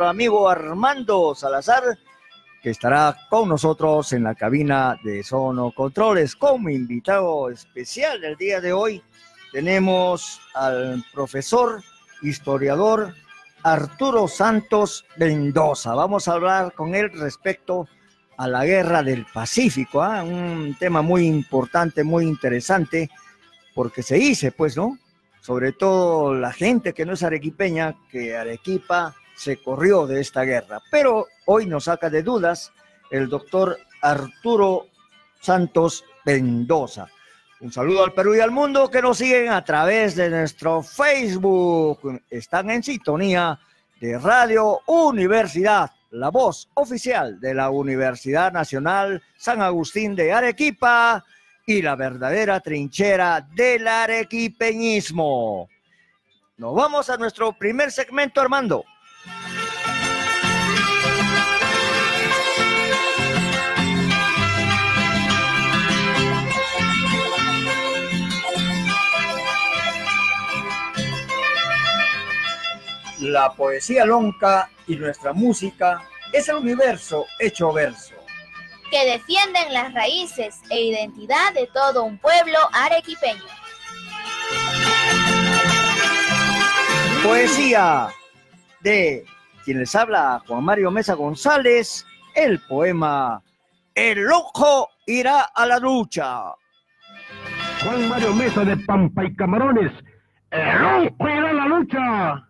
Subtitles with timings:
[0.00, 1.98] nuestro amigo Armando Salazar,
[2.62, 6.36] que estará con nosotros en la cabina de Sono Controles.
[6.36, 9.02] Como invitado especial del día de hoy,
[9.52, 11.82] tenemos al profesor,
[12.22, 13.14] historiador
[13.62, 15.94] Arturo Santos Mendoza.
[15.94, 17.86] Vamos a hablar con él respecto
[18.38, 20.22] a la guerra del Pacífico, ¿ah?
[20.22, 23.10] un tema muy importante, muy interesante,
[23.74, 24.96] porque se dice, pues, ¿no?
[25.42, 30.82] Sobre todo la gente que no es arequipeña, que Arequipa se corrió de esta guerra.
[30.90, 32.72] Pero hoy nos saca de dudas
[33.10, 34.88] el doctor Arturo
[35.40, 37.08] Santos Mendoza.
[37.60, 42.20] Un saludo al Perú y al mundo que nos siguen a través de nuestro Facebook.
[42.28, 43.58] Están en sintonía
[43.98, 51.24] de Radio Universidad, la voz oficial de la Universidad Nacional San Agustín de Arequipa
[51.64, 55.66] y la verdadera trinchera del arequipeñismo.
[56.58, 58.84] Nos vamos a nuestro primer segmento, Armando.
[73.20, 78.14] La poesía lonca y nuestra música es el universo hecho verso.
[78.90, 83.44] Que defienden las raíces e identidad de todo un pueblo arequipeño.
[87.22, 88.08] Poesía
[88.80, 89.24] de
[89.64, 93.42] quien les habla Juan Mario Mesa González, el poema
[93.94, 96.54] El ojo irá a la lucha.
[97.82, 99.92] Juan Mario Mesa de Pampa y Camarones,
[100.50, 102.46] el ojo irá a la lucha.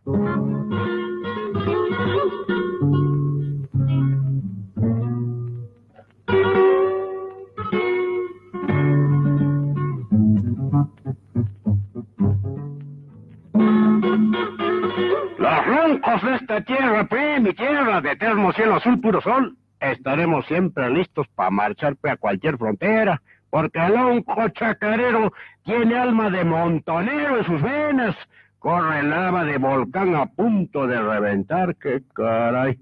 [15.38, 20.46] Los roncos de esta tierra, pues, mi tierra, de eterno cielo azul, puro sol, estaremos
[20.46, 25.32] siempre listos para marchar pues, a cualquier frontera, porque el onco chacarero
[25.64, 28.16] tiene alma de montonero en sus venas,
[28.58, 32.78] corre lava de volcán a punto de reventar, que caray.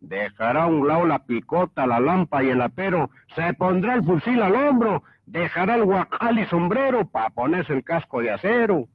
[0.00, 4.40] Dejará a un lado la picota, la lampa y el apero, se pondrá el fusil
[4.42, 8.88] al hombro, dejará el guacal y sombrero para ponerse el casco de acero.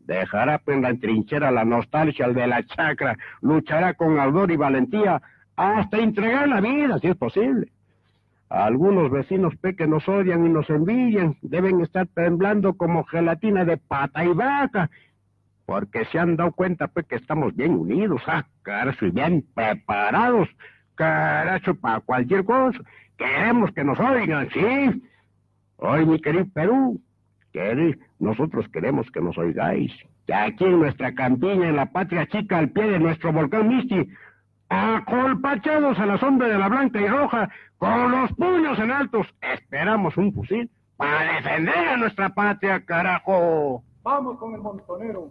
[0.00, 4.56] Dejará pues, en la trinchera la nostalgia al de la chacra, luchará con ardor y
[4.56, 5.20] valentía
[5.56, 7.68] hasta entregar la vida, si es posible.
[8.54, 14.24] Algunos vecinos pe nos odian y nos envidian deben estar temblando como gelatina de pata
[14.24, 14.90] y vaca,
[15.66, 20.48] porque se han dado cuenta pues que estamos bien unidos, ah, carajo, y bien preparados,
[20.94, 22.78] carajo, para cualquier cosa.
[23.18, 25.02] Queremos que nos oigan, sí.
[25.78, 27.00] Hoy, mi querido Perú,
[27.52, 29.92] querido, nosotros queremos que nos oigáis.
[30.28, 34.08] Que aquí en nuestra campiña, en la patria chica, al pie de nuestro volcán Misti,
[34.74, 37.48] acolpachados a la sombra de la blanca y roja,
[37.78, 43.82] con los puños en altos, esperamos un fusil para defender a nuestra patria, carajo.
[44.02, 45.30] Vamos con el montonero.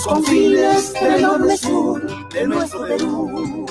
[0.00, 3.66] Los confines del enorme sur de nuestro Perú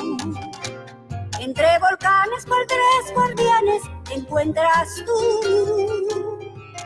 [1.39, 6.27] entre volcanes por tres guardianes te encuentras tú.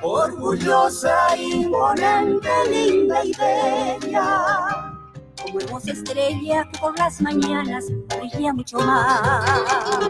[0.01, 4.93] Orgullosa, imponente, linda y bella.
[5.41, 10.09] Como hermosa estrella que por las mañanas brilla mucho más.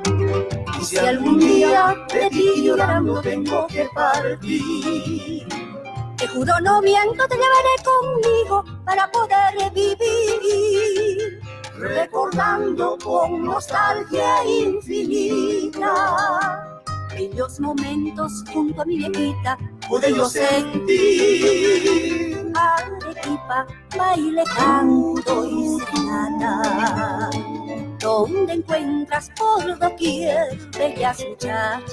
[0.79, 5.42] Y si algún día de ti llorando tengo que partir.
[6.33, 11.39] Juro no miento, te llevaré conmigo para poder vivir
[11.77, 15.93] recordando con nostalgia infinita.
[17.13, 19.57] Bellos momentos junto a mi viejita
[19.87, 21.71] pude yo sentir.
[22.55, 27.29] Arequipa, baile, canto y serenata.
[28.03, 31.83] Donde encuentras por doquier bellas muchachas.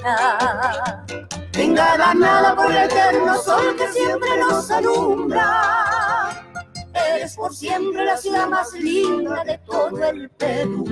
[1.53, 6.11] Venga ganada por el eterno sol que siempre nos alumbra
[6.93, 10.83] Eres por siempre la ciudad más linda de todo el Perú.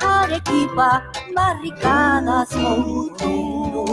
[0.00, 1.04] Arequipa,
[1.34, 3.84] barricadas, Montero,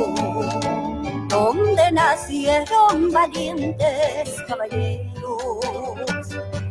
[1.28, 6.01] donde nacieron valientes caballeros.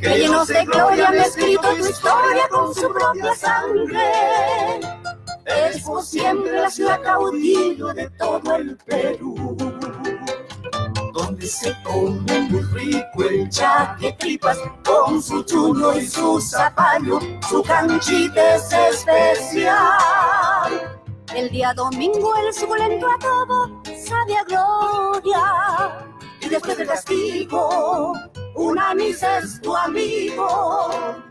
[0.01, 4.81] Que llenos de gloria han escrito tu historia con su propia sangre.
[5.45, 9.57] Eres por siempre la ciudad caudillo de todo el Perú.
[11.13, 17.63] Donde se come muy rico el chaque tripas con su chuño y su zapallo, su
[17.63, 19.81] canchita es especial.
[21.35, 26.07] El día domingo el suculento adobo sabe a gloria.
[26.41, 28.15] Y después del castigo,
[28.61, 30.47] una misa es tu amigo.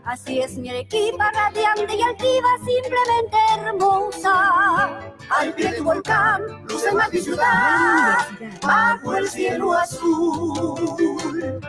[0.04, 5.00] Así es mi Arequipa radiante y altiva, simplemente hermosa.
[5.30, 8.26] Al pie del volcán, luce más mi ciudad,
[8.62, 11.60] bajo el cielo azul.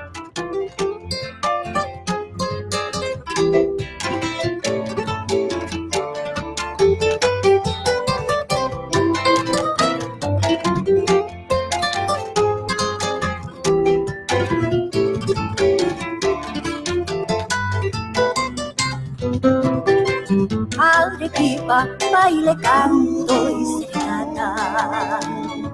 [21.21, 25.19] Arequipa, baile, canto y serenata,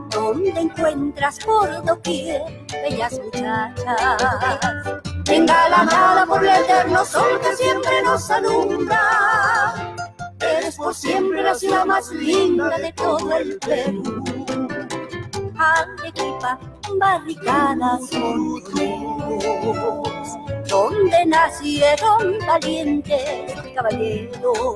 [0.10, 3.96] donde encuentras por doquier bellas muchachas,
[5.30, 9.96] engalanada por el eterno sol que siempre nos alumbra.
[10.42, 14.26] Eres por siempre la ciudad más linda de todo el Perú.
[15.58, 16.60] Arequipa,
[17.00, 20.07] barricadas, montoneros,
[20.68, 24.74] donde nacieron valientes caballeros.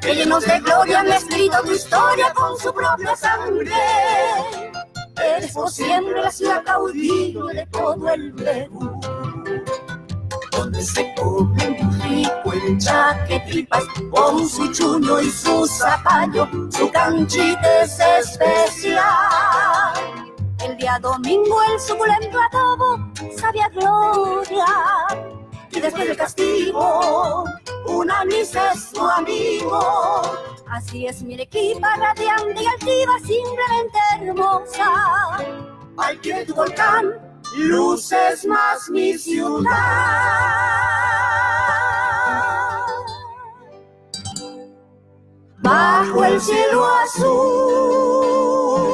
[0.00, 3.72] Que llenos de gloria han escrito tu historia con su propia sangre.
[5.22, 9.00] Eres por siempre la ciudad caudillo de todo el Perú.
[10.52, 16.90] Donde se come muy rico el chaque tripas con su chuño y su zapallo, su
[16.90, 19.04] canchita es especial.
[20.66, 22.98] El día domingo el suculento adobo
[23.36, 24.66] sabe a gloria.
[25.70, 27.44] Y después del castigo,
[27.86, 30.22] una misa es su amigo.
[30.68, 35.36] Así es mi Arequipa radiante y altiva, simplemente hermosa.
[35.98, 37.12] Al pie de tu volcán,
[37.56, 39.70] luces más mi ciudad.
[45.58, 48.85] Bajo el cielo azul.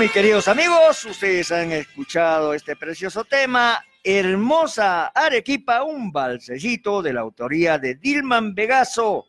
[0.00, 3.84] Mis queridos amigos, ustedes han escuchado este precioso tema.
[4.02, 9.26] Hermosa Arequipa, un balsecito de la autoría de Dilman Vegaso,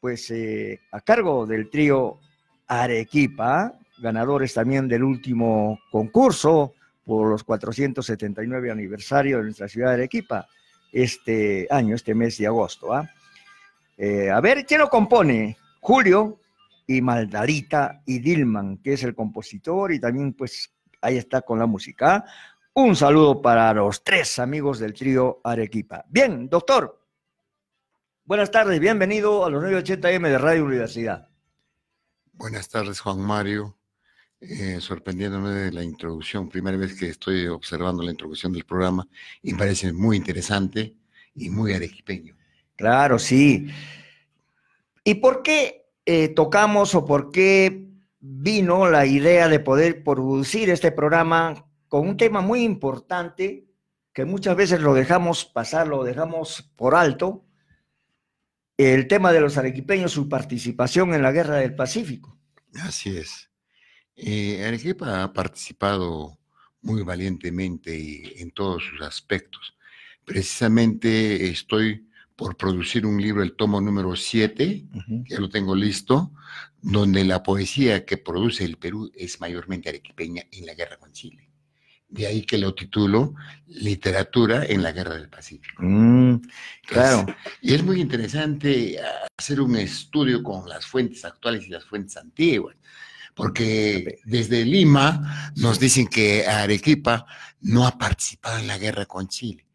[0.00, 2.18] pues eh, a cargo del trío
[2.66, 6.74] Arequipa, ganadores también del último concurso
[7.04, 10.48] por los 479 aniversario de nuestra ciudad de Arequipa,
[10.92, 12.92] este año, este mes de agosto.
[12.92, 13.08] ¿ah?
[13.96, 15.56] Eh, a ver, ¿quién lo compone?
[15.78, 16.40] Julio
[16.86, 21.66] y Maldalita y Dilman, que es el compositor y también pues ahí está con la
[21.66, 22.24] música.
[22.74, 26.04] Un saludo para los tres amigos del trío Arequipa.
[26.08, 27.00] Bien, doctor.
[28.24, 31.28] Buenas tardes, bienvenido a los 980M de Radio Universidad.
[32.32, 33.76] Buenas tardes, Juan Mario.
[34.40, 39.06] Eh, sorprendiéndome de la introducción, primera vez que estoy observando la introducción del programa
[39.42, 40.96] y me parece muy interesante
[41.34, 42.36] y muy arequipeño.
[42.76, 43.68] Claro, sí.
[45.02, 47.88] ¿Y por qué eh, tocamos o por qué
[48.20, 53.66] vino la idea de poder producir este programa con un tema muy importante
[54.12, 57.44] que muchas veces lo dejamos pasar, lo dejamos por alto,
[58.76, 62.38] el tema de los arequipeños, su participación en la Guerra del Pacífico?
[62.80, 63.50] Así es.
[64.16, 66.38] Eh, Arequipa ha participado
[66.80, 69.76] muy valientemente y en todos sus aspectos.
[70.24, 75.24] Precisamente estoy por producir un libro, el tomo número 7, Ujú.
[75.28, 76.32] ya lo tengo listo,
[76.82, 81.48] donde la poesía que produce el Perú es mayormente arequipeña en la guerra con Chile.
[82.08, 83.34] De ahí que lo titulo
[83.66, 85.82] Literatura en la Guerra del Pacífico.
[85.82, 86.42] Mm,
[86.86, 87.26] claro.
[87.60, 88.98] Y es muy interesante
[89.36, 92.76] hacer un estudio con las fuentes actuales y las fuentes antiguas,
[93.34, 97.26] porque desde Lima nos dicen que Arequipa
[97.62, 99.66] no ha participado en la guerra con Chile,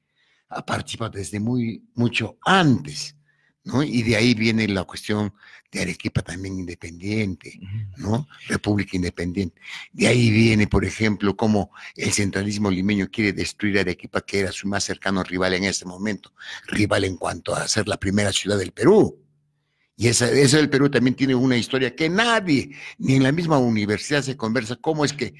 [0.49, 3.15] ha participado desde muy mucho antes,
[3.63, 3.83] ¿no?
[3.83, 5.33] Y de ahí viene la cuestión
[5.71, 7.59] de Arequipa también independiente,
[7.97, 8.27] ¿no?
[8.47, 9.61] República independiente.
[9.91, 14.67] De ahí viene, por ejemplo, cómo el centralismo limeño quiere destruir Arequipa, que era su
[14.67, 16.33] más cercano rival en ese momento,
[16.67, 19.28] rival en cuanto a ser la primera ciudad del Perú.
[20.01, 24.21] Y esa, del Perú también tiene una historia que nadie, ni en la misma universidad
[24.21, 25.33] se conversa, cómo es que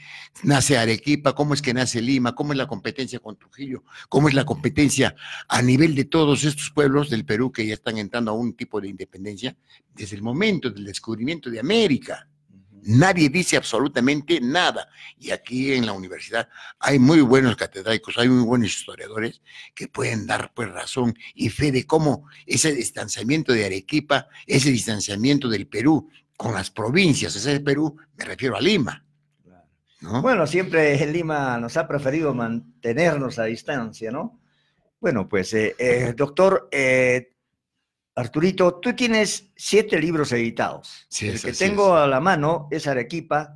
[0.43, 4.33] nace Arequipa, cómo es que nace Lima, cómo es la competencia con Trujillo, cómo es
[4.33, 5.15] la competencia
[5.47, 8.81] a nivel de todos estos pueblos del Perú que ya están entrando a un tipo
[8.81, 9.55] de independencia
[9.95, 12.27] desde el momento del descubrimiento de América.
[12.83, 14.88] Nadie dice absolutamente nada.
[15.17, 19.41] Y aquí en la universidad hay muy buenos catedráticos, hay muy buenos historiadores
[19.74, 25.50] que pueden dar pues razón y fe de cómo ese distanciamiento de Arequipa, ese distanciamiento
[25.50, 29.03] del Perú con las provincias, ese Perú, me refiero a Lima.
[30.01, 30.21] ¿no?
[30.21, 34.39] Bueno, siempre Lima nos ha preferido mantenernos a distancia, ¿no?
[35.00, 37.33] Bueno, pues, eh, eh, doctor eh,
[38.19, 41.05] Arturito, tú tienes siete libros editados.
[41.09, 42.03] Sí, El que tengo es.
[42.03, 43.55] a la mano es Arequipa,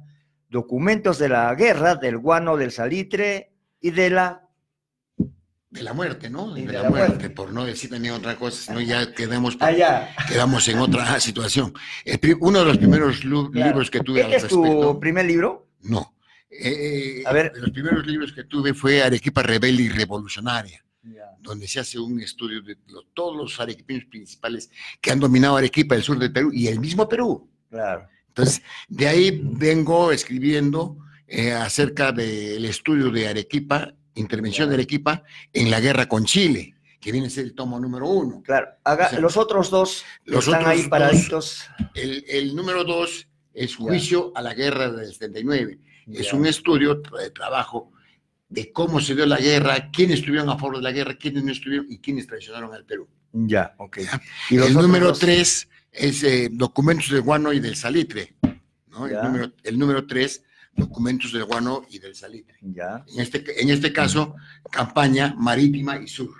[0.50, 4.40] Documentos de la Guerra, del Guano, del Salitre y de la...
[5.70, 6.54] De la muerte, ¿no?
[6.54, 7.30] De, de la, la muerte, muerte.
[7.32, 10.16] por no decir también otra cosa, sino ya quedamos, por- Allá.
[10.28, 11.74] quedamos en otra situación.
[12.42, 13.50] Uno de los primeros Claro.
[13.52, 15.68] libros que tuve al ¿Este es tu respecto, primer libro?
[15.82, 16.14] no.
[16.56, 17.52] Eh, A ver.
[17.52, 20.83] de los primeros libros que tuve fue Arequipa Rebelde y Revolucionaria,
[21.40, 24.70] donde se hace un estudio de lo- todos los arequipeños principales
[25.02, 27.50] que han dominado Arequipa, el sur del Perú y el mismo Perú.
[27.70, 28.08] Claro.
[28.30, 35.72] Entonces, de ahí vengo escribiendo eh, acerca del estudio de Arequipa, intervención de Arequipa en
[35.72, 38.42] la guerra con Chile, que viene a ser el tomo número uno.
[38.44, 38.68] Claro.
[38.84, 41.64] Haga- O sea, los otros dos los están otros ahí dos- paraditos.
[41.96, 45.80] El, el número dos es juicio a la guerra del 79.
[46.12, 46.36] Es Ya.
[46.38, 47.92] un estudio de trabajo
[48.54, 51.52] de cómo se dio la guerra, quiénes estuvieron a favor de la guerra, quiénes no
[51.52, 53.08] estuvieron y quiénes traicionaron al Perú.
[53.32, 53.98] Ya, ok.
[54.00, 54.22] Ya.
[54.52, 58.36] Y los el número tres es eh, documentos del guano y del salitre.
[58.90, 59.08] ¿no?
[59.08, 60.44] El, número, el número tres,
[60.76, 62.58] documentos del guano y del salitre.
[62.62, 64.36] Ya, En este, en este caso,
[64.72, 66.36] campaña marítima y sur.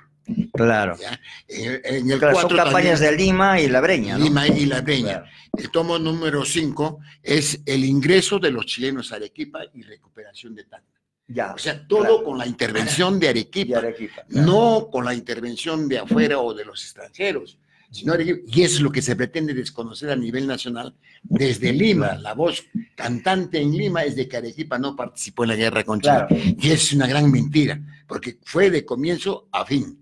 [0.54, 0.96] claro.
[1.00, 1.20] ¿ya?
[1.48, 4.24] En, el Claro, son cuatro campañas también, de Lima y La Breña, ¿no?
[4.24, 5.24] Lima y La Breña.
[5.24, 5.26] Claro.
[5.58, 10.66] El tomo número 5 es el ingreso de los chilenos a Arequipa y recuperación de
[10.66, 10.94] Tacna.
[11.28, 11.54] Ya.
[11.54, 12.24] O sea, todo Claro.
[12.24, 14.24] con la intervención de Arequipa, Arequipa.
[14.28, 14.46] claro.
[14.48, 17.58] no con la intervención de afuera o de los extranjeros.
[17.90, 18.40] Sino Arequipa.
[18.48, 22.16] y eso es lo que se pretende desconocer a nivel nacional desde Lima.
[22.16, 22.64] La voz
[22.96, 26.26] cantante en Lima es de que Arequipa no participó en la guerra con Chile.
[26.28, 26.36] Claro.
[26.60, 30.00] Y es una gran mentira, porque fue de comienzo a fin.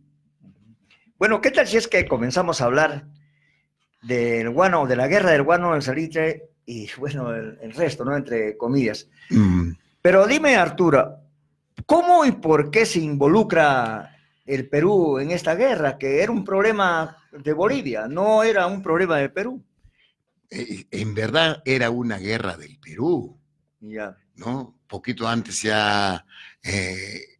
[1.20, 3.08] Bueno, ¿qué tal si es que comenzamos a hablar
[4.02, 8.16] del guano, de la guerra del guano, del salitre y, bueno, el, el resto, ¿no?
[8.18, 9.08] Entre comillas.
[9.30, 9.72] Mm.
[10.02, 11.20] Pero dime, Arturo,
[11.86, 15.98] ¿cómo y por qué se involucra el Perú en esta guerra?
[15.98, 19.64] Que era un problema de Bolivia, no era un problema de Perú.
[20.50, 23.40] Eh, En verdad era una guerra del Perú.
[23.80, 24.18] Ya.
[24.36, 24.80] ¿no?
[24.88, 26.26] Poquito antes ya
[26.64, 27.40] eh,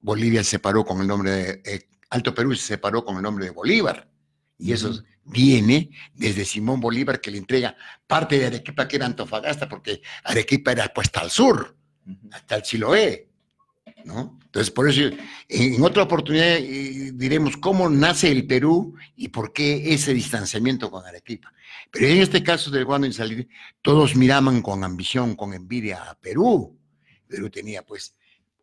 [0.00, 3.46] Bolivia se separó con el nombre de, eh, Alto Perú se separó con el nombre
[3.46, 4.08] de Bolívar.
[4.58, 4.92] Y eso
[5.24, 10.72] viene desde Simón Bolívar que le entrega parte de Arequipa que era Antofagasta, porque Arequipa
[10.72, 11.76] era puesta al sur,
[12.32, 13.28] hasta el Chiloé,
[14.04, 14.38] ¿no?
[14.44, 15.02] Entonces, por eso,
[15.48, 21.04] en, otra oportunidad eh, diremos cómo nace el Perú y por qué ese distanciamiento con
[21.04, 21.52] Arequipa.
[21.90, 23.48] Pero en este caso del Guano y Salir,
[23.82, 26.78] todos miraban con ambición, con envidia a Perú.
[27.26, 28.14] Perú tenía pues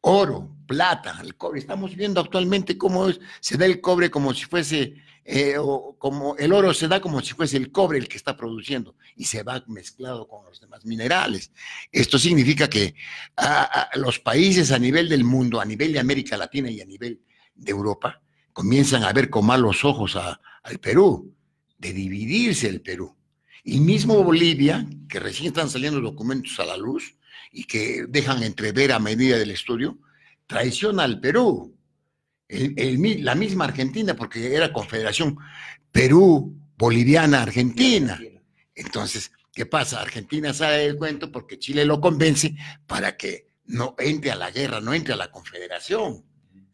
[0.01, 1.59] oro, plata, el cobre.
[1.59, 4.95] Estamos viendo actualmente cómo es- se da el cobre como si fuese,
[5.27, 8.38] eh, o como el oro se da como si fuese el cobre el que está
[8.38, 11.51] produciendo y se va mezclado con los demás minerales.
[11.91, 12.94] Esto significa que
[13.96, 17.22] los países a nivel del mundo, a nivel de América Latina y a nivel
[17.55, 18.22] de Europa,
[18.53, 21.36] comienzan a ver con malos ojos al Perú,
[21.79, 23.15] de dividirse el Perú.
[23.63, 27.17] Y mismo Bolivia, que recién están saliendo documentos a la luz
[27.51, 29.98] y que dejan entrever a medida del estudio,
[30.46, 31.75] traiciona al Perú.
[32.55, 35.38] El- el mi- la misma Argentina, porque era confederación
[35.91, 38.19] Perú, Boliviana, Argentina.
[38.75, 40.01] Entonces, ¿qué pasa?
[40.01, 44.81] Argentina sale del cuento porque Chile lo convence para que no entre a la guerra,
[44.81, 46.24] no entre a la confederación,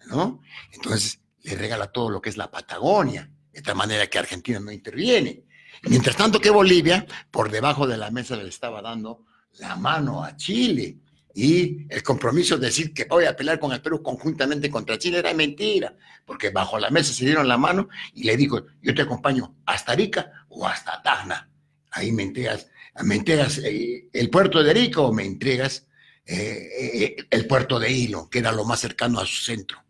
[0.08, 0.42] ¿no?
[0.74, 4.72] Entonces, le regala todo lo que es la Patagonia, de tal manera que Argentina no
[4.72, 5.44] interviene.
[5.84, 9.26] Mientras tanto que Bolivia, por debajo de la mesa, le estaba dando
[9.60, 10.98] la mano a Chile.
[11.34, 15.20] Y el compromiso de decir que voy a pelear con el Perú conjuntamente contra Chile
[15.20, 15.96] era mentira,
[16.26, 19.94] porque bajo la mesa se dieron la mano y le dijo, yo te acompaño hasta
[19.94, 21.50] Arica o hasta Tacna.
[21.92, 22.68] Ahí me entregas,
[23.04, 25.88] me entregas eh, el puerto de Arica o me entregas
[26.26, 29.84] eh, eh, el puerto de Hilo, que era lo más cercano a su centro,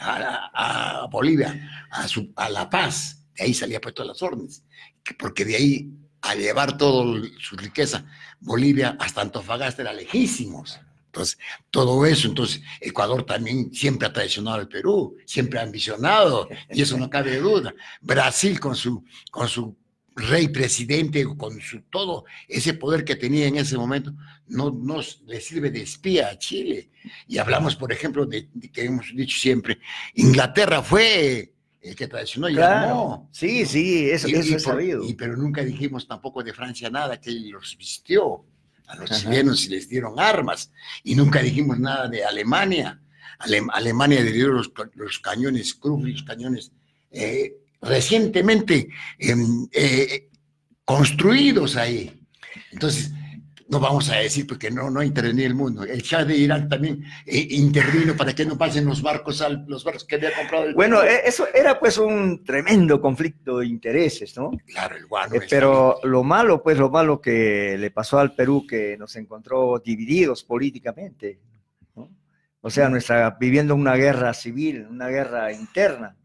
[0.00, 3.26] a, Bolivia, a, su, a La Paz.
[3.34, 4.64] De ahí salía pues todas las órdenes,
[5.02, 5.90] que- porque de ahí
[6.22, 8.04] a llevar toda su riqueza,
[8.40, 10.80] Bolivia hasta Antofagasta era lejísimos.
[11.06, 11.38] Entonces,
[11.70, 16.98] todo eso, entonces, Ecuador también siempre ha traicionado al Perú, siempre ha ambicionado, y eso
[16.98, 17.74] no cabe duda.
[18.00, 19.74] Brasil con su, con su
[20.14, 24.12] rey presidente, con su todo ese poder que tenía en ese momento,
[24.48, 26.90] no nos le sirve de espía a Chile.
[27.26, 29.78] Y hablamos, por ejemplo, de, de que hemos dicho siempre,
[30.14, 32.86] Inglaterra fue el que traicionó Claro.
[32.88, 33.28] llamó.
[33.32, 35.04] Sí, sí, eso, Y- eso y es sabido.
[35.04, 38.44] y- pero nunca dijimos tampoco de Francia nada, que los vistió.
[38.90, 40.72] a los chilenos y les dieron armas.
[41.04, 42.98] Y nunca dijimos nada de Alemania.
[43.38, 44.70] Alemania le dio los,
[45.20, 46.72] cañones Krug, los cañones
[47.10, 50.30] eh, recientemente em, eh,
[50.86, 52.18] construidos ahí.
[52.72, 53.10] Entonces,
[53.68, 55.84] no vamos a decir porque no, no intervenía el mundo.
[55.84, 59.84] El Shah de Irán también eh, intervino para que no pasen los barcos, al, los
[59.84, 60.64] barcos que había comprado.
[60.64, 64.52] El bueno, eh, eso era pues un tremendo conflicto de intereses, ¿no?
[64.66, 65.34] Claro, el guano.
[65.34, 69.78] Eh, pero lo malo, pues lo malo que le pasó al Perú, que nos encontró
[69.84, 71.38] divididos políticamente,
[71.94, 72.10] ¿no?
[72.62, 76.16] O sea, nuestra, viviendo una guerra civil, una guerra interna.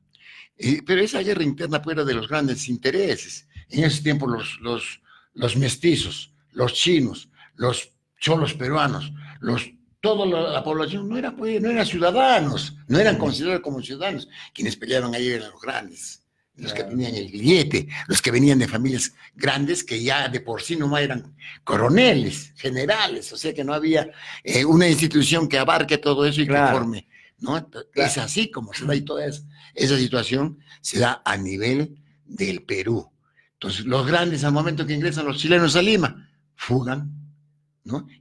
[0.86, 3.50] pero esa guerra interna fuera de los grandes intereses.
[3.70, 5.02] En ese tiempo los, los,
[5.34, 9.69] los mestizos, los chinos, los cholos peruanos, los,
[10.03, 14.27] toda la, población no era, pues, no eran ciudadanos, no eran considerados como ciudadanos.
[14.53, 16.24] Quienes pelearon ahí eran los grandes,
[16.55, 20.62] los que tenían el billete, los que venían de familias grandes que ya de por
[20.62, 24.12] sí nomás eran coroneles, generales, o sea que no había
[24.43, 27.07] eh, una institución que abarque todo eso y que forme.
[27.39, 27.69] ¿no?
[27.95, 29.41] Es así como se da y toda esa,
[29.74, 33.10] esa situación se da a nivel del Perú.
[33.53, 37.23] Entonces, los grandes al momento que ingresan los chilenos a Lima, fugan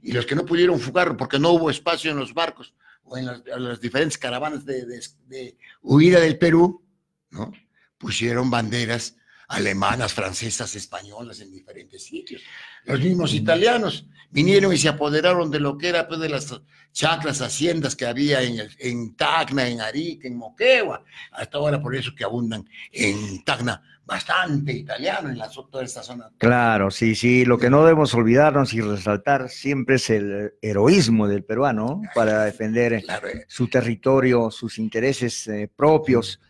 [0.01, 3.25] y los que no pudieron fugar porque no hubo espacio en los barcos o en
[3.25, 6.83] las, diferentes caravanas de, huida del Perú,
[7.31, 7.51] ¿no?
[7.97, 9.15] Pusieron banderas
[9.47, 12.41] alemanas, francesas, españolas en diferentes sitios.
[12.85, 16.59] Los mismos italianos vinieron y se apoderaron de lo que era pues, de las
[16.91, 21.03] chacras, haciendas que había en, en Tacna, en Arica, en Moquegua.
[21.31, 26.29] Hasta ahora por eso que abundan en Tacna bastante italiano en la, toda esta zona.
[26.37, 27.45] Claro, sí, sí.
[27.45, 32.93] Lo que no debemos olvidarnos y resaltar siempre es el heroísmo del peruano para defender
[32.93, 33.03] eh,
[33.47, 36.41] su territorio, sus intereses eh, propios.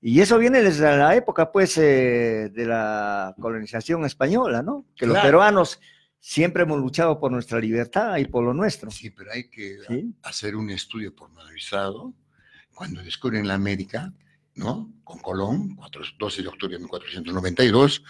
[0.00, 4.86] Y eso viene desde la época, pues, eh, de la colonización española, ¿no?
[4.96, 5.78] Que los peruanos
[6.18, 8.90] siempre hemos luchado por nuestra libertad y por lo nuestro.
[8.90, 9.78] Sí, pero hay que
[10.22, 12.14] hacer un estudio pormenorizado
[12.74, 14.12] cuando descubren la América
[14.54, 14.92] ¿no?
[15.04, 15.76] Con Colón,
[16.18, 18.02] 12 de octubre de 1492,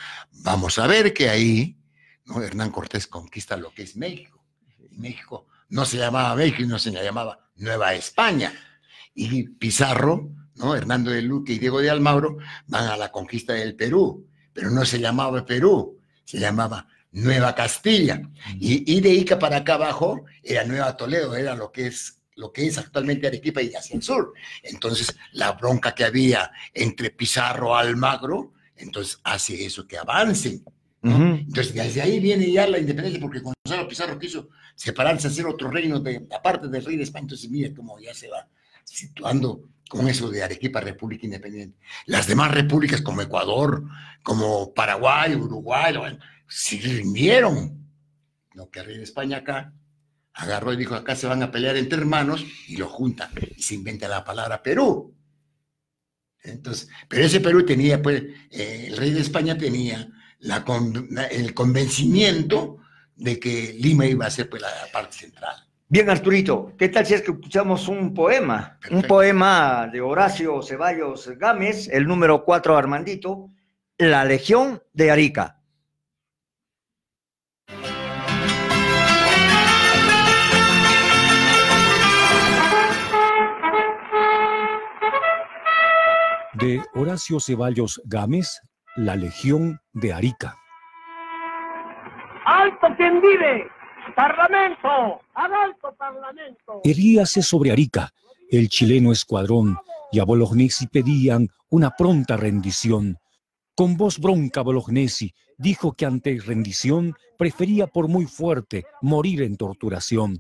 [0.43, 1.79] vamos a ver que ahí,
[2.25, 2.43] ¿no?
[2.43, 4.45] Hernán Cortés conquista lo que es México.
[4.91, 8.53] México no se llamaba México, no se llamaba Nueva España.
[9.15, 10.75] Y Pizarro, ¿no?
[10.75, 14.85] Hernando de Luque y Diego de Almagro van a la conquista del Perú, pero no
[14.85, 18.23] se llamaba Perú, se llamaba Nueva Castilla.
[18.59, 22.53] Y, y de Ica para acá abajo era Nueva Toledo, era lo que es lo
[22.53, 24.33] que es actualmente Arequipa y hacia el sur.
[24.63, 30.65] Entonces, la bronca que había entre Pizarro Almagro, entonces hace eso que avancen.
[31.05, 35.99] Entonces, desde ahí viene ya la independencia, porque Gonzalo Pizarro quiso separarse, hacer otro reino
[35.99, 37.25] de, aparte del rey de España.
[37.25, 38.49] Entonces, mira cómo ya se va
[38.85, 41.77] situando con eso de Arequipa, República Independiente.
[42.07, 43.85] Las demás repúblicas como Ecuador,
[44.23, 45.95] como Paraguay, Uruguay,
[46.47, 47.83] sí rindieron.
[48.55, 49.73] Lo que el rey de España acá
[50.35, 53.75] agarró y dijo, acá se van a pelear entre hermanos y lo juntan y se
[53.75, 55.15] inventa la palabra Perú.
[56.43, 60.09] Entonces, pero ese Perú tenía, pues, eh, el rey de España tenía
[60.41, 60.65] la,
[61.31, 62.79] el convencimiento
[63.15, 65.55] de que Lima iba a ser pues, la parte central.
[65.89, 68.79] Bien, Arturito, ¿qué tal si es que escuchamos un poema?
[68.91, 73.51] Un poema de Horacio Ceballos Gámez, el número 4 Armandito,
[73.99, 75.62] La Legión de Arica.
[86.63, 88.61] De Horacio Ceballos Gámez,
[88.95, 90.57] La Legión de Arica.
[92.47, 93.67] ¡Alto quien vive!
[94.15, 95.21] ¡Parlamento!
[95.35, 96.81] alto Parlamento!
[96.85, 98.13] Heríase sobre Arica
[98.49, 99.77] el chileno escuadrón
[100.13, 103.17] y a Bolognesi pedían una pronta rendición.
[103.75, 110.39] Con voz bronca Bolognesi dijo que ante rendición prefería por muy fuerte morir en torturación.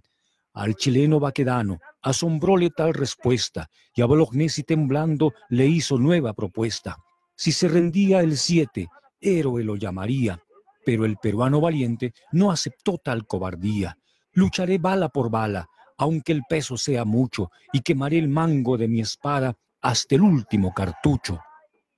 [0.52, 6.97] Al chileno vaquedano asombróle tal respuesta y a Bolognesi temblando le hizo nueva propuesta.
[7.35, 8.88] Si se rendía el siete,
[9.21, 10.41] héroe lo llamaría,
[10.85, 13.97] pero el peruano valiente no aceptó tal cobardía.
[14.33, 15.67] Lucharé bala por bala,
[15.99, 20.73] aunque el peso sea mucho, y quemaré el mango de mi espada hasta el último
[20.73, 21.41] cartucho.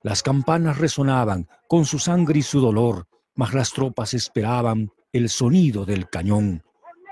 [0.01, 5.85] Las campanas resonaban con su sangre y su dolor, mas las tropas esperaban el sonido
[5.85, 6.63] del cañón.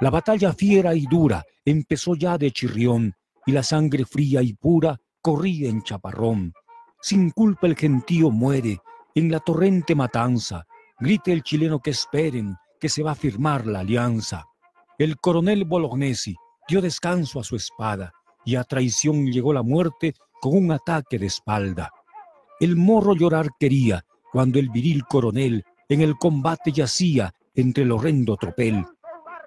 [0.03, 3.13] La batalla fiera y dura empezó ya de chirrión,
[3.45, 6.51] y la sangre fría y pura corría en chaparrón.
[7.01, 8.79] Sin culpa el gentío muere
[9.15, 10.65] en la torrente matanza.
[10.99, 14.43] Grite el chileno que esperen, que se va a firmar la alianza.
[14.97, 16.35] El coronel Bolognesi
[16.67, 18.11] dio descanso a su espada,
[18.43, 21.89] y a traición llegó la muerte con un ataque de espalda.
[22.59, 28.35] El morro llorar quería cuando el viril coronel en el combate yacía entre el horrendo
[28.35, 28.85] tropel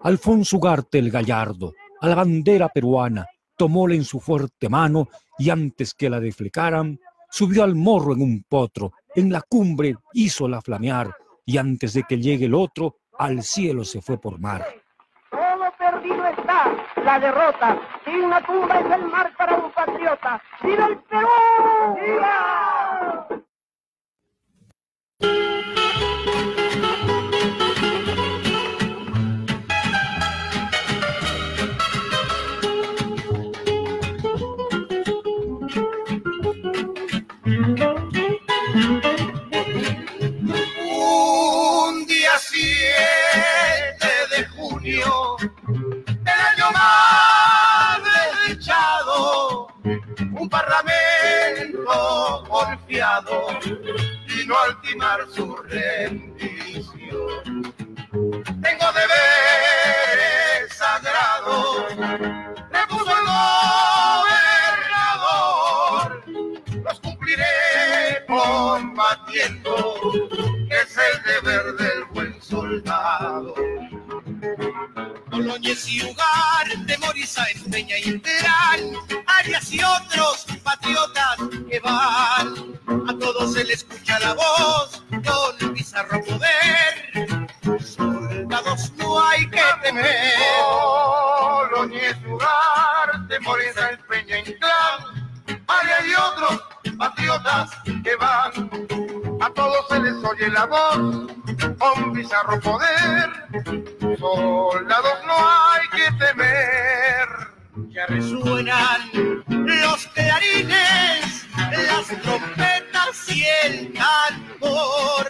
[0.06, 5.94] Alfonso Ugarte el Gallardo, a la bandera peruana, tomóla en su fuerte mano y antes
[5.94, 11.10] que la deflecaran, subió al morro en un potro, en la cumbre hízola flamear
[11.44, 14.64] y antes de que llegue el otro, al cielo se fue por mar.
[15.28, 17.76] Todo perdido está, la derrota.
[18.04, 20.40] Sin una tumba es el mar para un patriota.
[20.62, 21.28] ¡Viva el Perú!
[22.00, 23.26] ¡Viva!
[54.68, 56.44] Ultimar su rendición.
[58.62, 61.84] Tengo deberes sagrados,
[62.70, 63.24] repuso el
[65.24, 66.08] gobernador,
[66.84, 69.74] los cumpliré combatiendo,
[70.70, 73.54] es el deber del buen soldado.
[75.36, 78.80] Boloñez y Ugar, de Morisa, Peña y Terán,
[79.26, 81.36] Arias y otros patriotas
[81.68, 82.54] que van.
[83.06, 87.48] A todos se le escucha la voz, con bizarro poder.
[87.84, 90.36] Soldados no hay que temer.
[91.70, 96.62] Boloñez, Ugar, de Morisa, Peña y Clan, Arias y otros
[96.96, 97.70] patriotas
[98.02, 98.70] que van.
[99.42, 101.26] A todos se les oye la voz,
[101.78, 103.30] con bizarro poder.
[104.18, 107.28] Soldados no hay que temer.
[107.88, 109.00] Ya resuenan
[109.48, 115.28] los clarines, las trompetas y el tambor.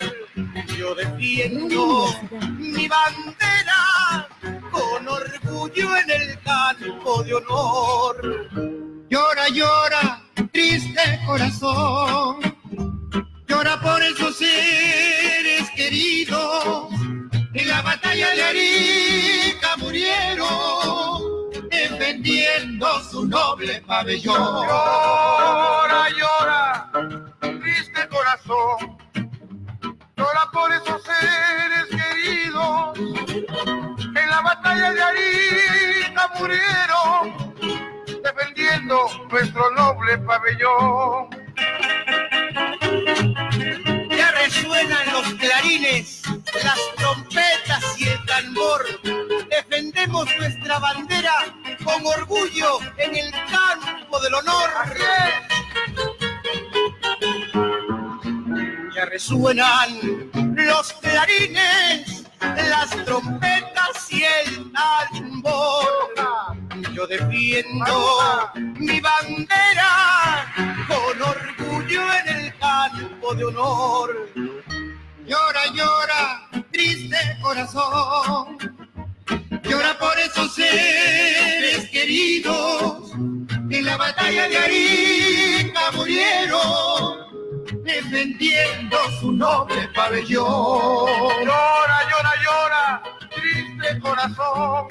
[0.76, 2.06] Yo defiendo
[2.58, 4.28] mi bandera
[4.70, 8.48] con orgullo en el campo de honor.
[9.08, 12.55] Llora, llora, triste corazón.
[13.46, 16.88] Llora por esos seres queridos.
[17.54, 24.66] En la batalla de Arica murieron defendiendo su noble pabellón.
[24.66, 26.90] Llora, llora,
[27.40, 28.98] triste corazón.
[30.16, 32.98] Llora por esos seres queridos.
[32.98, 37.54] En la batalla de Arica murieron
[38.22, 41.46] defendiendo nuestro noble pabellón.
[44.46, 46.22] Resuenan los clarines,
[46.62, 48.86] las trompetas y el tambor.
[49.50, 51.34] Defendemos nuestra bandera
[51.82, 54.70] con orgullo en el campo del honor.
[58.94, 65.88] Ya resuenan los clarines, las trompetas y el tambor.
[66.92, 70.54] Yo defiendo mi bandera
[70.86, 74.28] con orgullo en el campo de honor.
[75.26, 78.58] Llora, llora, triste corazón.
[79.62, 83.10] Llora por esos seres queridos
[83.68, 87.26] que en la batalla de Arica murieron
[87.84, 91.44] defendiendo su noble pabellón.
[91.44, 93.02] Llora, llora, llora,
[93.34, 94.86] triste corazón.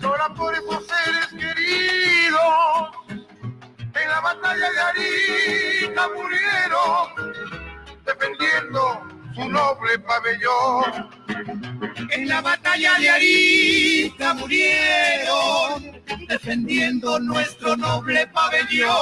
[0.00, 3.01] Llora por esos seres queridos
[3.94, 7.32] en la batalla de Arica murieron
[8.04, 9.02] defendiendo
[9.34, 11.10] su noble pabellón.
[12.10, 18.92] En la batalla de Arica murieron defendiendo nuestro noble pabellón.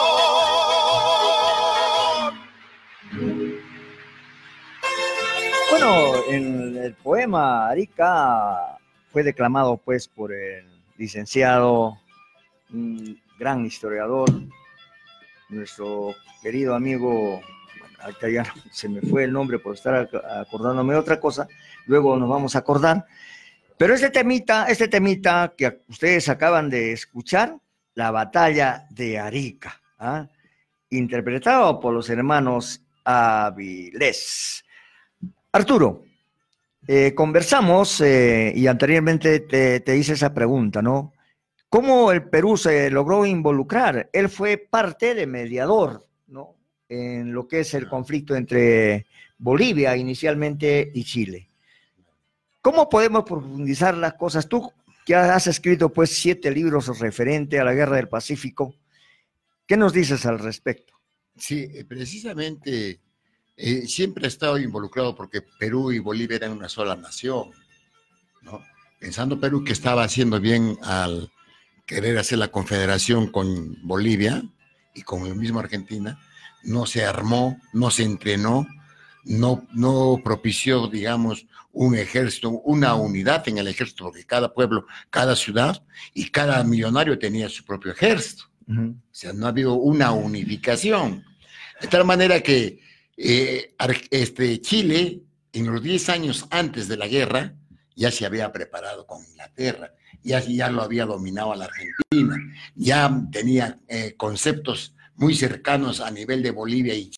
[5.70, 8.78] Bueno, en el poema Arica
[9.12, 11.98] fue declamado pues por el licenciado,
[12.72, 14.28] un gran historiador,
[15.50, 17.40] nuestro querido amigo,
[18.00, 21.46] ahorita ya se me fue el nombre por estar ac- acordándome de otra cosa,
[21.86, 23.04] luego nos vamos a acordar,
[23.76, 27.56] pero este temita, este temita que ustedes acaban de escuchar,
[27.94, 30.26] la batalla de Arica, ¿ah?
[30.90, 34.64] interpretado por los hermanos Avilés.
[35.52, 36.04] Arturo,
[36.86, 41.12] eh, conversamos eh, y anteriormente te, te hice esa pregunta, ¿no?
[41.70, 44.10] ¿Cómo el Perú se logró involucrar?
[44.12, 46.56] Él fue parte de mediador, ¿no?
[46.88, 49.06] En lo que es el conflicto entre
[49.38, 51.48] Bolivia inicialmente y Chile.
[52.60, 54.48] ¿Cómo podemos profundizar las cosas?
[54.48, 54.72] Tú
[55.06, 58.74] que has escrito pues siete libros referente a la Guerra del Pacífico,
[59.64, 60.94] ¿qué nos dices al respecto?
[61.36, 63.00] Sí, eh, precisamente
[63.56, 67.52] eh, siempre ha estado involucrado porque Perú y Bolivia eran una sola nación,
[68.42, 68.60] ¿no?
[68.98, 71.30] pensando Perú que estaba haciendo bien al
[71.90, 74.44] querer hacer la confederación con Bolivia
[74.94, 76.20] y con el mismo Argentina,
[76.62, 78.64] no se armó, no se entrenó,
[79.24, 85.34] no, no propició, digamos, un ejército, una unidad en el ejército, porque cada pueblo, cada
[85.34, 85.82] ciudad
[86.14, 88.44] y cada millonario tenía su propio ejército.
[88.68, 91.24] O sea, no ha habido una unificación.
[91.80, 92.78] De tal manera que
[93.16, 93.74] eh,
[94.12, 95.22] este, Chile,
[95.52, 97.52] en los 10 años antes de la guerra,
[97.96, 102.36] ya se había preparado con Inglaterra, ya, ya lo había dominado a la Argentina,
[102.74, 107.10] ya tenía eh, conceptos muy cercanos a nivel de Bolivia y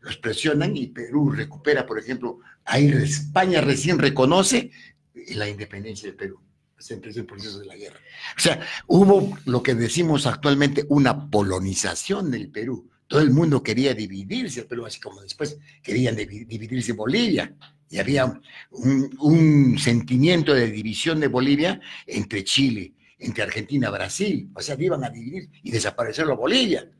[0.00, 4.70] los presionan y Perú recupera, por ejemplo, ahí España recién reconoce
[5.14, 6.40] la independencia de Perú.
[6.78, 7.98] Se empezó el proceso de la guerra.
[8.36, 12.90] O sea, hubo lo que decimos actualmente una polonización del Perú.
[13.06, 17.54] Todo el mundo quería dividirse el Perú, así como después querían dividirse Bolivia.
[17.88, 24.50] Y había un, un sentimiento de división de Bolivia entre Chile, entre Argentina, Brasil.
[24.54, 26.90] O sea, iban a dividir y desaparecer la Bolivia.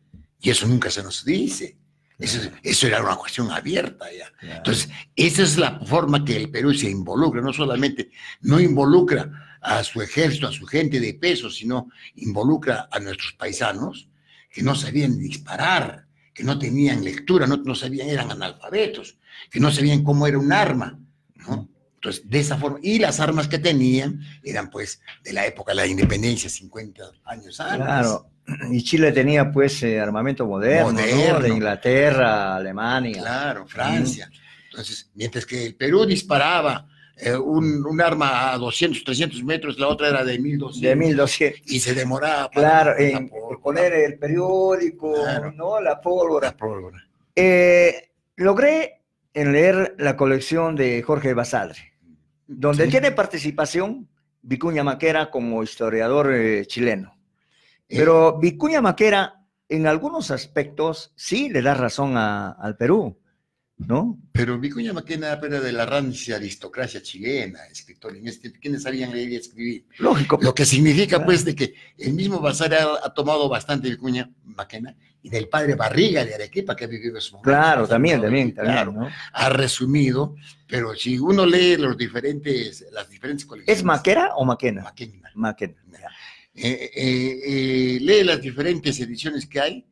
[0.40, 1.76] Y eso nunca se nos dice.
[2.18, 4.32] Eso, era una cuestión abierta ya.
[4.56, 8.10] Entonces, esa es la forma que el Perú se involucra, no solamente
[8.40, 9.30] no involucra
[9.66, 14.08] a su ejército, a su gente de peso, sino involucra a nuestros paisanos
[14.48, 19.18] que no sabían disparar, que no tenían lectura, no, no sabían, eran analfabetos,
[19.50, 20.98] que no sabían cómo era un arma,
[21.34, 21.68] ¿no?
[21.96, 25.76] Entonces, de esa forma, y las armas que tenían eran pues de la época de
[25.76, 27.84] la independencia, 50 años antes.
[27.84, 28.30] Claro,
[28.70, 33.20] y Chile tenía pues eh, armamento moderno, de Inglaterra, Alemania.
[33.20, 34.30] Claro, Francia.
[34.70, 36.86] Entonces, mientras que el Perú disparaba
[37.18, 40.80] eh, un, arma a 200, 300 metros, la otra era de 1200.
[40.82, 41.72] De 1200.
[41.72, 42.50] Y se demoraba.
[42.50, 43.30] Claro, en
[43.62, 45.14] poner el periódico,
[45.54, 45.80] ¿no?
[45.80, 46.48] La pólvora.
[46.48, 47.08] La pólvora.
[47.34, 49.02] Eh, logré
[49.32, 51.94] en leer la colección de Jorge Basadre,
[52.46, 54.08] donde tiene participación
[54.42, 56.32] Vicuña Maquera como historiador
[56.66, 57.16] chileno.
[57.88, 63.18] Eh, Pero Vicuña Maquera, en algunos aspectos, sí le da razón al Perú,
[63.78, 64.18] ¿no?
[64.32, 68.16] Pero Vicuña Maquera era de la rancia aristocracia chilena, escritor.
[68.16, 69.86] En este, ¿Quiénes sabían leer y escribir?
[69.98, 70.38] Lógico.
[70.40, 75.28] Lo que significa, pues, de que el mismo Bazar ha, tomado bastante Vicuña Maquena y
[75.28, 77.50] del padre Barriga de Arequipa, que ha vivido su momento.
[77.50, 80.36] Claro, también, también, claro, Ha resumido,
[80.66, 83.78] pero si uno lee los diferentes, las diferentes colecciones.
[83.78, 84.82] ¿Es Maquera o Maquena?
[84.82, 85.30] Maquena.
[85.34, 85.74] Maquena.
[86.58, 89.86] Eh, eh, eh, lee las diferentes ediciones que hay,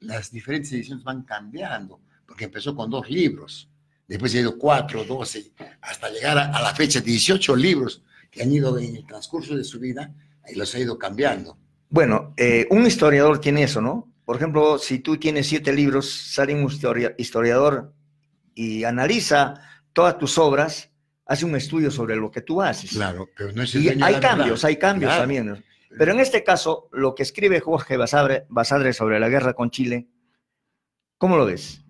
[0.00, 2.00] las diferentes ediciones van cambiando,
[2.32, 3.68] porque empezó con dos libros,
[4.08, 8.78] después ha ido cuatro, doce, hasta llegar a, la fecha 18 libros que han ido
[8.78, 10.10] en el transcurso de su vida
[10.48, 11.58] y los ha ido cambiando.
[11.90, 12.34] Bueno,
[12.70, 14.10] un historiador tiene eso, ¿no?
[14.24, 16.72] Por ejemplo, si tú tienes siete libros, sale un
[17.18, 17.92] historiador
[18.54, 19.60] y analiza
[19.92, 20.88] todas tus obras,
[21.26, 22.92] hace un estudio sobre lo que tú haces.
[22.92, 25.62] Claro, pero no es el Y hay cambios, hay cambios también.
[25.98, 30.08] Pero en este caso, lo que escribe Jorge Basadre, sobre la guerra con Chile,
[31.18, 31.81] ¿cómo lo ves?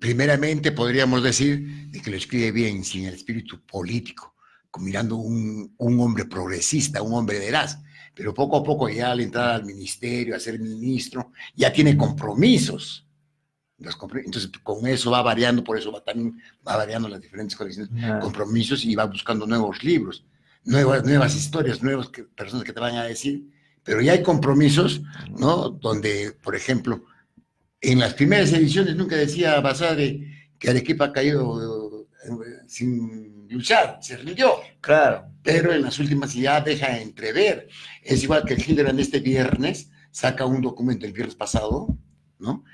[0.00, 4.34] Primeramente podríamos decir que lo escribe bien, sin el espíritu político,
[4.78, 7.78] mirando un, un hombre progresista, un hombre de veraz.
[8.14, 13.06] Pero poco a poco ya al entrar al ministerio, a ser ministro, ya tiene compromisos.
[13.78, 17.90] Entonces, con eso va variando, por eso va también va variando las diferentes colecciones,
[18.22, 20.24] compromisos y va buscando nuevos libros
[20.66, 23.48] nuevas, nuevas historias, nuevas personas que te van a decir,
[23.82, 25.00] pero ya hay compromisos,
[25.38, 25.70] ¿no?
[25.70, 27.04] Donde, por ejemplo,
[27.80, 34.16] en las primeras ediciones nunca decía Basadre que Arequipa ha caído eh, sin luchar, se
[34.16, 34.54] rindió.
[34.80, 35.26] Claro.
[35.42, 37.68] Pero en las últimas ya deja entrever.
[38.02, 41.96] Es igual que el Hildebrand este viernes saca un documento el viernes pasado,
[42.38, 42.64] ¿no?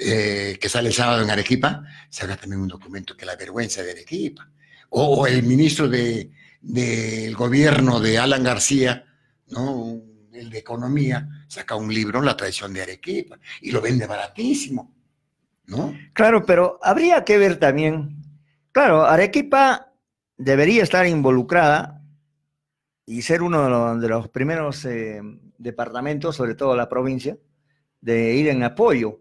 [0.00, 3.90] Eh, que sale el sábado en Arequipa, saca también un documento que la vergüenza de
[3.90, 4.48] Arequipa.
[4.90, 9.06] o el ministro de, del gobierno de Alan García,
[9.48, 10.02] ¿no?
[10.32, 14.90] el de Economía, saca un libro, La traición de Arequipa, y lo vende baratísimo,
[15.66, 15.94] ¿no?
[16.14, 18.16] Claro, pero habría que ver también,
[18.72, 19.92] claro, Arequipa
[20.38, 22.00] debería estar involucrada
[23.04, 25.20] y ser uno de los, primeros eh,
[25.58, 27.36] departamentos, sobre todo la provincia,
[28.00, 29.20] de ir en apoyo.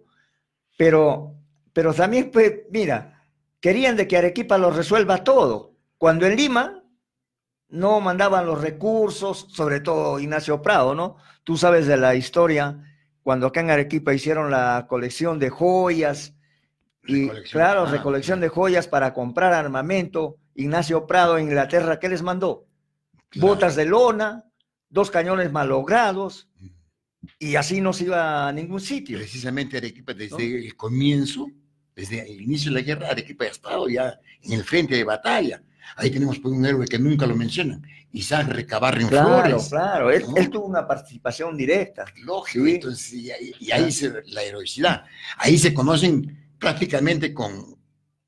[0.77, 1.35] Pero,
[1.73, 3.25] pero también, pues, mira,
[3.59, 5.75] querían de que Arequipa lo resuelva todo.
[5.97, 6.80] Cuando en Lima
[7.71, 11.17] no mandaban los recursos, sobre todo Ignacio Prado, ¿no?
[11.43, 12.79] Tú sabes de la historia,
[13.23, 16.35] cuando acá en Arequipa hicieron la colección de joyas,
[17.05, 22.21] y claro, ah, recolección de joyas para comprar armamento, Ignacio Prado en Inglaterra, ¿qué les
[22.21, 22.67] mandó?
[23.35, 24.45] Botas de lona,
[24.89, 26.49] dos cañones malogrados,
[27.39, 29.17] y así no se iba a ningún sitio.
[29.17, 31.47] Precisamente Arequipa desde el comienzo,
[31.95, 35.63] desde el inicio de la guerra, Arequipa ha estado ya en el frente de batalla.
[35.97, 39.69] Ahí tenemos pues, un héroe que nunca lo mencionan, Isaac Recabarren Claro, Flores.
[39.69, 40.35] claro, él, ¿no?
[40.37, 42.05] él tuvo una participación directa.
[42.23, 42.71] Lógico, Sí.
[42.75, 45.05] entonces, y, ahí- y ahí se, la heroicidad.
[45.37, 47.77] Ahí se conocen prácticamente con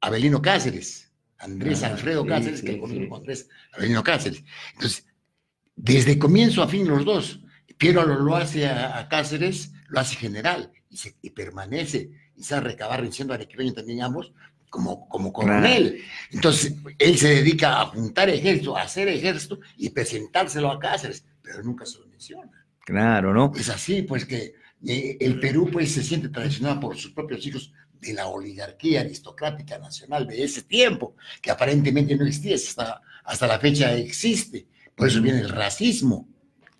[0.01, 2.79] Abelino Cáceres, Andrés Ah, Alfredo Cáceres, sí, que sí.
[2.79, 4.43] con Andrés Abelino Cáceres.
[4.73, 5.05] Entonces,
[5.75, 7.39] desde comienzo a fin los dos,
[7.77, 12.43] Piero lo, lo hace a, a Cáceres, lo hace general y, se, y permanece, y
[12.43, 14.31] se recabar siendo arequipeño también ambos,
[14.73, 16.01] como, como coronel.
[16.31, 21.61] Entonces, él se dedica a juntar ejército, a hacer ejército y presentárselo a Cáceres, pero
[21.61, 22.65] nunca se lo menciona.
[22.79, 23.51] Claro, ¿no?
[23.55, 27.71] Es así, pues que eh, el Perú pues se siente traicionado por sus propios hijos
[28.01, 33.59] de la oligarquía aristocrática nacional de ese tiempo, que aparentemente no existía, hasta, hasta la
[33.59, 34.65] fecha existe.
[34.95, 36.27] Por eso viene el racismo.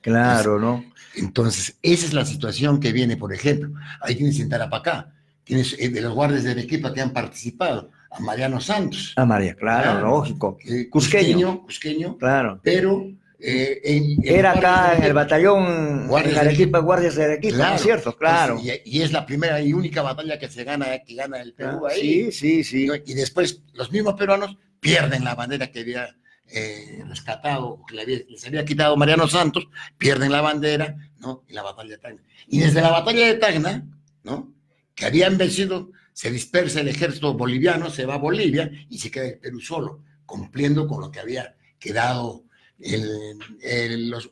[0.01, 0.83] Claro, ¿no?
[1.15, 3.71] Entonces, esa es la situación que viene, por ejemplo.
[4.01, 5.12] Ahí tienes en Tarapacá,
[5.43, 9.55] tienes eh, de los guardias de Arequipa que han participado, a Mariano Santos, Ah, María,
[9.55, 10.07] claro, Claro.
[10.09, 10.57] lógico.
[10.65, 11.63] eh, Cusqueño.
[11.63, 12.59] cusqueño, Claro.
[12.63, 13.07] pero
[13.45, 17.75] eh, en- en Era acá en el batallón Guardias de Arequipa, Guardias de Arequipa, ¿no
[17.75, 18.15] es cierto?
[18.15, 18.57] Claro.
[18.63, 21.85] Y, y es la primera y única batalla que se gana, que gana el Perú
[21.85, 22.31] Ah, ahí.
[22.31, 22.87] Sí, sí, sí.
[23.05, 26.15] Y después los mismos peruanos pierden la bandera que había
[26.55, 31.43] eh, rescatado, que le había- les había quitado Mariano Santos, pierden la bandera, ¿no?
[31.49, 32.21] Y la batalla de Tacna.
[32.47, 33.83] Y desde la batalla de Tacna,
[34.23, 34.53] ¿no?
[34.95, 39.25] Que habían vencido, se dispersa el ejército boliviano, se va a Bolivia y se queda
[39.27, 42.43] el Perú solo, cumpliendo con lo que había quedado
[42.79, 44.29] el- el- los,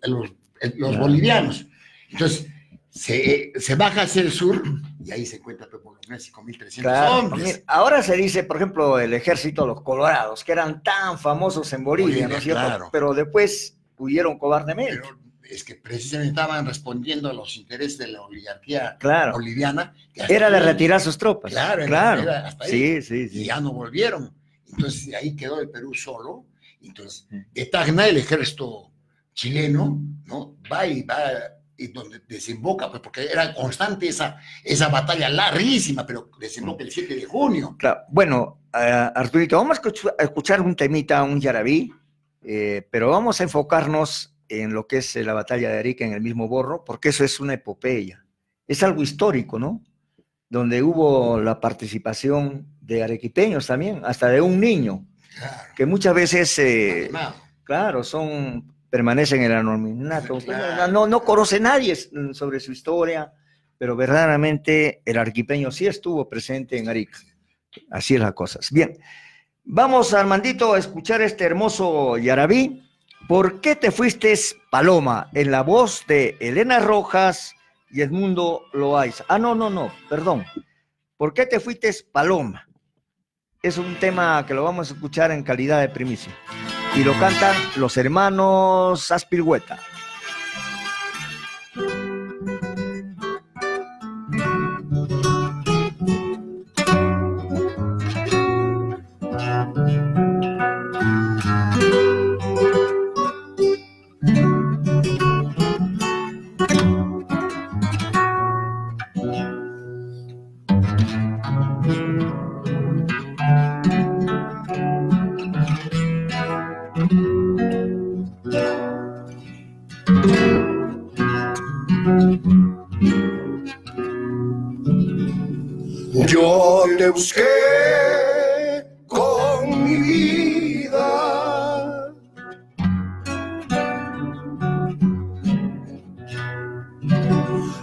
[0.99, 1.65] bolivianos.
[2.09, 2.47] Entonces,
[2.89, 4.61] se, se baja hacia el sur
[5.03, 7.63] y ahí se encuentra Bolognesi con 1.300 Claro, hombres.
[7.65, 11.83] ahora se dice, por ejemplo, el ejército de los colorados, que eran tan famosos en
[11.83, 12.61] Bolivia, Bolivia, ¿no es cierto?
[12.65, 12.89] claro.
[12.91, 14.97] Pero después huyeron cobardemente.
[15.01, 15.17] Pero
[15.51, 19.33] es que precisamente estaban respondiendo a los intereses de la oligarquía Claro.
[19.33, 19.93] boliviana.
[20.15, 21.51] Era de retirar sus tropas.
[21.51, 22.21] Claro, claro.
[22.23, 22.71] era hasta ahí.
[22.71, 23.45] Sí, sí, Y sí.
[23.45, 24.33] ya no volvieron.
[24.71, 26.45] Entonces ahí quedó el Perú solo.
[26.81, 28.91] Entonces, de Tacna, el ejército
[29.33, 30.55] chileno, ¿no?
[30.71, 31.17] Va y va
[31.77, 37.15] y donde desemboca, pues porque era constante esa, esa batalla larguísima, pero desemboca el 7
[37.15, 37.75] de junio.
[37.77, 38.01] Claro.
[38.09, 41.91] Bueno, ah, Arturito, vamos a escuchar un temita, un yarabí,
[42.43, 46.13] eh, pero vamos a enfocarnos en lo que es eh, la batalla de Arica en
[46.13, 48.25] el mismo borro, porque eso es una epopeya.
[48.67, 49.81] Es algo histórico, ¿no?
[50.49, 55.05] Donde hubo la participación de arequipeños también, hasta de un niño,
[55.75, 57.09] que muchas veces, eh,
[57.63, 60.37] claro, son permanecen en el anonimato.
[60.39, 60.91] Claro.
[60.91, 63.31] No, no conoce nadie mm, sobre su historia,
[63.77, 67.17] pero verdaderamente el arquipeño sí estuvo presente en Arica.
[67.89, 68.69] Así es las cosas.
[68.69, 68.99] Bien,
[69.63, 72.80] vamos, Armandito, a escuchar este hermoso yarabí.
[73.31, 74.37] ¿Por qué te fuiste,
[74.69, 75.29] Paloma?
[75.33, 77.55] En la voz de Elena Rojas
[77.89, 79.23] y Edmundo Loaiza.
[79.29, 80.43] Ah, no, no, no, perdón.
[81.15, 82.67] ¿Por qué te fuiste, Paloma?
[83.63, 86.33] Es un tema que lo vamos a escuchar en calidad de primicia.
[86.93, 89.79] Y lo cantan los hermanos Aspilhueta.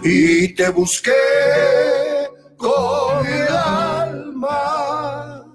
[0.03, 1.11] Y te busqué
[2.57, 5.45] con el alma.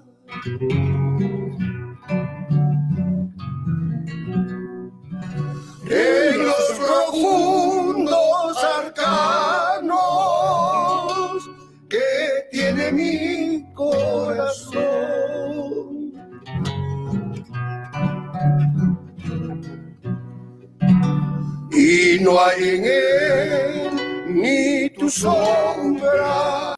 [5.89, 9.93] En los profundos arcanos
[11.89, 14.85] que tiene mi corazón.
[21.71, 23.24] Y no hay en él
[25.15, 26.75] sombra.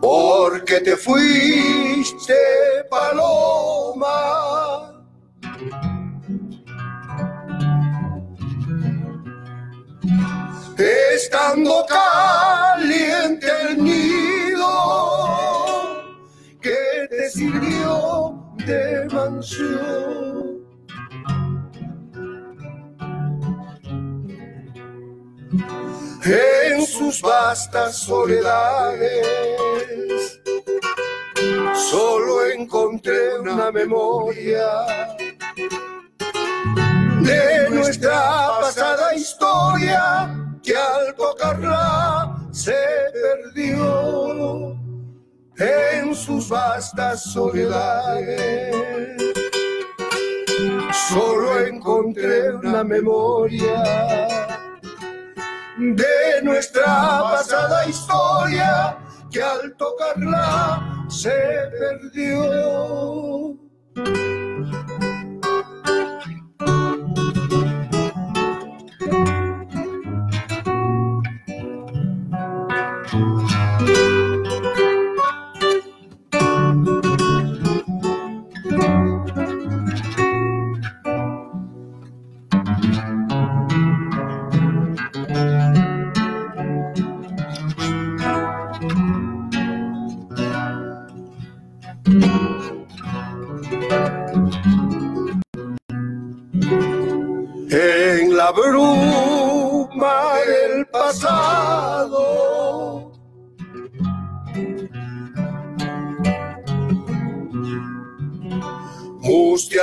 [0.00, 1.49] Porque te fuiste,
[27.90, 29.26] vastas soledades.
[31.90, 34.66] Solo encontré una memoria
[37.20, 40.30] de nuestra pasada historia
[40.62, 42.78] que al tocarla se
[43.12, 44.76] perdió
[45.58, 48.76] en sus vastas soledades.
[51.08, 54.49] Solo encontré una memoria
[55.80, 58.98] de nuestra pasada historia
[59.32, 61.30] que al tocarla se
[61.78, 63.56] perdió.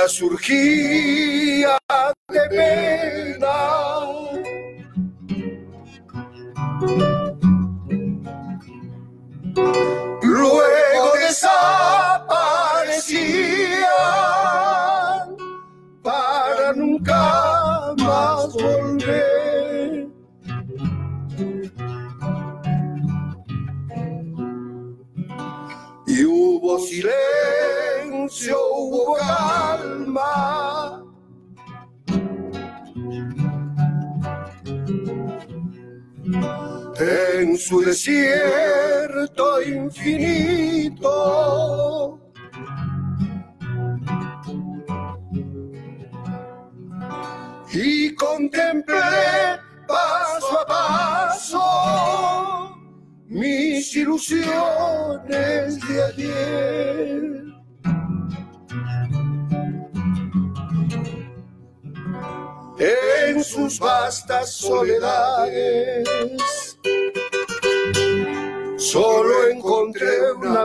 [0.08, 1.27] Mustia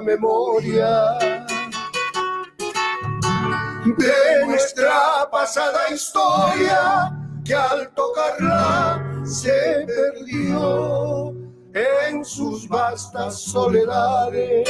[0.03, 1.17] memoria
[3.85, 7.11] de nuestra pasada historia
[7.43, 11.33] que al tocarla se perdió
[11.73, 14.67] en sus vastas soledades.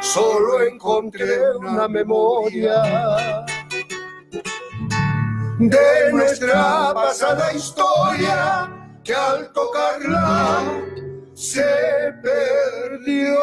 [0.00, 2.82] Solo encontré una memoria
[5.58, 8.70] de nuestra pasada historia
[9.04, 10.87] que al tocarla
[11.38, 11.62] se
[12.20, 13.38] perdió.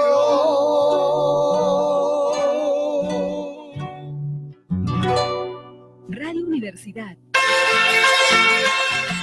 [6.10, 7.18] Radio Universidad.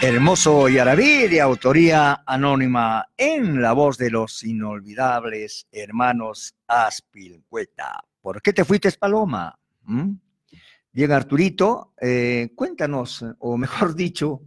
[0.00, 8.02] Hermoso Yarabí, de autoría anónima, en la voz de los inolvidables hermanos Aspilcueta.
[8.22, 9.54] ¿Por qué te fuiste, Paloma?
[9.82, 10.12] ¿Mm?
[10.92, 14.40] Bien, Arturito, eh, cuéntanos, o mejor dicho,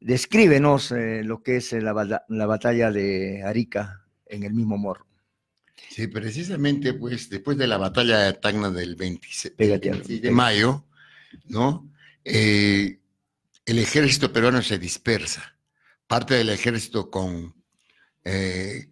[0.00, 5.06] descríbenos eh, lo que es la, bata- la batalla de Arica en el mismo morro.
[5.88, 10.30] Sí, precisamente, pues, después de la batalla de Tacna del 26, Pégate al- 26 de
[10.30, 10.84] mayo,
[11.46, 11.90] ¿no?
[12.24, 13.00] Eh,
[13.64, 15.56] el ejército peruano se dispersa.
[16.06, 17.54] Parte del ejército con
[18.24, 18.88] eh,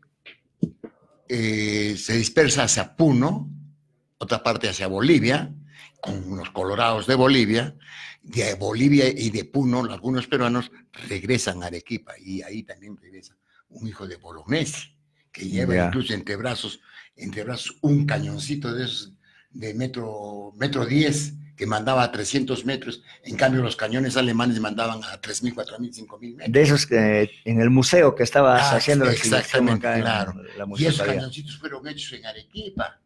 [1.29, 3.51] eh, se dispersa hacia Puno,
[4.19, 5.53] otra parte hacia Bolivia,
[6.01, 7.75] con unos colorados de Bolivia.
[8.23, 10.71] De Bolivia y de Puno, algunos peruanos
[11.09, 13.37] regresan a Arequipa y ahí también regresa
[13.71, 14.95] un hijo de Bolognesi,
[15.33, 16.81] que lleva incluso entre brazos,
[17.17, 19.13] entre brazos un cañoncito de esos
[19.51, 25.03] de metro, metro 10 que mandaba a 300 metros, en cambio los cañones alemanes mandaban
[25.03, 26.53] a 3.000, 4.000, 5.000 metros.
[26.53, 30.35] De esos que en el museo que estabas Ah, haciendo la exactamente, acá claro.
[30.57, 33.01] la Y esos cañoncitos fueron hechos en Arequipa.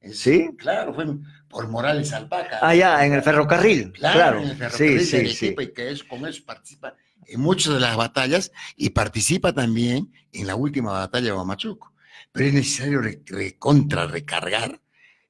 [0.00, 0.50] Es- ¿Sí?
[0.58, 1.24] Claro, fueron
[1.56, 2.58] por Morales Alpaca.
[2.60, 3.90] Ah, ya, en el ferrocarril.
[3.92, 5.16] Claro, Claro, en el sí, ferrocarril de sí, sí.
[5.46, 6.94] Arequipa, y que eso, con eso participa
[7.24, 11.94] en muchas de las batallas y participa también en la última batalla de Huamachuco.
[12.30, 14.82] Pero es necesario re- recontra recargar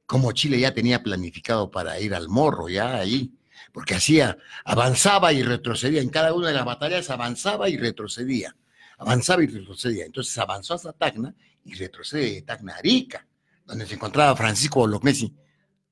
[0.05, 3.33] como Chile ya tenía planificado para ir al morro, ya ahí,
[3.73, 8.57] porque hacía, avanzaba y retrocedía, en cada una de las batallas avanzaba y retrocedía,
[8.99, 10.07] avanzaba y retrocedía.
[10.07, 13.27] Entonces avanzó hasta Tacna y retrocede de Tacna a Arica,
[13.65, 15.33] donde se encontraba Francisco Bolognesi,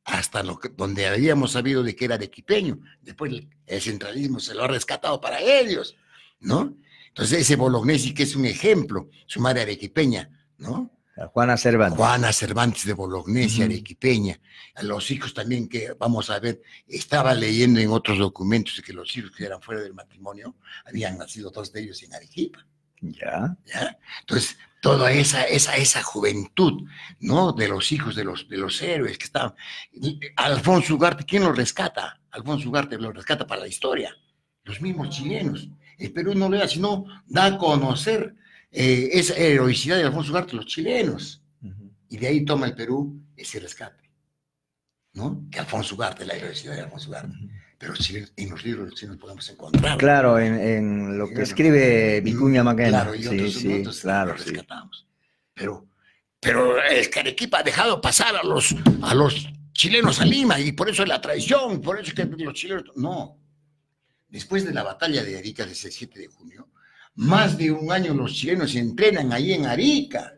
[0.04, 2.78] hasta lo que- donde habíamos sabido de que era arequipeño.
[3.00, 3.32] Después
[3.66, 5.96] el, centralismo se lo ha rescatado para ellos,
[6.40, 6.76] ¿no?
[7.08, 10.90] Entonces, ese Bolognesi que es un ejemplo, su madre arequipeña, ¿no?
[11.32, 11.96] Juana Cervantes.
[11.96, 13.66] Juana Cervantes de Bolognesi, Ujú.
[13.66, 14.40] arequipeña.
[14.74, 19.16] A los hijos también que, vamos a ver, estaba leyendo en otros documentos que los
[19.16, 22.66] hijos que eran fuera del matrimonio habían nacido dos de ellos en Arequipa.
[23.00, 23.56] Ya.
[23.64, 23.96] ¿ya?
[24.20, 26.86] Entonces, toda esa, esa, esa juventud,
[27.18, 27.52] ¿no?
[27.52, 29.54] De los hijos de los, de los héroes que estaban.
[30.36, 32.20] Alfonso Ugarte, ¿quién lo rescata?
[32.30, 34.14] Alfonso Ugarte lo rescata para la historia.
[34.62, 35.70] Los mismos chilenos.
[35.96, 38.34] El Perú no le da, sino da a conocer
[38.70, 41.42] eh, esa heroicidad de Alfonso Ugarte los chilenos.
[42.10, 44.10] Y de ahí toma el Perú ese rescate,
[45.14, 45.46] ¿no?
[45.50, 47.34] Que Alfonso Ugarte, la heroicidad de Alfonso Ugarte.
[47.84, 49.98] Pero chilenos- en los libros los chilenos podemos encontrar.
[49.98, 51.44] Claro, en, en lo que Claro.
[51.44, 52.88] escribe Vicuña Maquena.
[53.02, 54.44] Claro, y sí, otros, sí, claro, lo sí.
[54.50, 55.06] rescatamos.
[55.52, 55.86] Pero,
[56.40, 60.72] pero el que Arequipa ha dejado pasar a los, a los chilenos a Lima y
[60.72, 62.84] por eso es la traición, por eso es que los chilenos...
[62.96, 63.36] No.
[64.28, 66.70] Después de la batalla de Arica del 7 de junio,
[67.16, 70.32] más de un año los chilenos se entrenan ahí en Arica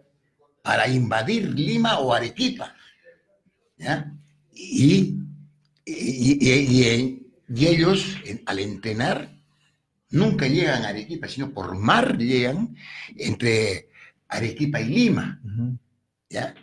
[0.63, 2.75] para invadir Lima o Arequipa.
[3.79, 4.13] ¿ya?
[4.53, 5.15] Y,
[5.85, 9.37] y- y- y- y ellos, en- al entrenar,
[10.11, 12.75] nunca llegan a Arequipa, sino por mar llegan
[13.17, 13.89] entre
[14.29, 15.41] Arequipa y Lima.
[16.29, 16.55] ¿Ya?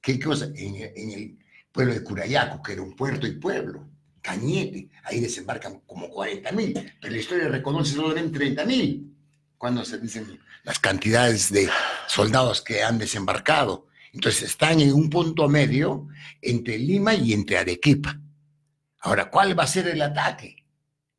[0.00, 0.46] ¿Qué cosa?
[0.54, 1.38] En, en el
[1.70, 3.88] pueblo de Curayaco, que era un puerto y pueblo,
[4.20, 9.12] Cañete, ahí desembarcan como 40 mil, pero la historia reconoce solamente 30 mil,
[9.58, 11.68] cuando se dicen las cantidades de
[12.06, 13.88] soldados que han desembarcado.
[14.12, 16.06] Entonces están en un punto medio
[16.40, 18.20] entre Lima y entre Arequipa.
[19.02, 20.64] Ahora, ¿cuál va a ser el ataque?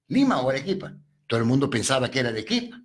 [0.07, 0.93] ¿Lima o Arequipa?
[1.27, 2.81] Todo el mundo pensaba que era Arequipa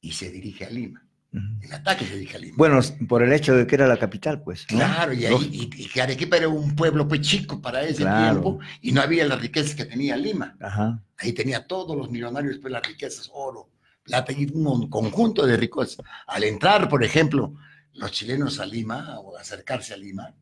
[0.00, 1.04] y se dirige a Lima.
[1.32, 2.54] El ataque se dirige a Lima.
[2.56, 4.66] Bueno, por el hecho de que era la capital, pues.
[4.70, 4.78] ¿no?
[4.78, 8.40] Claro, y, ahí, y, que Arequipa era un pueblo pues chico para ese Claro.
[8.40, 10.56] tiempo y no había las riquezas que tenía Lima.
[10.60, 11.02] Ajá.
[11.18, 13.68] Ahí tenía todos los millonarios pues las riquezas, oro,
[14.02, 15.98] plata y un conjunto de riquezas.
[16.26, 17.54] Al entrar, por ejemplo,
[17.92, 20.34] los chilenos a Lima o acercarse a Lima,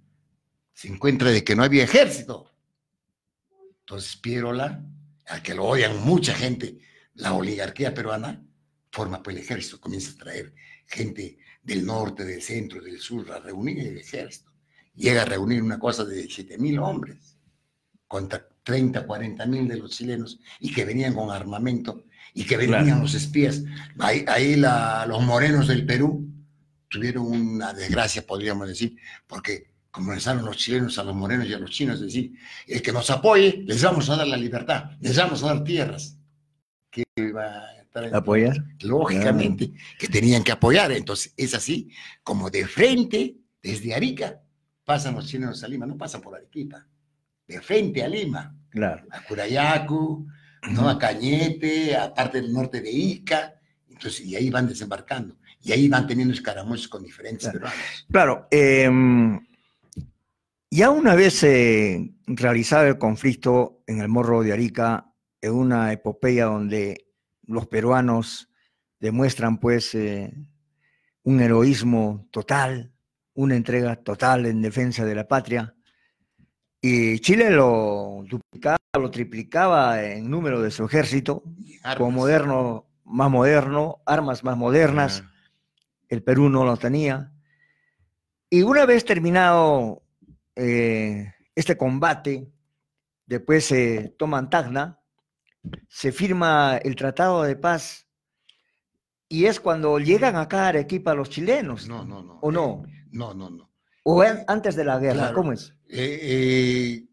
[0.73, 2.49] se encuentra de que no había ejército.
[3.89, 4.85] Entonces Pierola,
[5.29, 6.79] al que lo odian mucha gente,
[7.15, 8.45] la oligarquía peruana,
[8.93, 10.53] forma pues el ejército, comienza a traer
[10.87, 14.53] gente del norte, del centro, del sur, a reunir el ejército.
[14.95, 17.39] Llega a reunir una cosa de 7 mil hombres
[18.07, 22.85] contra 30, 40 mil de los chilenos y que venían con armamento y que venían
[22.85, 23.01] Claro.
[23.01, 23.63] los espías.
[24.01, 26.29] Ahí, ahí la- los morenos del Perú
[26.89, 31.71] tuvieron una desgracia, podríamos decir, porque comenzaron los chilenos a los morenos y a los
[31.71, 32.33] chinos a decir,
[32.67, 36.17] el que nos apoye, les vamos a dar la libertad, les vamos a dar tierras.
[36.91, 38.57] ¿Qué va a estar en- ¿Apoyar?
[38.83, 40.93] Lógicamente, que tenían que apoyar.
[40.93, 41.91] Entonces, es así,
[42.23, 44.41] como de frente, desde Arica,
[44.85, 46.87] pasan los chilenos a Lima, no pasan por Arequipa,
[47.47, 49.07] de frente a Lima, Claro.
[49.11, 50.27] a Curayacu,
[50.71, 50.89] ¿no?
[50.89, 53.55] a Cañete, a parte del norte de Ica,
[53.89, 58.07] entonces, y ahí van desembarcando, y ahí van teniendo escaramuzas con diferentes peruanos.
[58.11, 59.41] Claro, em,
[60.71, 66.47] ya una vez eh, realizado el conflicto en el Morro de Arica, en una epopeya
[66.47, 67.07] donde
[67.43, 68.51] los peruanos
[69.01, 70.33] demuestran pues eh,
[71.23, 72.93] un heroísmo total,
[73.35, 75.75] una entrega total en defensa de la patria,
[76.81, 81.43] y Chile lo duplicaba, lo triplicaba en número de su ejército,
[81.97, 85.25] con moderno, más moderno, armas más modernas,
[86.09, 87.33] el Perú no lo tenía.
[88.49, 90.03] Y una vez terminado
[90.59, 92.51] eh, este combate,
[93.27, 95.01] después se toman Tacna,
[95.89, 98.07] se firma el Tratado de Paz
[99.29, 101.87] y es cuando llegan acá a Arequipa los chilenos.
[101.89, 102.39] No, no, no.
[102.41, 102.83] ¿O no?
[103.11, 103.71] No, no, no.
[104.05, 105.15] ¿O an- antes de la guerra?
[105.19, 105.35] Claro.
[105.35, 105.75] ¿Cómo es?
[105.89, 107.05] Eh, eh,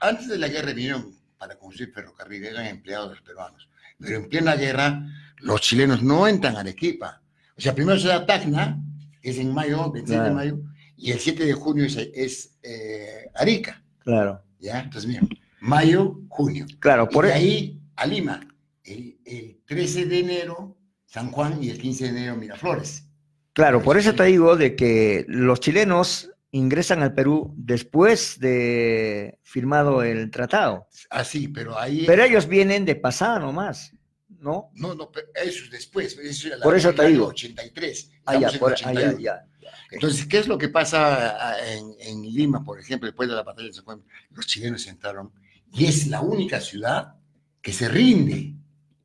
[0.00, 3.68] antes de la guerra vinieron para construir ferrocarril, eran empleados los peruanos.
[3.98, 5.02] Pero en plena guerra,
[5.38, 7.22] los chilenos no entran a Arequipa.
[7.56, 8.78] O sea, primero se da Tacna,
[9.22, 10.34] que es en mayo, 26 de Claro.
[10.34, 10.58] mayo,
[11.04, 13.82] y el 7 de junio es, es, eh, Arica.
[13.98, 14.42] Claro.
[14.58, 14.80] ¿Ya?
[14.80, 15.20] Entonces, mira,
[15.60, 16.64] mayo, junio.
[16.80, 18.40] Claro, por y de e- ahí a Lima.
[18.82, 23.04] El, el 13 de enero, San Juan, y el 15 de enero, Miraflores.
[23.52, 30.02] Claro, por eso te digo de que los chilenos ingresan al Perú después de firmado
[30.02, 30.88] el tratado.
[31.10, 32.04] Así, pero ahí.
[32.06, 33.92] Pero ellos vienen de pasada nomás,
[34.40, 34.70] ¿no?
[34.74, 36.16] No, no, pero eso es después.
[36.18, 37.26] Eso era la- Por eso te digo.
[37.26, 38.10] 83.
[38.24, 39.18] Ah, ya, por- ah, ya, 81.
[39.20, 39.46] ya,
[39.90, 43.68] Entonces, ¿qué es lo que pasa en, en Lima, por ejemplo, después de la batalla
[43.68, 44.02] de San Juan?
[44.30, 45.32] Los chilenos entraron
[45.72, 47.14] y es la única ciudad
[47.60, 48.54] que se rinde.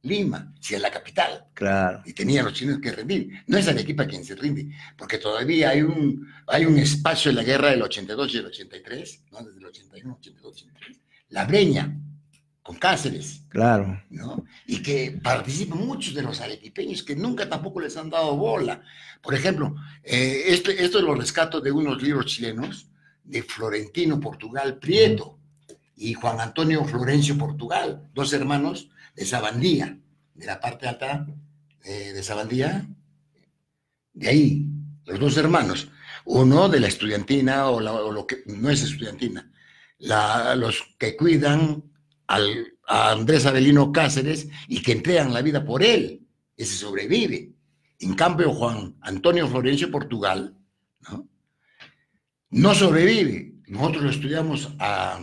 [0.03, 1.47] Lima, si es la capital.
[1.53, 2.01] Claro.
[2.05, 3.43] Y tenían los chilenos que rendir.
[3.47, 7.43] No es Arequipa quien se rinde, porque todavía hay un, hay un espacio en la
[7.43, 9.39] guerra del 82 y el 83, ¿no?
[9.39, 10.99] desde el 81, 82, 83.
[11.29, 11.93] La Breña,
[12.69, 13.41] con Cáceres.
[13.49, 13.99] Claro.
[14.11, 14.45] ¿no?
[14.67, 18.83] Y que participan muchos de los arequipeños que nunca tampoco les han dado bola.
[19.23, 22.87] Por ejemplo, eh, este, esto lo rescato de unos libros chilenos
[23.23, 25.39] de Florentino Portugal Prieto
[25.95, 29.97] y Juan Antonio Florencio Portugal, dos hermanos de Sabandía,
[30.35, 31.25] de la parte alta
[31.83, 32.87] eh, de Sabandía,
[34.13, 34.67] de ahí,
[35.05, 35.89] los dos hermanos.
[36.23, 39.51] Uno de la estudiantina o, lo que no es estudiantina,
[39.97, 41.88] los que cuidan
[42.29, 46.21] al, a Andrés Avelino Cáceres y que entregan la vida por él.
[46.55, 47.51] Ese sobrevive.
[47.99, 50.55] En cambio, Juan Antonio Florencio Portugal,
[51.09, 51.27] ¿no?
[52.51, 53.55] No sobrevive.
[53.67, 55.19] Nosotros lo estudiamos a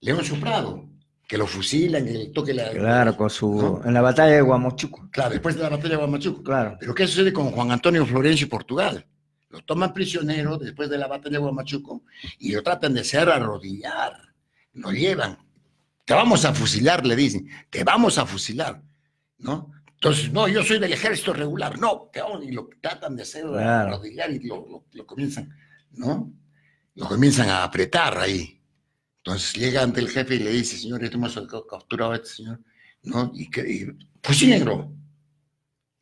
[0.00, 0.88] León Soprado,
[1.26, 2.70] que lo fusilan y le toque la...
[2.70, 3.80] Claro, con su...
[3.84, 5.08] en la batalla de Guamachuco.
[5.10, 6.42] Claro, después de la batalla de Guamachuco.
[6.42, 6.76] Claro.
[6.80, 9.06] Pero ¿qué sucede con Juan Antonio Florencio Portugal?
[9.50, 12.02] Lo toman prisionero después de la batalla de Guamachuco
[12.38, 14.14] y lo tratan de hacer arrodillar.
[14.74, 15.38] Lo llevan
[16.10, 18.82] te vamos a fusilar, le dicen, te vamos a fusilar,
[19.38, 19.70] ¿no?
[19.94, 22.10] Entonces, no, yo soy del ejército regular, no,
[22.42, 25.56] y lo tratan de hacer y lo, comienzan,
[25.92, 26.32] ¿no?
[26.96, 28.60] Lo comienzan a apretar ahí.
[29.18, 31.40] Entonces llega ante el jefe y le dice, señor, hemos
[31.70, 32.58] capturado a este señor,
[33.04, 33.30] ¿no?
[33.32, 33.94] Y, que,
[34.48, 34.92] negro.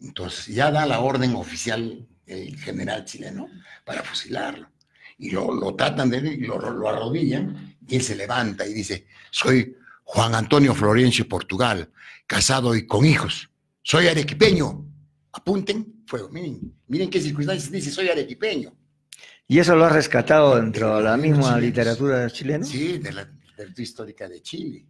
[0.01, 3.47] Entonces ya da la orden oficial el general chileno
[3.85, 4.71] para fusilarlo.
[5.19, 9.77] Y lo, tratan de, lo, lo arrodillan y él se levanta y dice, soy
[10.11, 11.91] Juan Antonio Florencio Portugal,
[12.27, 13.51] casado y con hijos.
[13.83, 14.87] Soy arequipeño.
[15.33, 16.31] Apunten, fuego.
[16.31, 18.75] Miren, miren qué circunstancias dice, soy arequipeño.
[19.47, 22.65] ¿Y eso lo ha rescatado dentro de la misma literatura chilena?
[22.65, 24.87] Sí, de la literatura histórica de Chile,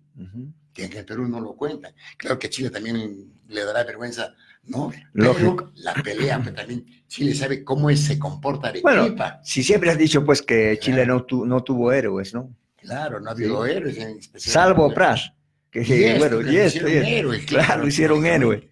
[0.73, 1.93] que en el Perú no lo cuentan.
[2.16, 4.33] Claro que Chile también le dará vergüenza,
[4.66, 4.93] ¿no?
[5.14, 5.73] Lógico.
[5.75, 8.95] la pelea, pero también Chile sabe cómo se comporta Arequipa.
[8.95, 12.55] Bueno, si siempre has dicho pues que Chile no, no tuvo héroes, ¿no?
[12.81, 14.53] Claro, no ha habido héroes en especial.
[14.53, 15.33] Salvo Pras,
[15.70, 18.70] que y bueno, y esto, hicieron héroe, claro, claro, hicieron héroe.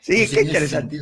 [0.00, 0.98] Sí, qué interesante.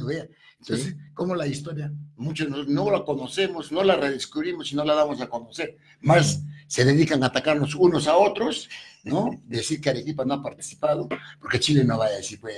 [0.61, 4.95] Entonces, como la historia, muchos no, no, la conocemos, no la redescubrimos y no la
[4.95, 5.77] damos a conocer.
[6.01, 8.69] Más se dedican a atacarnos unos a otros,
[9.05, 9.41] ¿no?
[9.45, 11.09] Decir que Arequipa no ha participado,
[11.41, 12.57] porque Chile no va a decir, pues,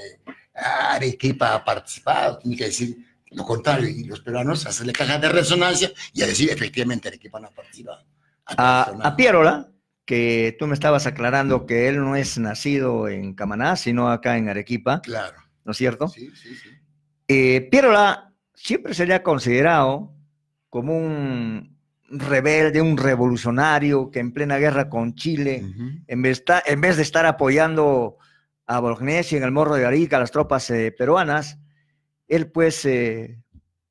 [0.54, 2.96] Arequipa ha participado, tiene que decir
[3.32, 7.46] lo contrario, y los peruanos hacerle caja de resonancia y a decir, efectivamente, Arequipa no
[7.46, 8.04] ha participado
[8.56, 9.70] a, a Pierola,
[10.04, 14.48] que tú me estabas aclarando que él no es nacido en Camaná, sino acá en
[14.48, 15.00] Arequipa.
[15.02, 15.38] Claro.
[15.64, 16.08] ¿No es cierto?
[16.08, 16.70] Sí, sí, sí.
[17.28, 20.12] Eh, Pierola siempre sería considerado
[20.68, 21.78] como un
[22.08, 25.62] rebelde, un revolucionario que en plena guerra con Chile,
[26.08, 28.16] en, vez en, vez de estar apoyando
[28.66, 31.58] a Bolognesi en el Morro de Arica, las tropas eh, peruanas,
[32.26, 33.38] él pues eh,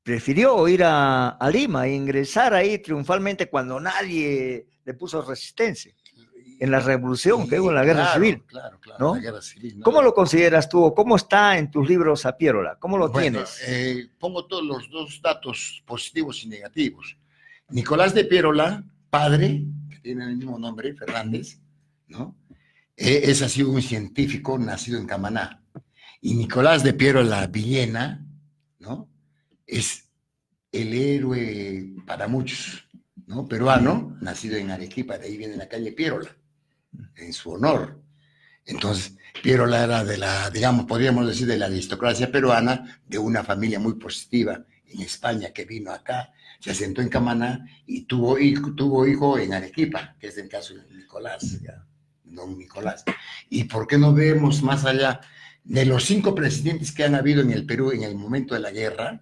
[0.10, 5.93] prefirió ir a, Lima e ingresar ahí triunfalmente cuando nadie le puso resistencia.
[6.60, 8.43] En la revolución, que hubo en la guerra civil.
[8.47, 9.80] Claro, claro, la guerra civil.
[9.84, 10.95] ¿Cómo lo consideras tú?
[10.95, 12.78] ¿Cómo está en tus libros a Pierola?
[12.80, 13.62] ¿Cómo lo tienes?
[13.68, 17.16] Eh, pongo todos los dos datos positivos y negativos.
[17.70, 21.60] Nicolás de Pierola, padre, que tiene el mismo nombre, Fernández,
[22.07, 22.36] ¿no?
[22.97, 25.62] Eh, es así un científico nacido en Camaná.
[26.20, 28.26] Y Nicolás de Pierola Villena,
[28.80, 29.07] ¿no?
[29.70, 30.09] Es
[30.72, 32.88] el héroe para muchos,
[33.28, 33.47] ¿no?
[33.47, 36.36] Peruano, nacido en Arequipa, de ahí viene la calle Pierola,
[37.15, 38.01] en su honor.
[38.65, 43.80] Entonces, Pierola era de la, digamos, podríamos decir, de la aristocracia peruana, de una familia
[43.80, 49.07] muy positiva en España que vino acá, se asentó en Camaná y tuvo hijo, tuvo
[49.07, 51.59] hijo en Arequipa, que es el caso de Nicolás,
[52.24, 53.03] don Nicolás.
[53.49, 55.22] ¿Y por qué no vemos más allá
[55.63, 58.72] de los cinco presidentes que han habido en el Perú en el momento de la
[58.72, 59.22] guerra?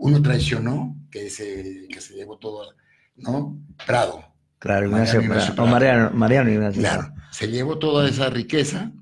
[0.00, 2.74] Uno traicionó, que se, que se llevó todo,
[3.16, 3.58] ¿no?
[3.86, 4.24] Prado.
[4.58, 5.22] Claro, Ignacio,
[5.56, 6.80] Mariano, Mariano, Ignacio.
[6.80, 8.92] Claro, se llevó toda esa riqueza,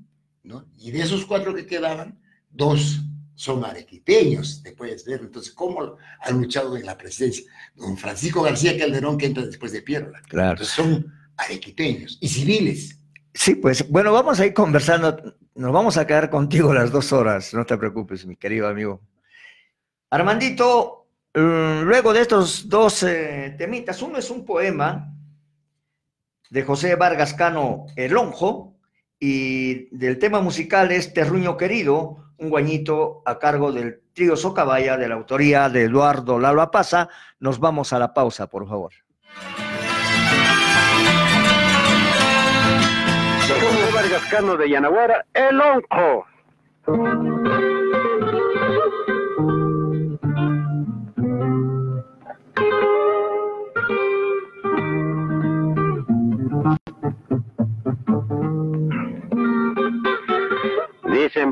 [0.43, 0.65] ¿no?
[0.77, 2.19] Y de esos cuatro que quedaban,
[2.49, 3.01] dos
[3.35, 5.21] son arequipeños, te puedes ver.
[5.21, 7.45] Entonces, ¿cómo ha luchado en la presidencia?
[7.75, 10.21] Don Francisco García Calderón, que entra después de Pierola.
[10.27, 10.51] Claro.
[10.51, 12.99] Entonces, son arequipeños y civiles.
[13.33, 15.37] Sí, pues, bueno, vamos a ir conversando.
[15.55, 19.01] Nos vamos a quedar contigo las dos horas, no te preocupes, mi querido amigo.
[20.11, 25.13] Armandito, mm, luego de estos dos eh, temitas, uno es un poema
[26.49, 28.79] de José Vargas Cano El Lonjo,
[29.19, 35.09] y del tema musical es Terruño Querido, un guañito a cargo del trío Socabaya de
[35.09, 37.09] la autoría de Eduardo Lalo Pasa.
[37.39, 38.93] Nos vamos a la pausa, por favor.
[43.47, 45.61] José Vargas Cano de Yanaguara, El.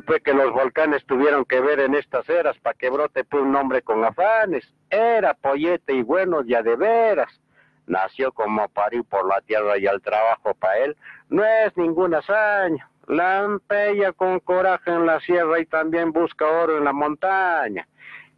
[0.01, 3.55] Posible que los volcanes tuvieron que ver en estas eras para que brote pues, un
[3.55, 4.67] hombre con afanes?
[4.89, 7.39] Era pollete y bueno ya de veras.
[7.85, 10.97] Nació como parió por la tierra y el trabajo para él
[11.29, 12.89] no es ninguna hazaña.
[13.07, 17.87] Lampeya con coraje en la sierra y también busca oro en la montaña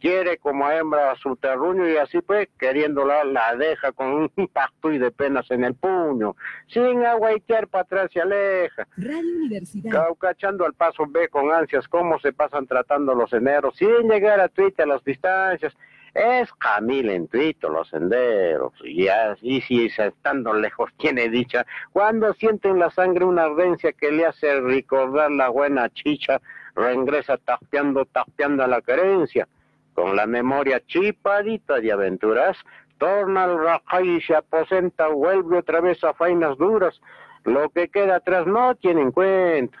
[0.00, 4.90] quiere como hembra a su terruño y así pues, queriéndola, la deja con un pacto
[4.90, 6.34] y de penas en el puño.
[6.66, 8.88] Sin aguaitear para atrás se aleja.
[8.96, 9.92] Radio Universidad.
[9.92, 14.48] Caucachando al paso ve con ansias cómo se pasan tratando los eneros, sin llegar a
[14.48, 15.76] Twitter a las distancias.
[16.12, 22.66] Es Camil en Twitter los senderos, y así si estando lejos tiene dicha, cuando siente
[22.66, 26.40] en la sangre una ardencia que le hace recordar la buena chicha,
[26.74, 29.46] reingresa tapeando, tapeando a la querencia
[29.94, 32.56] con la memoria chipadita de aventuras,
[32.98, 37.00] torna al raja y se aposenta, vuelve otra vez a fainas duras.
[37.44, 39.78] Lo que queda atrás no tiene en cuenta.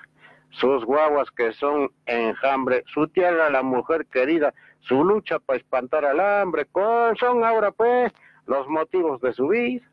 [0.50, 6.18] Sus guaguas que son enjambre, su tierra la mujer querida, su lucha para espantar al
[6.18, 6.66] hambre,
[7.18, 8.12] son ahora pues
[8.46, 9.89] los motivos de su vida.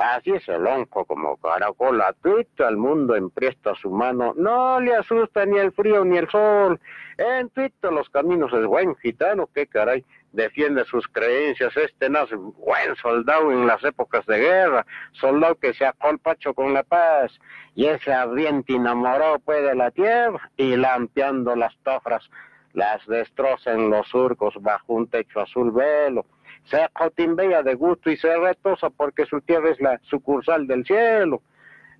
[0.00, 5.44] Así es el onco como caracol tuito al mundo empresta su mano, no le asusta
[5.44, 6.80] ni el frío ni el sol.
[7.18, 12.96] En tuito los caminos es buen gitano, qué caray, defiende sus creencias, este nace buen
[12.96, 17.38] soldado en las épocas de guerra, soldado que se acolpacho con la paz,
[17.74, 22.30] y ese ardiente enamorado puede de la tierra, y lampeando las tofras,
[22.72, 26.24] las destroza en los surcos bajo un techo azul velo
[26.64, 31.42] se cotimbea de gusto y se retosa porque su tierra es la sucursal del cielo.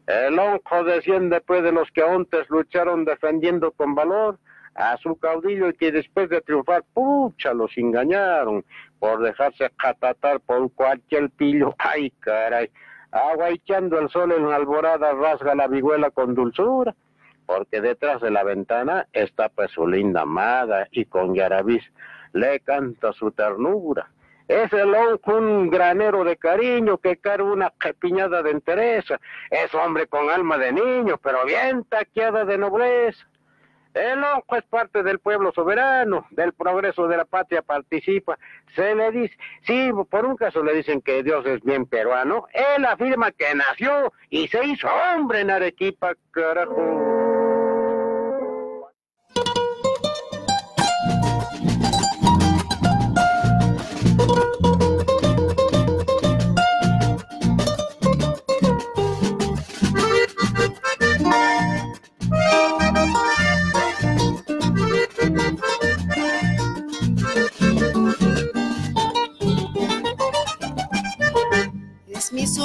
[0.07, 4.39] El onco desciende pues de los que antes lucharon defendiendo con valor
[4.75, 8.65] a su caudillo y que después de triunfar, pucha, los engañaron
[8.99, 11.75] por dejarse catatar por cualquier pillo.
[11.79, 12.71] Ay, caray.
[13.13, 16.95] Aguaichando el sol en alborada rasga la vihuela con dulzura,
[17.47, 21.83] porque detrás de la ventana está pues su linda amada y con yarabís
[22.33, 24.09] le canta su ternura.
[24.51, 24.93] Es el
[25.27, 29.21] un granero de cariño que carga una piñada de entereza.
[29.49, 33.25] Es hombre con alma de niño, pero bien taqueada de nobleza.
[33.95, 38.41] El onco es parte del pueblo soberano, del progreso de la patria participa.
[38.75, 42.47] Se le dice, sí, por un caso le dicen que Dios es bien peruano.
[42.53, 47.10] Él afirma que nació y se hizo hombre en Arequipa, carajo.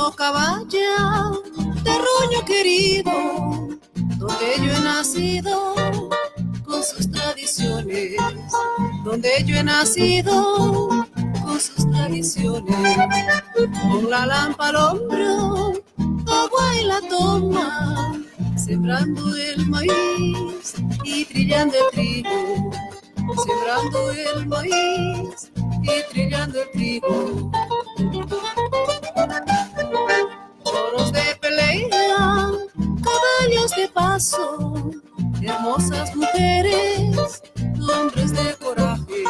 [0.05, 1.31] Mi socaballa,
[1.83, 3.11] terruño querido,
[4.17, 5.75] donde yo he nacido
[6.63, 8.15] con sus tradiciones,
[9.03, 10.89] donde yo he nacido
[11.43, 12.97] con sus tradiciones,
[13.91, 15.73] con la lámpara al hombro,
[16.27, 18.21] agua y la toma,
[18.57, 22.71] sembrando el maíz y trillando el trigo,
[23.43, 25.51] sembrando el maíz
[25.81, 27.51] y trillando el trigo.
[30.95, 32.51] De pelea,
[33.03, 34.91] caballos de paso,
[35.41, 37.43] hermosas mujeres,
[37.77, 39.23] hombres de coraje,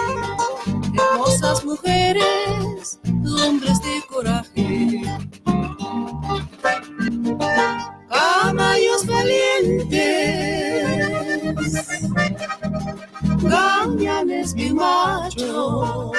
[0.94, 3.00] hermosas mujeres,
[3.44, 5.02] hombres de coraje.
[8.10, 9.90] Caballos valientes,
[13.42, 16.12] gañanes bien machos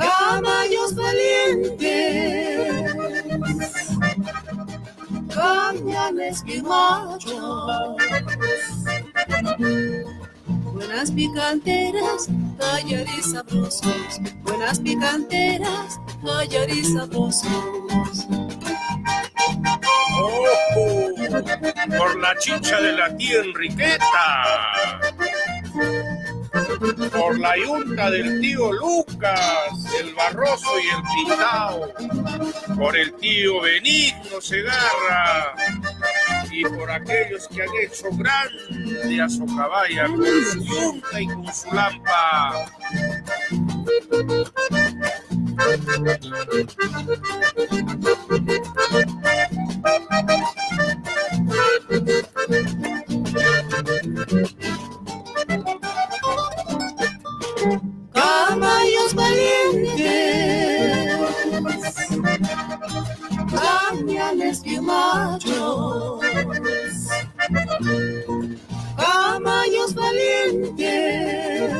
[0.00, 2.94] caballos valientes,
[5.34, 7.96] cañanes machos.
[10.72, 12.28] Buenas picanteras,
[12.58, 14.20] callar y sabrosos.
[14.42, 18.26] Buenas picanteras, callar y sabrosos.
[20.18, 21.10] ¡Ojo!
[21.96, 24.00] Por la chicha de la tía Enriqueta
[26.78, 29.38] por la yunta del tío Lucas,
[29.98, 31.92] el Barroso y el Pintao,
[32.76, 35.54] por el tío Benigno Segarra
[36.50, 41.74] y por aquellos que han hecho grande a Socabaya con su yunta y con su
[41.74, 42.66] lampa
[58.12, 60.06] caballos valientes,
[63.52, 66.20] cambiales bien machos,
[68.96, 71.70] caballos valientes,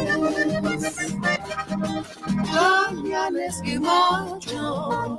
[2.53, 5.19] cambiales bien machos.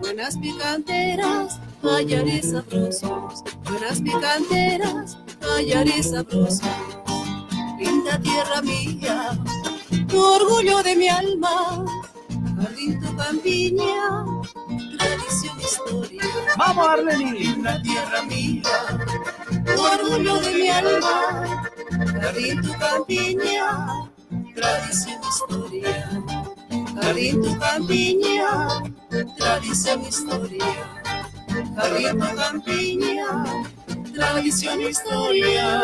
[0.00, 5.16] Buenas picanteras, y sabrosos, buenas picanteras,
[5.96, 7.09] y sabrosos.
[7.80, 9.38] Linda tierra mía,
[10.06, 11.84] tu orgullo de mi alma.
[12.60, 14.24] Jardín tu campiña,
[14.98, 16.22] tradición, historia.
[16.58, 17.30] Vamos, Arleni.
[17.30, 18.62] Linda tierra mía,
[19.64, 21.16] tu orgullo de mi alma.
[22.20, 23.88] Jardín tu campiña,
[24.54, 26.22] tradición, historia.
[27.00, 28.68] Jardín tu campiña,
[29.38, 30.66] tradición, historia.
[31.76, 33.26] Jardín tu campiña,
[34.20, 35.82] tradición, historia.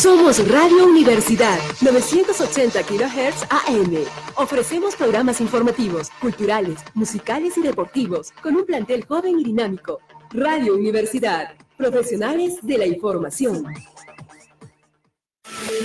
[0.00, 4.04] Somos Radio Universidad 980 kHz AM.
[4.36, 9.98] Ofrecemos programas informativos, culturales, musicales y deportivos con un plantel joven y dinámico.
[10.30, 13.64] Radio Universidad, profesionales de la información.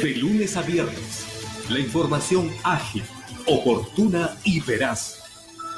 [0.02, 1.26] De lunes a viernes,
[1.70, 3.04] la información ágil,
[3.48, 5.23] oportuna y veraz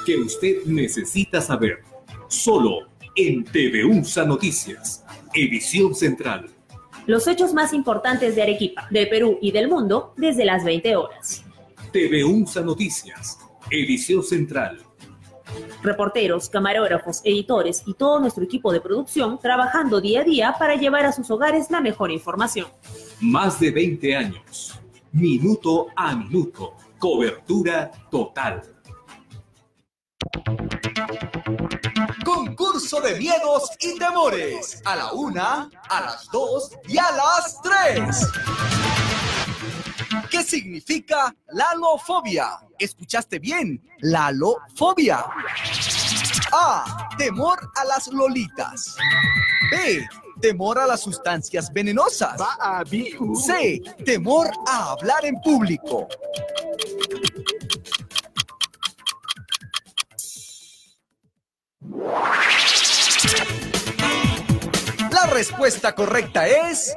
[0.06, 1.82] que usted necesita saber.
[2.28, 2.86] Solo
[3.16, 5.04] en TV UNSA Noticias,
[5.34, 6.48] edición central.
[7.06, 11.44] Los hechos más importantes de Arequipa, del Perú y del mundo desde las 20 horas.
[11.92, 13.38] TV UNSA Noticias,
[13.68, 14.78] edición central.
[15.82, 21.04] Reporteros, camarógrafos, editores y todo nuestro equipo de producción trabajando día a día para llevar
[21.04, 22.68] a sus hogares la mejor información.
[23.20, 24.78] Más de 20 años.
[25.10, 26.74] Minuto a minuto.
[26.98, 28.75] Cobertura total.
[32.24, 34.82] Concurso de miedos y temores.
[34.84, 38.26] A la una, a las dos y a las tres.
[40.30, 42.58] ¿Qué significa lalofobia?
[42.78, 43.82] ¿Escuchaste bien?
[44.00, 45.24] Lalofobia.
[46.52, 47.08] A.
[47.16, 48.96] Temor a las lolitas.
[49.70, 50.06] B.
[50.40, 52.40] Temor a las sustancias venenosas.
[53.46, 53.80] C.
[54.04, 56.08] Temor a hablar en público.
[65.36, 66.96] Respuesta correcta es...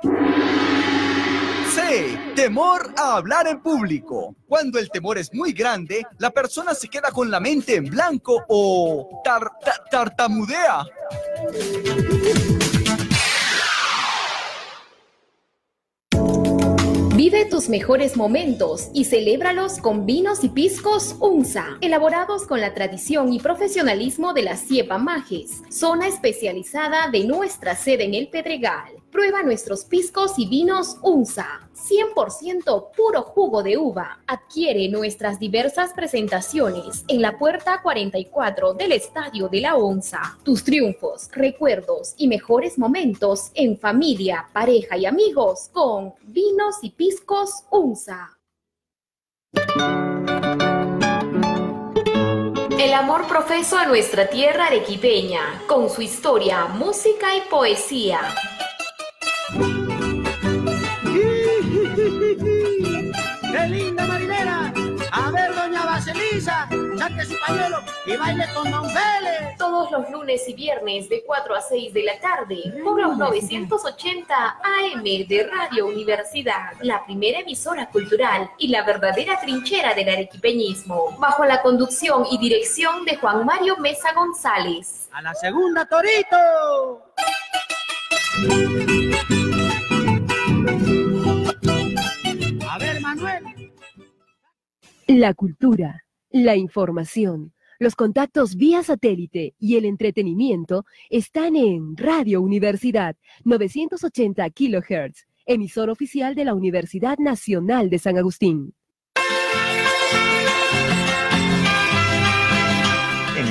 [1.75, 2.17] C.
[2.35, 4.33] Temor a hablar en público.
[4.47, 8.41] Cuando el temor es muy grande, la persona se queda con la mente en blanco
[8.47, 10.85] o tar- ta- tartamudea.
[17.19, 23.33] Vive tus mejores momentos y celébralos con vinos y piscos UNSA, elaborados con la tradición
[23.33, 28.93] y profesionalismo de la Siepa Majes, zona especializada de nuestra sede en el Pedregal.
[29.11, 34.19] Prueba nuestros piscos y vinos UNSA, 100% puro jugo de uva.
[34.27, 40.37] Adquiere nuestras diversas presentaciones en la puerta 44 del Estadio de la ONSA.
[40.43, 47.63] Tus triunfos, recuerdos y mejores momentos en familia, pareja y amigos con vinos y piscos
[47.71, 48.37] UNSA.
[52.79, 58.21] El amor profeso a nuestra tierra arequipeña, con su historia, música y poesía.
[67.09, 69.57] Saque su pañuelo y baile con Don Félix.
[69.57, 74.35] Todos los lunes y viernes de 4 a 6 de la tarde por los 980
[74.35, 81.45] AM de Radio Universidad, la primera emisora cultural y la verdadera trinchera del arequipeñismo, bajo
[81.45, 85.09] la conducción y dirección de Juan Mario Mesa González.
[85.11, 87.03] ¡A la segunda, Torito!
[92.69, 93.43] A ver, Manuel.
[95.07, 103.15] La cultura, la información, los contactos vía satélite y el entretenimiento están en Radio Universidad
[103.45, 108.73] 980 kHz, emisor oficial de la Universidad Nacional de San Agustín.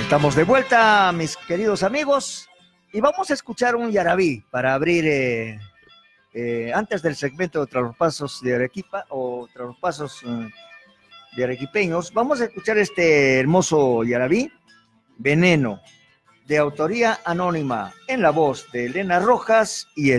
[0.08, 2.48] Estamos de vuelta, mis queridos amigos,
[2.94, 5.60] y vamos a escuchar un yarabí para abrir, eh,
[6.32, 10.48] eh, antes del segmento de Traspasos de Arequipa o Traspasos eh,
[11.38, 14.50] de Arequipeños, vamos a escuchar este hermoso yarabí,
[15.18, 15.80] Veneno,
[16.46, 20.10] de autoría anónima, en la voz de Elena Rojas y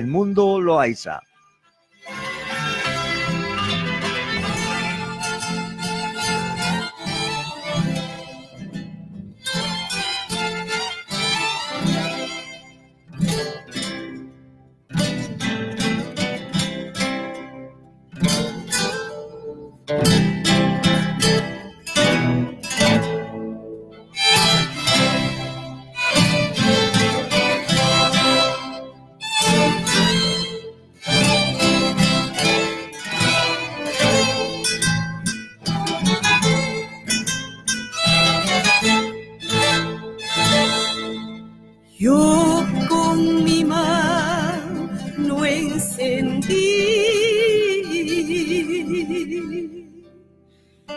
[42.00, 46.78] Yo con mi mano encendí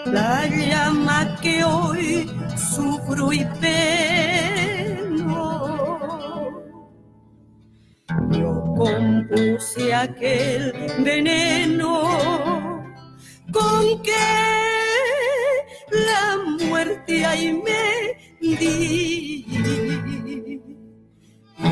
[0.06, 3.80] la llama que hoy sufro y peno.
[8.30, 12.84] Yo compuse aquel veneno
[13.52, 14.28] con que
[15.90, 19.42] la muerte ahí me di.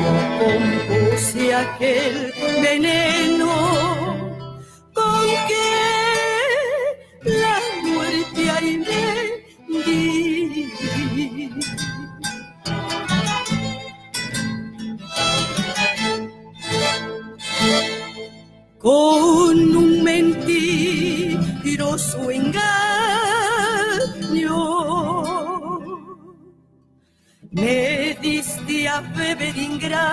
[0.01, 2.15] Yo compuse aquel
[2.61, 3.51] veneno
[4.95, 5.69] con que
[7.29, 9.05] la muerte ahí me
[9.85, 9.99] di.
[18.79, 21.51] Con un mentiroso
[22.31, 22.61] engaño
[27.51, 27.90] me
[28.91, 30.11] diste a beber ingrato.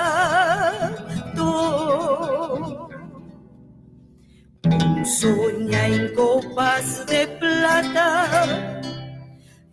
[5.04, 8.80] Soña en copas de plata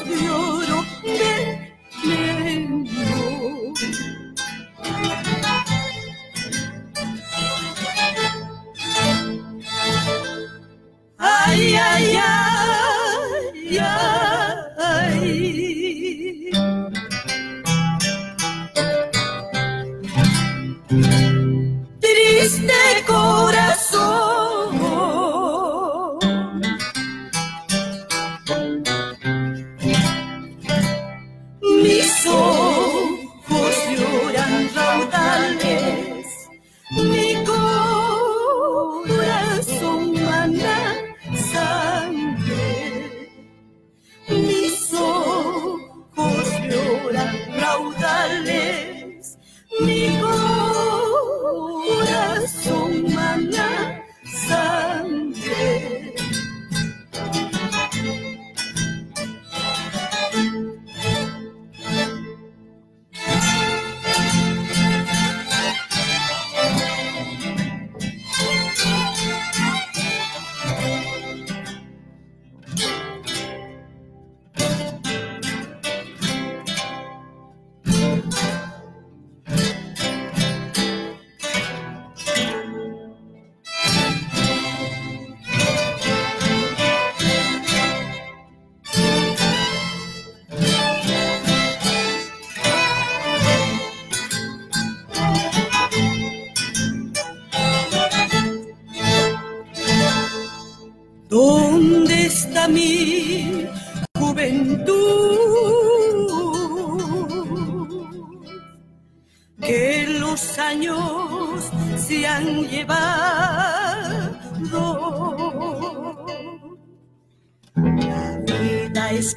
[0.05, 1.38] de oro veneno.
[11.17, 14.28] Ay, ay, ay, ay.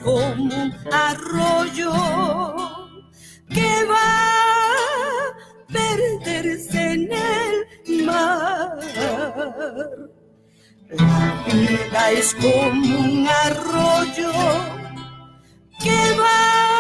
[0.03, 1.93] Como un arroyo
[3.49, 4.11] que va
[5.19, 5.33] a
[5.73, 8.79] perderse en el mar.
[10.91, 14.33] La vida es como un arroyo
[15.83, 16.72] que va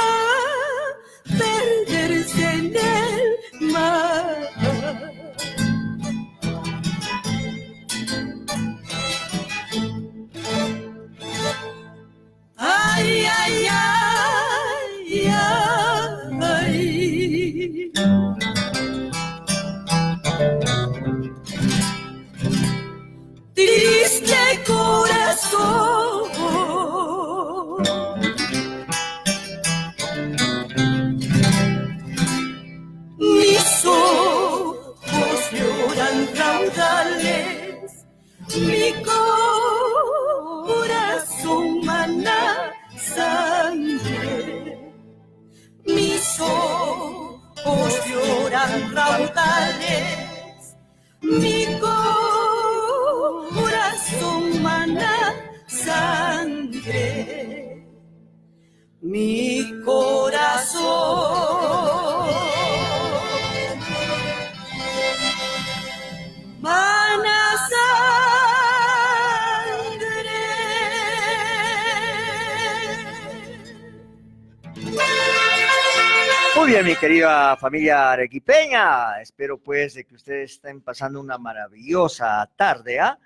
[77.63, 79.21] familia arequipeña.
[79.21, 83.17] Espero pues de que ustedes estén pasando una maravillosa tarde, ¿ah?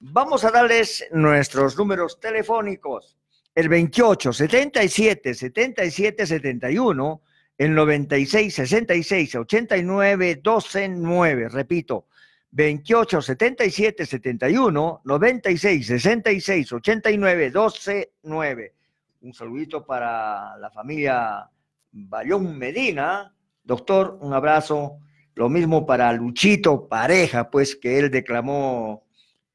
[0.00, 3.16] Vamos a darles nuestros números telefónicos.
[3.54, 7.22] El 28 77 77 71,
[7.56, 11.48] el 96 66 89 12 9.
[11.50, 12.08] Repito,
[12.50, 18.74] 28 77 71 96 66 89 12 9.
[19.20, 21.48] Un saludito para la familia
[21.92, 23.33] Bayón Medina.
[23.64, 24.98] Doctor, un abrazo.
[25.34, 29.04] Lo mismo para Luchito Pareja, pues que él declamó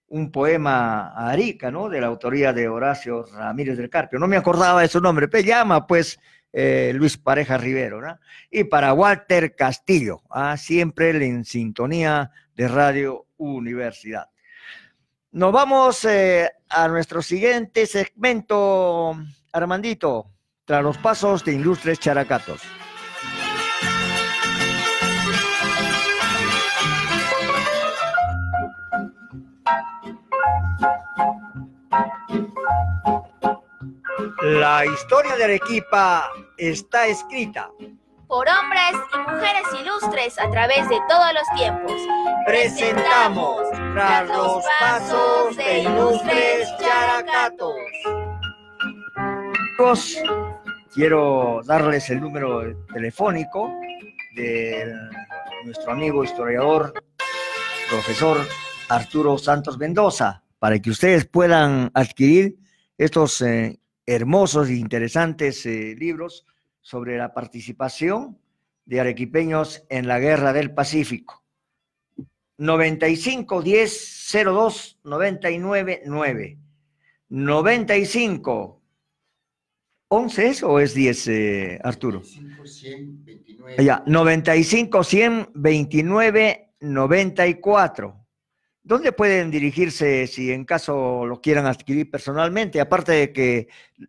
[0.08, 1.88] un poema a Arica, ¿no?
[1.88, 4.20] De la autoría de Horacio Ramírez del Carpio.
[4.20, 6.20] No me acordaba de su nombre, pero llama, pues,
[6.52, 8.20] eh, Luis Pareja Rivero, ¿no?
[8.50, 10.58] Y para Walter Castillo, ¿ah?
[10.58, 14.30] siempre en sintonía de Radio Universidad.
[15.32, 19.16] Nos vamos eh, a nuestro siguiente segmento,
[19.54, 20.32] Armandito,
[20.66, 22.62] tras los pasos de Ilustres Characatos.
[34.42, 37.70] La historia de Arequipa está escrita
[38.30, 41.94] por hombres y mujeres ilustres a través de todos los tiempos.
[42.46, 43.62] Presentamos
[43.94, 47.76] tras los pasos de ilustres characatos.
[50.94, 53.72] Quiero darles el número telefónico
[54.36, 54.94] de
[55.66, 56.94] nuestro amigo historiador,
[57.90, 58.38] profesor
[58.90, 62.58] Arturo Santos Mendoza, para que ustedes puedan adquirir
[62.98, 66.46] estos eh, hermosos e interesantes eh, libros
[66.82, 68.38] sobre la participación
[68.86, 71.44] de arequipeños en la Guerra del Pacífico.
[72.58, 76.58] 95 10 02 99 9.
[77.30, 78.82] 95
[80.12, 82.22] 11 es o es 10 eh, Arturo?
[82.22, 83.84] 95 100 29.
[83.84, 88.19] Ya, 95 100 29 94.
[88.90, 92.82] ¿Dónde pueden dirigirse si en caso lo quieran adquirir personalmente?
[92.82, 93.68] Aparte de que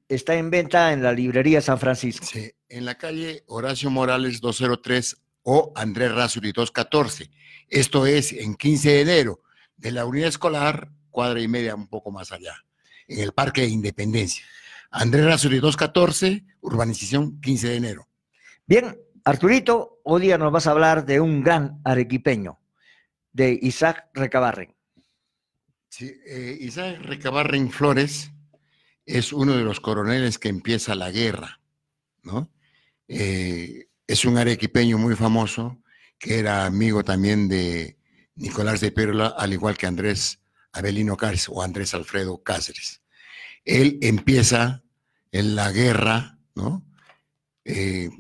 [0.09, 2.25] está en venta en la librería San Francisco.
[2.25, 7.31] Sí, en la calle Horacio Morales 203 o Andrés Razuri 214.
[7.69, 9.43] Esto es en 15 de enero
[9.77, 12.55] de la unidad escolar, cuadra y media un poco más allá,
[13.07, 14.47] en el Parque de Independencia.
[14.91, 18.09] Andrés Razuri 214, urbanización 15 de enero.
[18.65, 22.60] Bien, Arturito, hoy día nos vas a hablar de un gran arequipeño
[23.33, 24.75] de Isaac Recabarren.
[26.01, 28.31] Eh, Isaac Recabarren Flores
[29.05, 31.61] es uno de los coroneles que empieza la guerra,
[32.23, 32.51] ¿no?
[33.09, 35.83] Eh, es un arequipeño muy famoso
[36.19, 37.97] que era amigo también de
[38.37, 40.41] Nicolás de Pérola, al igual que Andrés
[40.73, 43.03] Abelino Cáceres o Andrés Alfredo Cáceres.
[43.65, 44.83] Él empieza
[45.33, 46.85] en la guerra, ¿no?
[47.65, 48.11] Eh,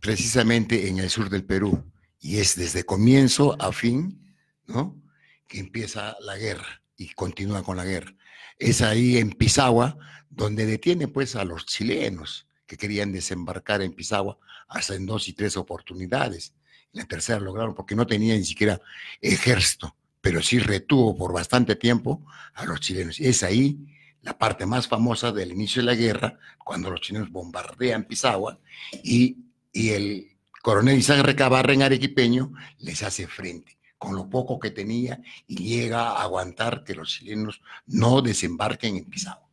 [0.00, 1.84] precisamente en el sur del Perú,
[2.20, 4.27] y es desde comienzo a fin
[4.68, 5.02] ¿no?
[5.48, 8.14] Que empieza la guerra y continúa con la guerra.
[8.58, 9.98] Es ahí en Pisagua
[10.30, 14.38] donde detiene pues a los chilenos que querían desembarcar en Pisagua
[14.68, 16.54] hasta en dos y tres oportunidades.
[16.92, 18.80] La tercera lograron porque no tenía ni siquiera
[19.20, 22.24] ejército, pero sí retuvo por bastante tiempo
[22.54, 23.18] a los chilenos.
[23.20, 23.78] Es ahí
[24.22, 28.60] la parte más famosa del inicio de la guerra, cuando los chilenos bombardean Pisagua
[29.02, 29.38] y,
[29.72, 35.56] y el coronel Isaac Recabarren Arequipeño les hace frente con lo poco que tenía y
[35.56, 39.48] llega a aguantar que los chilenos no desembarquen en Pisagua.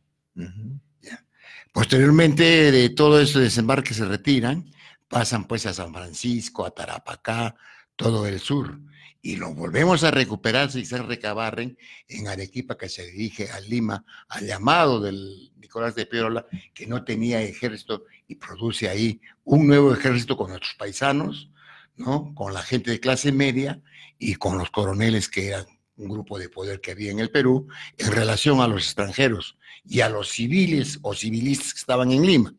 [1.72, 4.70] Posteriormente de todo ese desembarque se retiran,
[5.08, 7.54] pasan pues a San Francisco, a Tarapacá,
[7.96, 8.80] todo el sur,
[9.26, 14.04] y lo volvemos a recuperar si se recabarren en Arequipa, que se dirige a Lima,
[14.28, 19.92] al llamado del Nicolás de Pérola, que no tenía ejército y produce ahí un nuevo
[19.92, 21.50] ejército con nuestros paisanos,
[21.96, 22.34] ¿no?
[22.34, 23.80] Con la gente de clase media
[24.18, 25.66] y con los coroneles que eran
[25.96, 30.00] un grupo de poder que había en el Perú en relación a los extranjeros y
[30.00, 32.54] a los civiles o civilistas que estaban en Lima.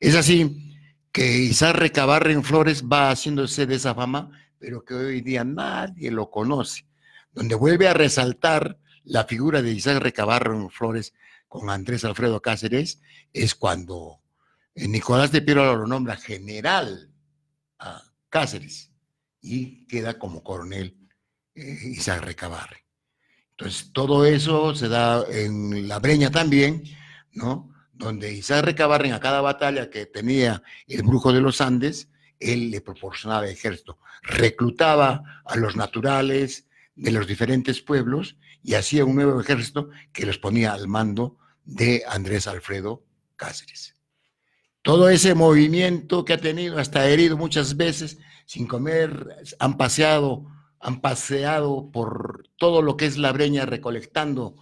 [0.00, 0.78] Es así
[1.12, 6.30] que Isaac Recabarren Flores va haciéndose de esa fama, pero que hoy día nadie lo
[6.30, 6.86] conoce,
[7.32, 11.14] donde vuelve a resaltar la figura de Isaac Recabarren Flores
[11.48, 13.00] con Andrés Alfredo Cáceres,
[13.32, 14.20] es cuando
[14.74, 17.10] Nicolás de Piero lo nombra general
[17.78, 18.92] a Cáceres
[19.40, 20.96] y queda como coronel
[21.54, 22.84] eh, Isaac Recabarre.
[23.58, 26.82] Entonces, todo eso se da en la Breña también,
[27.32, 27.72] ¿no?
[27.92, 32.82] Donde Isaac Recabarren a cada batalla que tenía el brujo de los Andes, él le
[32.82, 39.88] proporcionaba ejército, reclutaba a los naturales de los diferentes pueblos y hacía un nuevo ejército
[40.12, 43.95] que los ponía al mando de Andrés Alfredo Cáceres.
[44.86, 50.46] Todo ese movimiento que ha tenido, hasta herido muchas veces, sin comer, han paseado,
[50.78, 54.54] han paseado por todo lo que es la breña recolectando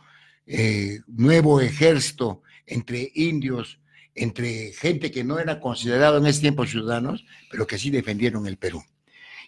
[0.47, 3.81] eh, nuevo ejército entre indios,
[4.15, 8.57] entre gente que no era considerado en ese tiempo ciudadanos, pero que sí defendieron el
[8.57, 8.83] Perú.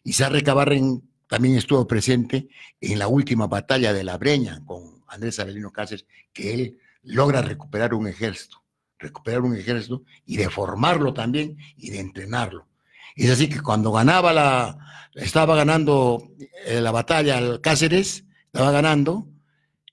[0.05, 2.51] Isaac Recabarren también estuvo presente
[2.83, 6.05] en la última batalla de la Breña con Andrés Avelino Cáceres,
[6.35, 8.63] que él logra recuperar un ejército,
[8.99, 12.69] recuperar un ejército y de formarlo también y de entrenarlo.
[13.15, 14.79] Es así que cuando ganaba la,
[15.15, 16.31] estaba ganando
[16.65, 19.29] eh, la batalla al Cáceres, estaba ganando,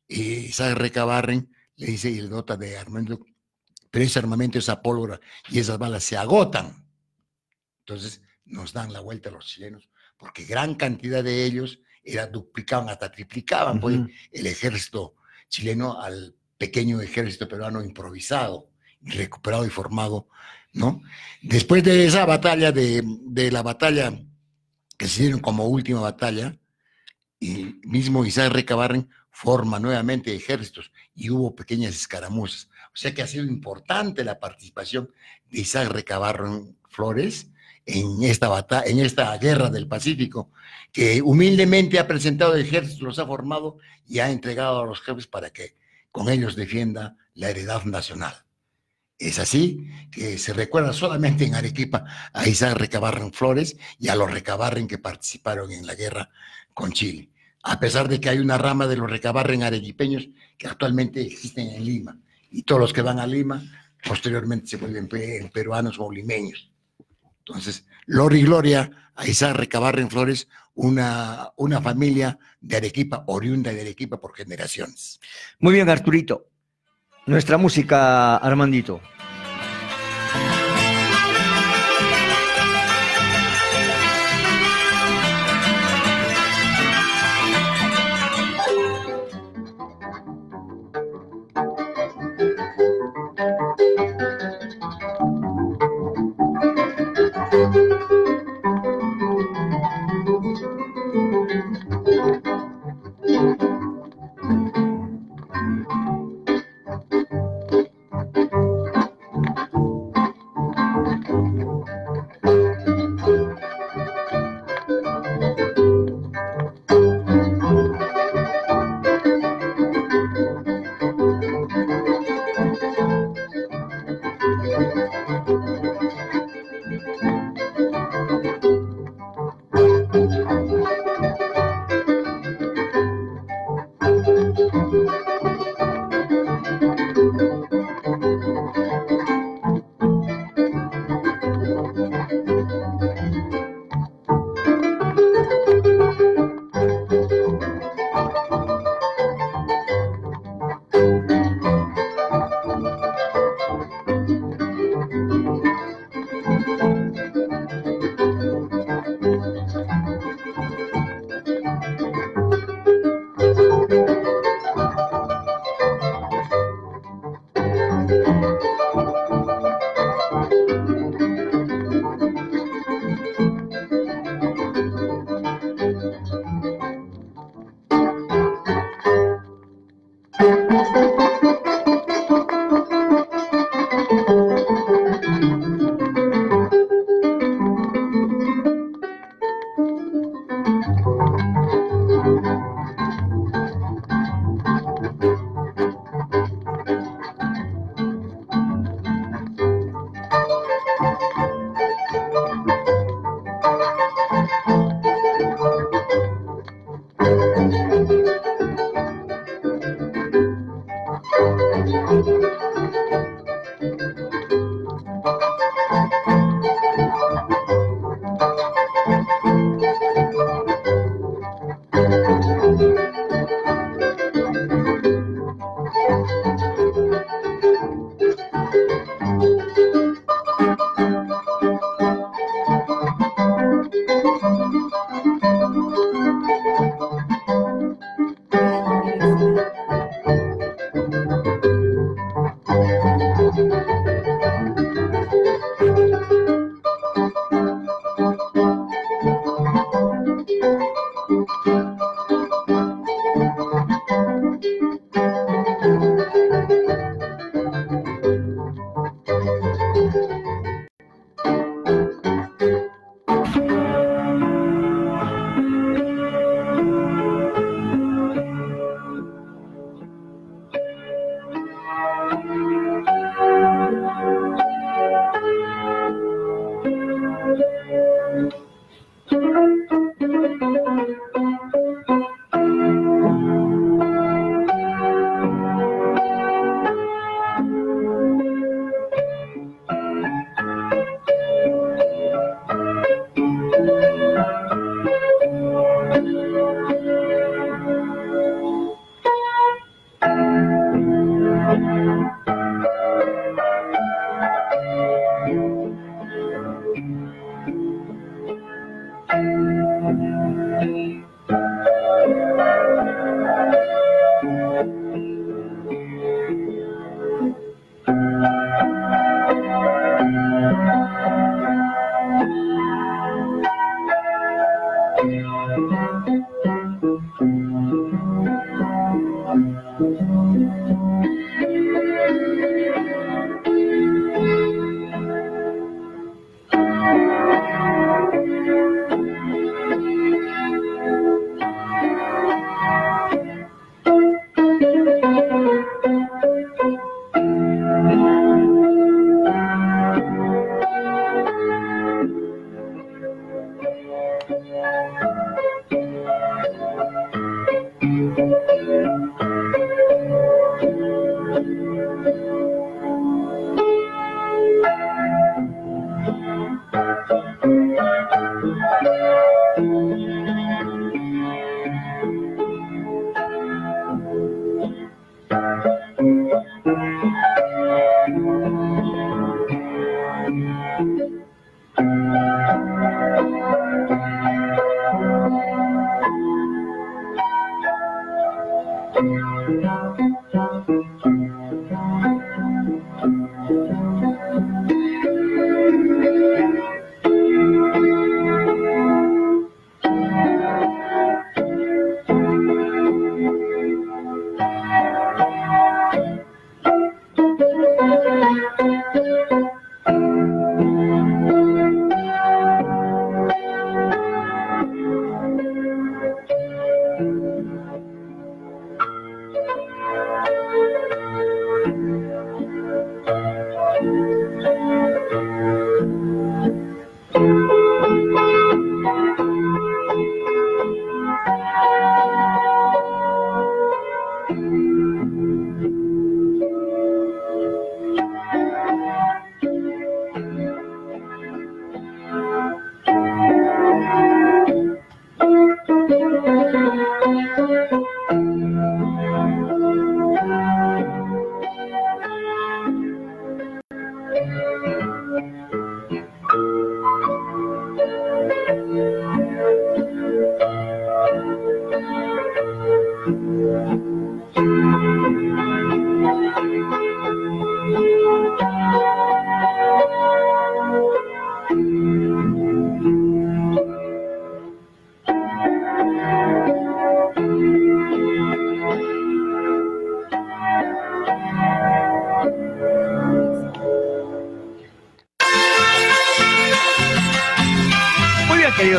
[0.07, 3.25] y Isaac Recabarren le dice y le nota de armamento,
[3.89, 5.19] pero ese armamento, esa pólvora
[5.49, 6.85] y esas balas se agotan.
[7.79, 12.89] Entonces nos dan la vuelta a los chilenos porque gran cantidad de ellos era, duplicaban,
[12.89, 13.99] hasta triplicaban pues,
[14.31, 15.15] el ejército
[15.47, 18.69] chileno al pequeño ejército peruano improvisado,
[19.05, 20.27] recuperado y formado,
[20.73, 21.01] ¿no?
[21.41, 23.03] Después de esa batalla, de,
[23.51, 24.13] la batalla
[24.97, 26.55] que se dieron como última batalla,
[27.39, 32.69] y mismo Isaac Recabarren forma nuevamente ejércitos y hubo pequeñas escaramuzas.
[32.93, 35.09] O sea que ha sido importante la participación
[35.49, 37.47] de Isaac Recabarren Flores
[37.85, 40.51] en esta, batalla, en esta guerra del Pacífico,
[40.93, 45.27] que humildemente ha presentado el ejército, los ha formado y ha entregado a los jefes
[45.27, 45.75] para que
[46.11, 48.35] con ellos defienda la heredad nacional.
[49.23, 54.29] Es así que se recuerda solamente en Arequipa a Isaac Recabarren Flores y a los
[54.29, 56.29] Recabarren que participaron en la guerra
[56.73, 57.29] con Chile,
[57.63, 60.27] a pesar de que hay una rama de los Recabarren arequipeños
[60.57, 62.19] que actualmente existen en Lima,
[62.51, 63.63] y todos los que van a Lima
[64.05, 66.69] posteriormente se vuelven peruanos o limeños.
[67.39, 74.19] Entonces, Lori Gloria, a Isaac Recabarren Flores, una, una familia de Arequipa, oriunda de Arequipa
[74.19, 75.21] por generaciones.
[75.59, 76.49] Muy bien, Arturito.
[77.25, 78.99] Nuestra música, Armandito.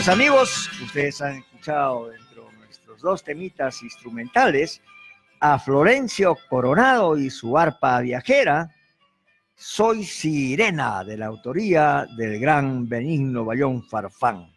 [0.07, 4.83] Amigos, ustedes han escuchado dentro de nuestros dos temitas instrumentales
[5.41, 8.71] a Florencio Coronado y su arpa viajera,
[9.55, 14.53] Soy Sirena, de la autoría del gran Benigno Bayón Farfán.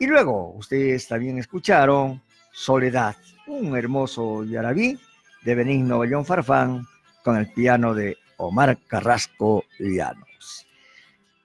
[0.00, 2.20] Y luego ustedes también escucharon
[2.52, 3.14] Soledad,
[3.46, 4.98] un hermoso yarabí
[5.42, 6.84] de Benigno Bayón Farfán
[7.22, 10.29] con el piano de Omar Carrasco Llanos.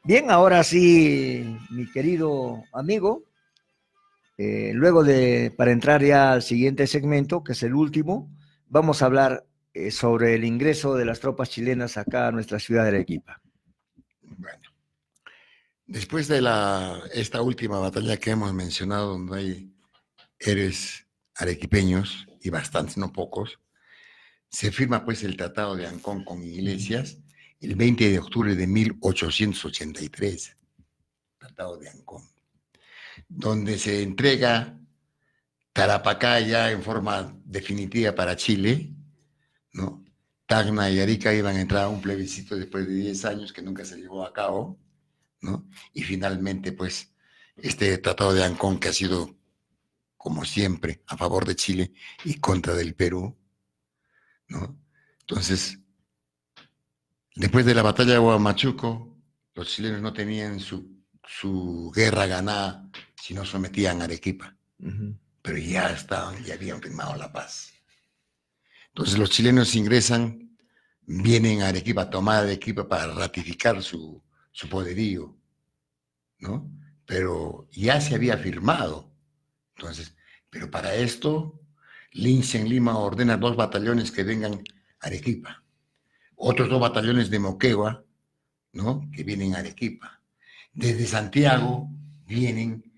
[0.05, 3.23] Bien, ahora sí, mi querido amigo,
[4.37, 8.31] eh, luego de, para entrar ya al siguiente segmento, que es el último,
[8.67, 12.83] vamos a hablar eh, sobre el ingreso de las tropas chilenas acá a nuestra ciudad
[12.83, 13.41] de Arequipa.
[15.87, 19.73] Después de la, esta última batalla que hemos mencionado, donde hay
[20.37, 23.59] héroes arequipeños y bastantes, no pocos,
[24.49, 27.24] se firma pues el Tratado de Ancón con Iglesias
[27.65, 30.55] el 20 de octubre de 1883,
[31.39, 32.23] Tratado de Ancón,
[33.27, 34.79] donde se entrega
[35.73, 38.93] Tarapacá ya en forma definitiva para Chile,
[39.73, 40.05] ¿no?
[40.45, 43.83] Tacna y Arica iban a entrar a un plebiscito después de 10 años que nunca
[43.83, 44.79] se llevó a cabo,
[45.41, 45.67] ¿no?
[45.91, 47.11] Y finalmente, pues,
[47.57, 49.35] este Tratado de Ancón que ha sido,
[50.17, 51.93] como siempre, a favor de Chile
[52.23, 53.35] y contra del Perú,
[54.49, 54.79] ¿no?
[55.21, 55.79] Entonces,
[57.35, 59.17] Después de la batalla de Huamachuco,
[59.55, 62.89] los chilenos no tenían su, su guerra ganada
[63.21, 64.55] si no sometían a Arequipa.
[65.41, 67.73] Pero ya estaban, ya habían firmado la paz.
[68.87, 70.57] Entonces los chilenos ingresan,
[71.01, 75.37] vienen a Arequipa, a tomar Arequipa para ratificar su, su poderío,
[76.39, 76.71] ¿no?
[77.05, 79.13] Pero ya se había firmado.
[79.75, 80.15] Entonces,
[80.49, 81.59] pero para esto,
[82.11, 84.63] Lince en Lima ordena dos batallones que vengan
[85.01, 85.64] a Arequipa.
[86.35, 88.03] Otros dos batallones de Moquegua,
[88.73, 89.09] ¿no?
[89.11, 90.21] Que vienen a Arequipa.
[90.73, 91.89] Desde Santiago
[92.25, 92.91] vienen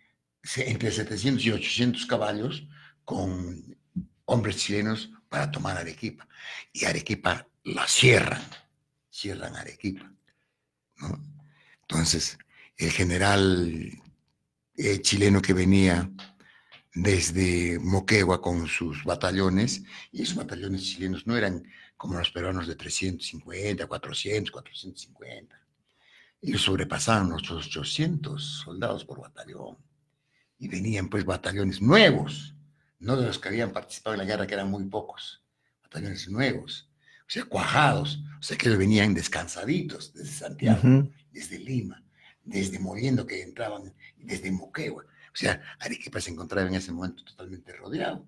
[0.57, 2.67] entre 700 y 800 caballos
[3.05, 3.77] con
[4.25, 6.27] hombres chilenos para tomar Arequipa.
[6.73, 8.41] Y Arequipa la cierran,
[9.09, 10.11] cierran Arequipa.
[10.97, 11.21] ¿no?
[11.81, 12.37] Entonces,
[12.77, 13.91] el general
[14.75, 16.09] eh, chileno que venía
[16.93, 21.63] desde Moquegua con sus batallones, y esos batallones chilenos no eran
[21.97, 25.59] como los peruanos de 350, 400, 450.
[26.41, 29.77] Ellos sobrepasaban los 800 soldados por batallón.
[30.59, 32.55] Y venían pues batallones nuevos,
[32.99, 35.43] no de los que habían participado en la guerra, que eran muy pocos,
[35.83, 36.89] batallones nuevos,
[37.27, 42.01] o sea, cuajados, o sea, que venían descansaditos desde Santiago, desde Lima,
[42.43, 45.03] desde Moviendo, que entraban, desde Moquegua.
[45.03, 48.25] O sea, Arequipa se encontraba en ese momento totalmente rodeado.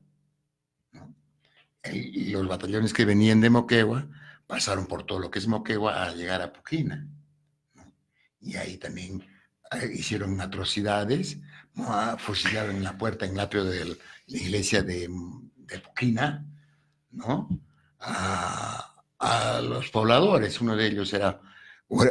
[1.84, 4.08] Los batallones que venían de Moquegua
[4.48, 7.08] pasaron por todo lo que es Moquegua a llegar a Puquina.
[8.42, 9.24] Y ahí también
[9.72, 11.38] eh, hicieron atrocidades,
[12.18, 13.96] fusilaron en la puerta, en el atrio de la
[14.38, 15.10] iglesia de,
[15.56, 16.46] de Puquina,
[17.12, 17.48] ¿no?
[18.00, 18.86] A,
[19.62, 21.42] los pobladores, uno de ellos era,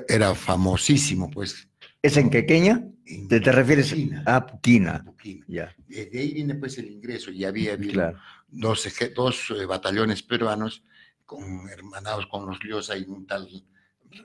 [0.09, 1.69] era famosísimo, pues.
[2.03, 2.85] ¿Es en Quequeña?
[3.29, 3.95] ¿Te, te refieres
[4.27, 5.05] a Puquina?
[5.49, 5.75] Ya.
[5.89, 8.15] De ahí viene pues el ingreso y había habido
[8.49, 10.83] dos, dos eh, batallones peruanos
[11.25, 13.49] con, hermanados con los Liosa y un tal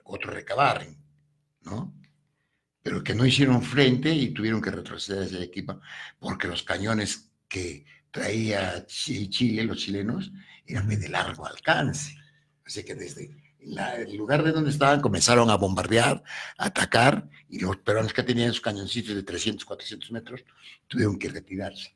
[0.05, 0.97] otro Recabarren,
[1.61, 1.93] ¿no?
[2.83, 5.79] pero que no hicieron frente y tuvieron que retroceder ese equipo
[6.19, 10.31] porque los cañones que traía Chile, los chilenos,
[10.67, 12.15] eran de largo alcance.
[12.65, 16.21] Así que desde el lugar de donde estaban comenzaron a bombardear,
[16.57, 20.43] a atacar, y los peruanos que tenían sus cañoncitos de 300, 400 metros
[20.87, 21.95] tuvieron que retirarse.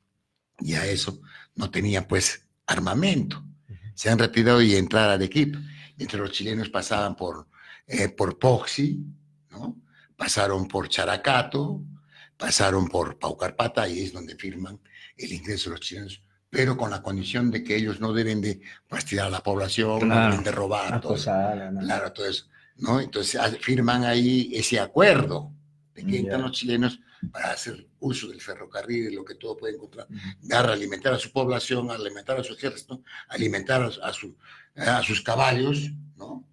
[0.59, 1.21] Y a eso
[1.55, 3.43] no tenían pues armamento.
[3.93, 5.57] Se han retirado y entrar al equipo.
[5.97, 7.47] Mientras los chilenos pasaban por,
[7.87, 9.03] eh, por Poxi,
[9.51, 9.75] ¿no?
[10.15, 11.81] pasaron por Characato,
[12.35, 14.79] pasaron por Paucarpata y es donde firman
[15.15, 18.61] el ingreso de los chilenos, pero con la condición de que ellos no deben de
[18.87, 22.45] fastidiar a la población, no deben de robar, todo, claro, todo eso,
[22.77, 22.99] ¿no?
[22.99, 25.51] Entonces firman ahí ese acuerdo
[25.93, 26.99] de que entran los chilenos
[27.31, 30.07] para hacer uso del ferrocarril, lo que todo puede encontrar,
[30.41, 34.35] dar, alimentar a su población, alimentar a su ejército, alimentar a, su,
[34.75, 36.43] a sus caballos, ¿no?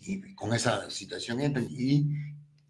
[0.00, 2.06] Y con esa situación entran y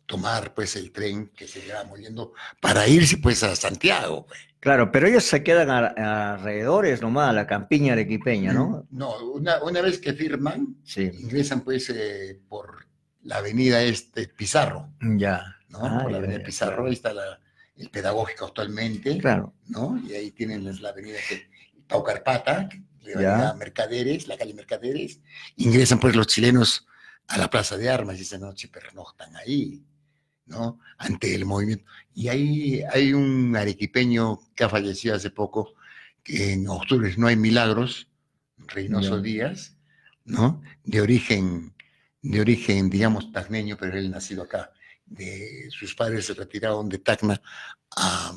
[0.07, 4.27] tomar pues el tren que se lleva moviendo para irse pues a Santiago.
[4.27, 4.41] Pues.
[4.59, 8.87] Claro, pero ellos se quedan a, alrededores nomás, a la campiña arequipeña, ¿no?
[8.91, 12.87] No, una, una vez que firman, ingresan pues eh, por
[13.23, 14.91] la avenida este Pizarro.
[15.01, 15.57] Ya.
[15.71, 15.79] ¿No?
[15.85, 17.41] Ah, por la avenida Pizarro, ahí está la,
[17.77, 19.19] el pedagógico actualmente.
[19.19, 19.55] Claro.
[19.67, 20.01] ¿no?
[20.07, 21.49] Y ahí tienen la avenida que,
[21.87, 22.69] Paucarpata,
[23.03, 25.21] la Mercaderes, la calle Mercaderes.
[25.57, 26.87] Ingresan pues los chilenos
[27.27, 29.83] a la Plaza de Armas y esa noche pernoctan ahí.
[30.47, 30.81] ¿no?
[30.99, 31.85] Ante el movimiento.
[32.13, 35.75] Y ahí hay un arequipeño que ha fallecido hace poco,
[36.23, 38.09] que en octubre no hay milagros,
[38.59, 39.77] Reynoso Díaz,
[40.25, 40.61] ¿no?
[40.85, 41.73] De origen,
[42.23, 44.73] de origen, digamos, tacneño, pero él nacido acá.
[45.11, 47.41] De, sus padres se retiraron de Tacna
[47.97, 48.33] a,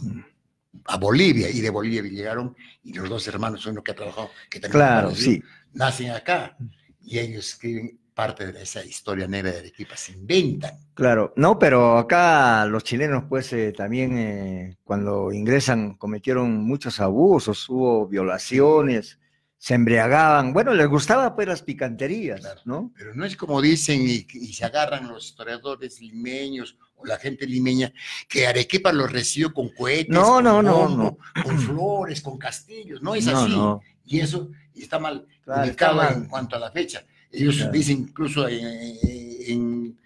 [0.85, 4.59] a Bolivia y de Bolivia llegaron y los dos hermanos, uno que ha trabajado, que
[4.59, 5.41] también claro, sí.
[5.73, 6.57] nacen acá
[7.01, 10.77] y ellos escriben parte de esa historia negra de Arequipa, se inventan.
[10.93, 17.67] Claro, no, pero acá los chilenos pues eh, también eh, cuando ingresan cometieron muchos abusos,
[17.69, 19.19] hubo violaciones,
[19.64, 22.91] se embriagaban, bueno, les gustaba pues las picanterías, ¿no?
[22.98, 27.94] Pero no es como dicen y, se agarran los historiadores limeños o la gente limeña
[28.27, 33.15] que Arequipa los recibió con cohetes, no, no, no, no, con flores, con castillos, no
[33.15, 33.56] es así.
[34.03, 39.98] Y eso está mal ubicado en cuanto a la fecha ellos dicen incluso en,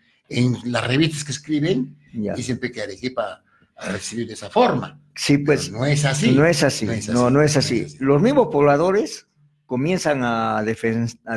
[0.65, 3.41] las revistas que escriben, dicen que Arequipa
[3.75, 5.01] ha recibido de esa forma.
[5.15, 5.71] Sí, pues.
[5.71, 6.31] no es así.
[6.33, 6.87] No es así.
[7.11, 7.87] No, no es así.
[7.99, 9.25] Los mismos pobladores
[9.67, 10.63] comienzan a, a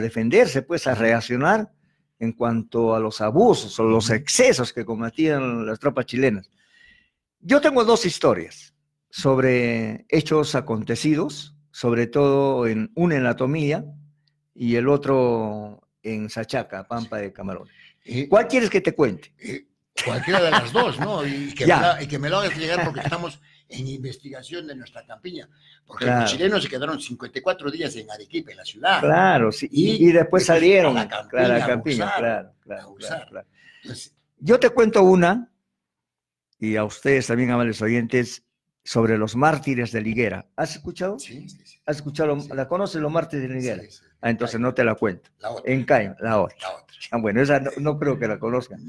[0.00, 1.70] defenderse, pues a reaccionar
[2.18, 6.48] en cuanto a los abusos o los excesos que cometían las tropas chilenas.
[7.40, 8.74] Yo tengo dos historias
[9.10, 13.84] sobre hechos acontecidos, sobre todo en una en la Tomilla
[14.54, 17.68] y el otro en Sachaca, Pampa de Camarón.
[18.28, 19.34] ¿Cuál quieres que te cuente?
[20.04, 21.26] Cualquiera de las dos, ¿no?
[21.26, 21.80] Y que, me, Ya.
[21.80, 23.40] la- y que me lo hagas llegar porque estamos
[23.70, 25.48] en investigación de nuestra campiña.
[25.86, 26.22] Porque Claro.
[26.22, 29.00] los chilenos se quedaron 54 días en Arequipa, en la ciudad.
[29.00, 29.68] Claro, sí.
[29.70, 30.96] Y, después salieron.
[30.96, 33.08] a la campiña, claro, a campiña, claro, claro, a usar.
[33.08, 33.46] claro, claro.
[33.82, 35.50] Entonces, Yo te cuento una,
[36.58, 38.42] y a ustedes también, amables oyentes,
[38.82, 40.46] sobre los mártires de Liguera.
[40.56, 41.18] ¿Has escuchado?
[41.18, 41.78] Sí, sí, sí.
[41.86, 42.36] ¿Has escuchado?
[42.54, 43.82] ¿La conoces, los mártires de Liguera?
[43.82, 44.02] Sí, sí.
[44.22, 45.30] Ah, entonces no te la cuento.
[45.38, 45.72] La otra.
[45.72, 46.56] En Cayo, la otra.
[46.60, 46.96] La otra.
[47.10, 48.80] Ah, bueno, esa no, no creo que la conozcan.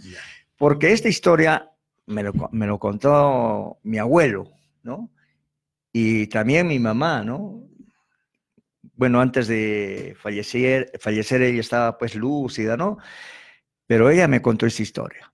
[0.57, 1.69] Porque esta historia
[2.05, 4.49] me lo, me lo contó mi abuelo,
[4.83, 5.11] ¿no?
[5.91, 7.67] Y también mi mamá, ¿no?
[8.93, 12.97] Bueno, antes de fallecer, fallecer ella estaba pues lúcida, ¿no?
[13.87, 15.33] Pero ella me contó esta historia.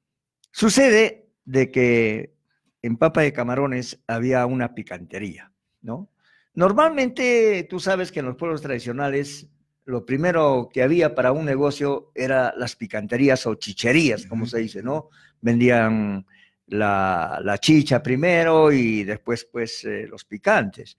[0.51, 2.33] Sucede de que
[2.81, 5.51] en Papa de Camarones había una picantería,
[5.81, 6.09] ¿no?
[6.53, 9.47] Normalmente tú sabes que en los pueblos tradicionales
[9.85, 14.83] lo primero que había para un negocio era las picanterías o chicherías, como se dice,
[14.83, 15.09] ¿no?
[15.39, 16.25] Vendían
[16.67, 20.97] la, la chicha primero y después pues eh, los picantes.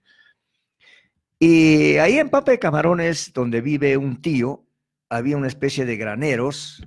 [1.39, 4.65] Y ahí en Papa de Camarones, donde vive un tío,
[5.09, 6.83] había una especie de graneros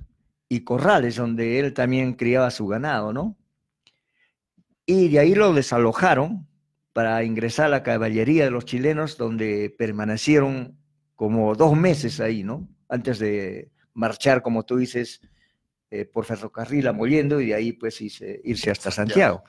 [0.47, 3.35] y corrales donde él también criaba su ganado, ¿no?
[4.85, 6.47] Y de ahí lo desalojaron
[6.93, 10.77] para ingresar a la caballería de los chilenos, donde permanecieron
[11.15, 12.67] como dos meses ahí, ¿no?
[12.87, 15.21] Antes de marchar, como tú dices,
[15.95, 19.43] eh, por ferrocarril a Mollendo y de ahí pues irse, irse hasta Santiago.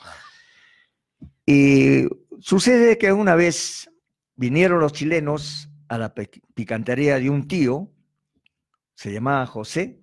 [1.47, 2.07] Y
[2.39, 3.91] sucede que una vez
[4.37, 7.91] vinieron los chilenos a la picantería de un tío,
[8.95, 10.03] se llamaba José,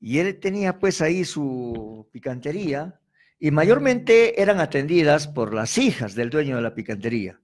[0.00, 2.98] y él tenía pues ahí su picantería
[3.38, 7.38] y mayormente eran atendidas por las hijas del dueño de la picantería.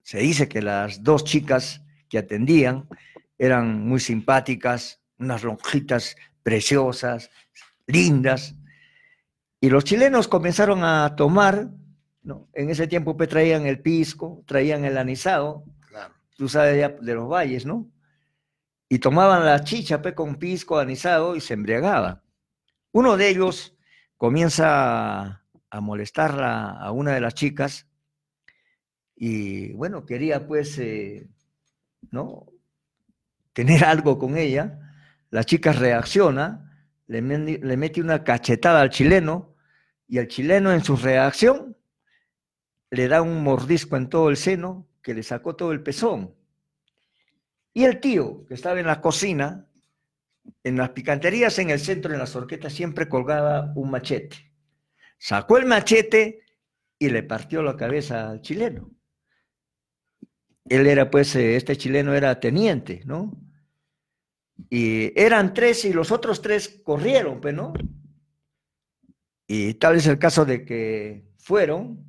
[0.00, 2.88] Se dice que las dos chicas que atendían
[3.36, 7.30] eran muy simpáticas, unas lonjitas preciosas,
[7.86, 8.54] lindas,
[9.60, 11.68] y los chilenos comenzaron a tomar,
[12.22, 12.48] ¿no?
[12.52, 16.14] en ese tiempo pues, traían el pisco, traían el anisado, Claro.
[16.36, 17.88] tú sabes ya de los valles, ¿no?
[18.88, 22.20] Y tomaban la chicha pues, con pisco anisado y se embriagaban.
[22.92, 23.74] Uno de ellos
[24.16, 27.86] comienza a, a molestarla a una de las chicas
[29.16, 31.28] y bueno, quería pues, eh,
[32.10, 32.46] ¿no?
[33.52, 34.78] Tener algo con ella.
[35.32, 39.56] La chica reacciona, le, le mete una cachetada al chileno
[40.06, 41.74] y el chileno en su reacción
[42.90, 46.34] le da un mordisco en todo el seno que le sacó todo el pezón.
[47.72, 49.66] Y el tío, que estaba en la cocina,
[50.62, 54.52] en las picanterías en el centro, en las horquetas, siempre colgaba un machete.
[55.16, 56.42] Sacó el machete
[56.98, 58.90] y le partió la cabeza al chileno.
[60.66, 63.32] Él era, pues, eh, este chileno era teniente, ¿no?
[64.70, 67.72] Y eran tres y los otros tres corrieron, pues, ¿no?
[69.46, 72.04] Y tal es el caso de que fueron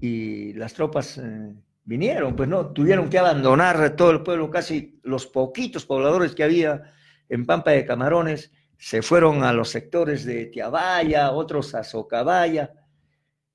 [0.00, 1.54] y las tropas eh,
[1.84, 6.82] vinieron, pues no, tuvieron que abandonar todo el pueblo, casi los poquitos pobladores que había
[7.28, 12.72] en Pampa de Camarones, se fueron a los sectores de Tiabaya, otros a Socabaya,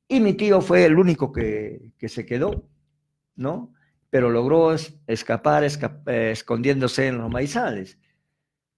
[0.07, 2.69] y mi tío fue el único que, que se quedó,
[3.35, 3.73] ¿no?
[4.09, 7.97] Pero logró es- escapar esca- eh, escondiéndose en los maizales.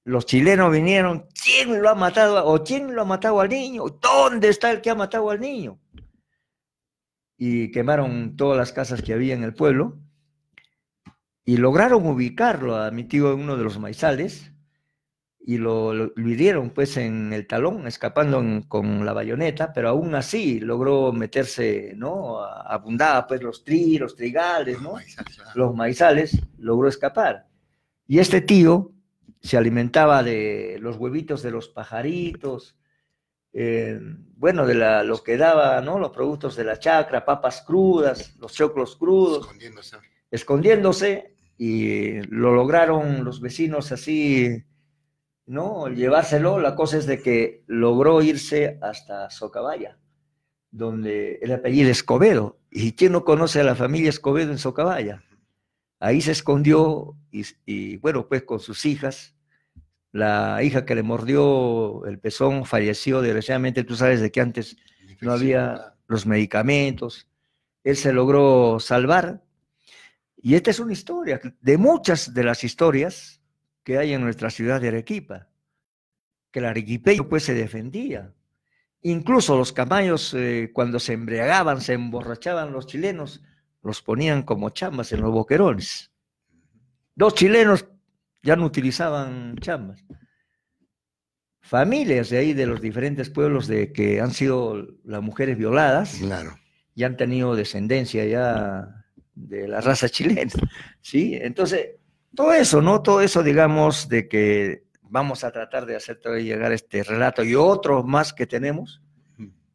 [0.10, 2.44] Los chilenos vinieron, ¿quién lo ha matado?
[2.46, 3.84] ¿O quién lo ha matado al niño?
[4.02, 5.80] ¿Dónde está el que ha matado al niño?
[7.42, 9.98] y quemaron todas las casas que había en el pueblo
[11.46, 14.52] y lograron ubicarlo a mi tío en uno de los maizales
[15.40, 19.88] y lo, lo- lo hirieron pues en el talón, escapando en- con la bayoneta, pero
[19.88, 22.42] aún así logró meterse, ¿no?
[22.42, 24.96] A- Abundaba pues los tri, los trigales, ¿no?
[25.56, 27.48] Los maizales, logró escapar.
[28.06, 28.92] Y este tío
[29.42, 32.78] se alimentaba de los huevitos de los pajaritos,
[33.54, 34.00] eh,
[34.36, 35.98] bueno, de la, lo que daba, ¿no?
[35.98, 39.98] Los productos de la chacra, papas crudas, los choclos crudos, Escondiéndose.
[40.32, 44.64] escondiéndose, y lo lograron los vecinos así,
[45.46, 45.88] ¿no?
[45.90, 46.60] Llevárselo.
[46.60, 49.98] La cosa es de que logró irse hasta Socabaya,
[50.72, 52.60] donde el apellido es Escobedo.
[52.72, 55.24] ¿Y quién no conoce a la familia Escobedo en Socabaya?
[56.00, 59.36] Ahí se escondió y, y, bueno, pues con sus hijas.
[60.12, 64.78] La hija que le mordió el pezón falleció, desgraciadamente, tú sabes de que antes
[65.22, 67.28] no había los medicamentos.
[67.84, 69.44] Él se logró salvar.
[70.42, 73.42] Y esta es una historia de muchas de las historias
[73.84, 75.50] que hay en nuestra ciudad de Arequipa,
[76.52, 78.34] que el arequipeño pues se defendía.
[79.02, 83.42] Incluso los camayos, eh, cuando se embriagaban, se emborrachaban los chilenos,
[83.82, 86.12] los ponían como chambas en los boquerones.
[87.16, 87.86] Dos chilenos
[88.42, 90.04] ya no utilizaban chambas.
[91.62, 96.16] familias de ahí, de los diferentes pueblos de que han sido las mujeres violadas.
[96.20, 96.58] Claro.
[96.96, 100.52] Y han tenido descendencia ya de la raza chilena,
[101.02, 101.38] ¿sí?
[101.40, 101.92] Entonces,
[102.36, 103.02] todo eso, ¿no?
[103.02, 108.06] Todo eso, digamos, de que vamos a tratar de hacer llegar este relato y otros
[108.06, 109.02] más que tenemos,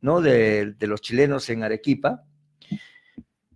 [0.00, 0.20] ¿no?
[0.20, 2.24] De, de los chilenos en Arequipa.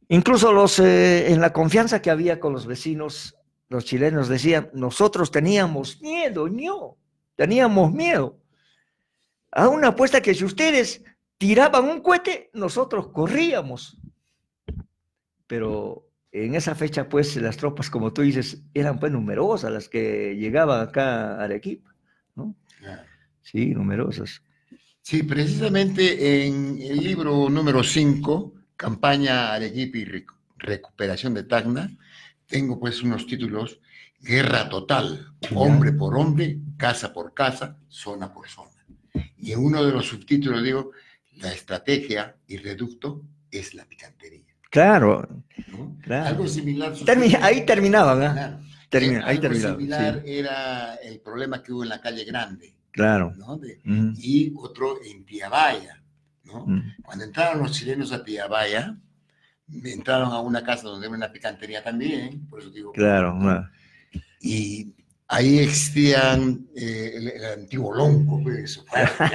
[0.09, 3.37] Incluso los, eh, en la confianza que había con los vecinos,
[3.69, 6.97] los chilenos decían, nosotros teníamos miedo, no,
[7.37, 8.39] teníamos miedo.
[9.51, 11.05] A una apuesta que si ustedes
[11.37, 13.99] tiraban un cohete, nosotros corríamos.
[15.47, 20.37] Pero en esa fecha, pues, las tropas, como tú dices, eran pues numerosas las que
[20.37, 21.95] llegaban acá a Arequipa,
[22.35, 22.55] ¿no?
[23.43, 24.43] Sí, numerosas.
[25.01, 30.25] Sí, precisamente en el libro número 5, Campaña Arequipa y
[30.57, 31.91] Recuperación de Tacna,
[32.47, 33.81] tengo pues unos títulos,
[34.21, 38.71] Guerra Total, hombre por hombre, casa por casa, zona por zona.
[39.37, 40.93] Y en uno de los subtítulos digo,
[41.39, 44.55] la estrategia y reducto es la picantería.
[44.71, 45.27] Claro,
[46.01, 46.27] claro.
[46.27, 46.95] Algo similar.
[47.43, 48.31] ahí terminaban, ¿eh?
[48.33, 48.61] Claro.
[48.89, 50.33] Termina, ahí Algo similar sí.
[50.33, 52.75] era el problema que hubo en la calle Grande.
[52.93, 53.35] Claro.
[53.37, 53.59] ¿no?
[53.59, 53.81] De-.
[54.19, 55.98] Y otro en Tiabaya.
[56.49, 56.65] ¿No?
[56.65, 56.83] Ujú.
[57.05, 58.97] Cuando entraron los chilenos a Tiabaya,
[59.85, 62.93] entraron a una casa donde había una picantería también, por eso digo.
[62.93, 63.71] Claro, ah.
[64.41, 64.95] Y
[65.29, 68.83] ahí existían eh, el, el antiguo lonco, pues,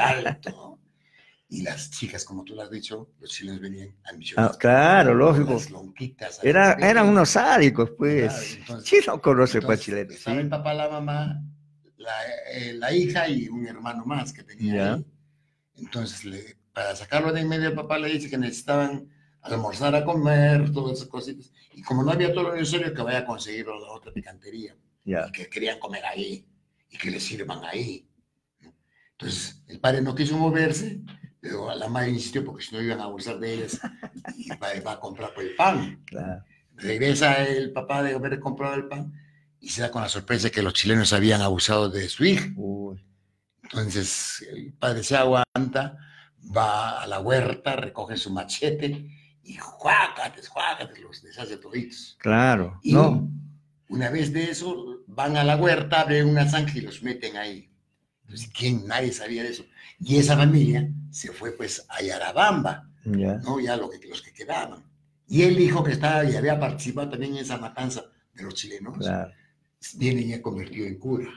[0.02, 0.50] alto.
[0.50, 0.74] ¿no?
[1.50, 4.56] Y las chicas, como tú lo has dicho, los chilenos venían ambiciosos.
[4.56, 5.54] Ah, claro, lógico.
[5.54, 6.40] Las lonquitas.
[6.44, 8.34] Era, eran unos sádicos, pues.
[8.34, 10.12] Claro, entonces- sí, no conoce pues entonces, chileno.
[10.14, 11.44] Estaba el papá, la mamá,
[11.98, 12.12] la,
[12.56, 15.06] eh, la hija y un hermano más que tenía ahí.
[15.76, 19.10] Entonces, le- para sacarlo de en medio, el papá le dice que necesitaban
[19.42, 21.52] almorzar a comer, todas esas cositas.
[21.74, 24.76] Y como no había todo lo necesario, que vaya a conseguir la otra picantería.
[25.06, 26.46] Y que querían comer ahí
[26.90, 28.08] y que les sirvan ahí.
[29.12, 31.02] Entonces, el padre no quiso moverse,
[31.40, 33.80] pero la madre insistió porque si no iban a abusar de ellas
[34.38, 36.04] y va, va a comprar pues, el pan.
[36.06, 36.44] Claro.
[36.76, 39.14] Regresa el papá de haber comprado el pan
[39.60, 42.48] y se da con la sorpresa que los chilenos habían abusado de su hija.
[43.64, 45.98] Entonces el padre se aguanta,
[46.56, 49.10] va a la huerta, recoge su machete
[49.44, 52.18] y juácates, juácates, los deshace toditos.
[52.20, 53.30] Claro, Y no.
[53.90, 57.70] una vez de eso, van a la huerta, abren una zanja y los meten ahí.
[58.24, 58.88] Entonces, ¿quién?
[58.88, 59.66] Nadie sabía de eso.
[60.00, 63.38] Y esa familia se fue pues a Yarabamba, Ya.
[63.40, 63.60] ¿no?
[63.60, 64.84] Ya lo que, los que quedaban.
[65.28, 68.04] Y el hijo que estaba y había participado también en esa matanza
[68.34, 69.32] de los chilenos, Claro.
[69.96, 71.30] viene ya convertido en cura,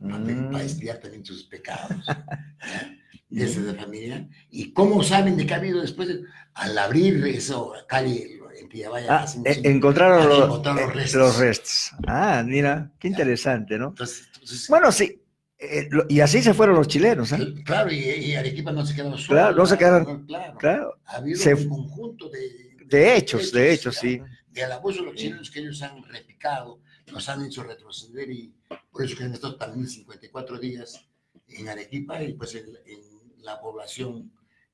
[0.00, 0.50] para, Mm.
[0.50, 2.04] para expiar también sus pecados.
[2.06, 2.24] ¿ya?
[3.36, 4.28] Es la familia.
[4.50, 6.08] ¿Y cómo saben de qué ha habido después?
[6.54, 11.20] Al abrir eso, calle en Pillabaya, Ah, eh, encontraron, los, encontraron los eh, restos.
[11.20, 11.90] los restos.
[12.06, 13.88] Ah, mira, qué interesante, ¿no?
[13.88, 15.20] Entonces, entonces, Bueno, sí.
[15.58, 17.54] eh, lo- y así se fueron los chilenos, ¿eh?
[17.64, 19.38] claro, y, y Arequipa no se quedó solo.
[19.40, 20.26] Claro, no se quedaron.
[20.26, 20.58] Claro.
[20.58, 20.98] Claro.
[21.06, 24.20] Ha habido Se- un conjunto de, de hechos, de hechos, sí.
[24.50, 26.80] del abuso de los chilenos que ellos han replicado,
[27.12, 28.54] nos han hecho retroceder y
[28.92, 31.04] por eso que han estado también 54 días
[31.48, 33.00] en Arequipa y pues en, en
[33.44, 34.32] la población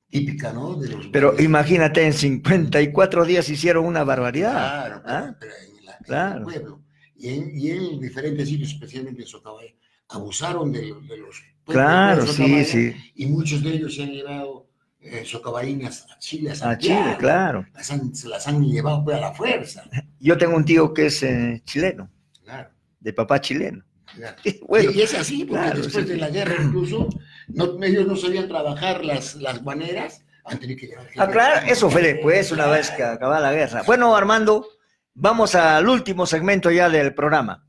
[0.09, 0.75] típica, ¿no?
[0.75, 4.51] De los Pero imagínate, en 54 días hicieron una barbaridad.
[4.51, 5.35] Claro, ¿ah?
[5.39, 6.37] pero en, la- en Claro.
[6.39, 6.83] el pueblo
[7.15, 9.71] y en, y en diferentes sitios, especialmente en Socabaya,
[10.09, 12.95] abusaron de, de los pueblos Claro, de sí, sí.
[13.15, 14.67] Y muchos de ellos se han llevado
[14.99, 17.03] eh, a Chile, a A Santiago.
[17.03, 17.65] Chile, claro.
[17.73, 19.83] Las han- se las han llevado pues, a la fuerza.
[20.19, 22.09] Yo tengo un tío que es eh, chileno,
[22.43, 22.69] Claro.
[22.99, 23.83] de papá chileno.
[24.15, 24.35] claro.
[24.67, 26.11] Bueno, y, y es así, porque claro, después sí.
[26.11, 27.07] de la guerra incluso,
[27.53, 30.23] no, ellos no sabían trabajar las, las guaneras,
[31.17, 33.83] Ah, claro, eso fue después, una vez que acababa la guerra.
[33.85, 34.67] Bueno, Armando,
[35.13, 37.63] vamos al último segmento ya del programa.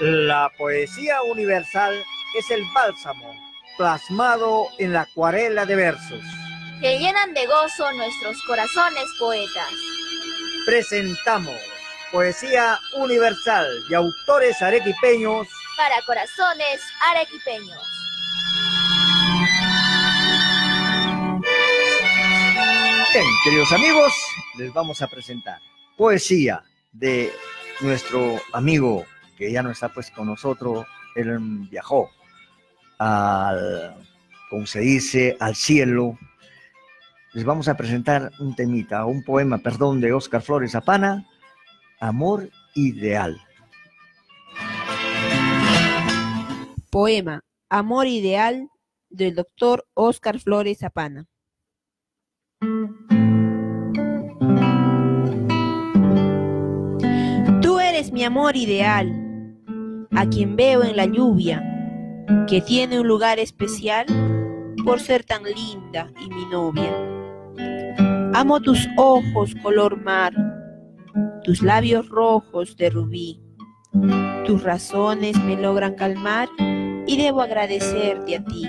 [0.00, 2.04] La poesía universal
[2.38, 3.34] es el bálsamo
[3.76, 6.22] plasmado en la acuarela de versos.
[6.80, 9.72] que llenan de gozo nuestros corazones poetas.
[10.66, 11.56] Presentamos
[12.12, 16.80] poesía universal de autores arequipeños Para corazones
[17.10, 17.82] arequipeños.
[23.12, 24.12] Bien, queridos amigos,
[24.58, 25.58] les vamos a presentar
[25.96, 26.62] poesía
[26.92, 27.32] de
[27.80, 29.04] nuestro amigo
[29.38, 30.84] que ya no está pues con nosotros,
[31.14, 31.38] él
[31.70, 32.10] viajó
[32.98, 33.94] al,
[34.50, 36.18] como se dice, al cielo.
[37.32, 41.24] Les vamos a presentar un temita, un poema, perdón, de Oscar Flores Zapana,
[42.00, 43.40] Amor Ideal.
[46.90, 48.68] Poema Amor Ideal
[49.10, 51.26] del doctor Oscar Flores Zapana.
[57.62, 59.27] Tú eres mi amor ideal,
[60.14, 61.62] a quien veo en la lluvia,
[62.46, 64.06] que tiene un lugar especial
[64.84, 66.92] por ser tan linda y mi novia.
[68.34, 70.32] Amo tus ojos color mar,
[71.44, 73.42] tus labios rojos de rubí.
[74.44, 76.48] Tus razones me logran calmar
[77.06, 78.64] y debo agradecerte a ti.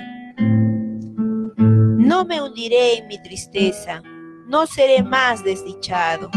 [1.57, 4.02] No me hundiré en mi tristeza,
[4.48, 6.30] no seré más desdichado.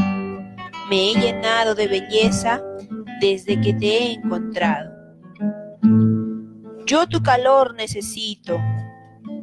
[0.90, 2.62] Me he llenado de belleza
[3.20, 4.91] desde que te he encontrado.
[6.86, 8.60] Yo tu calor necesito,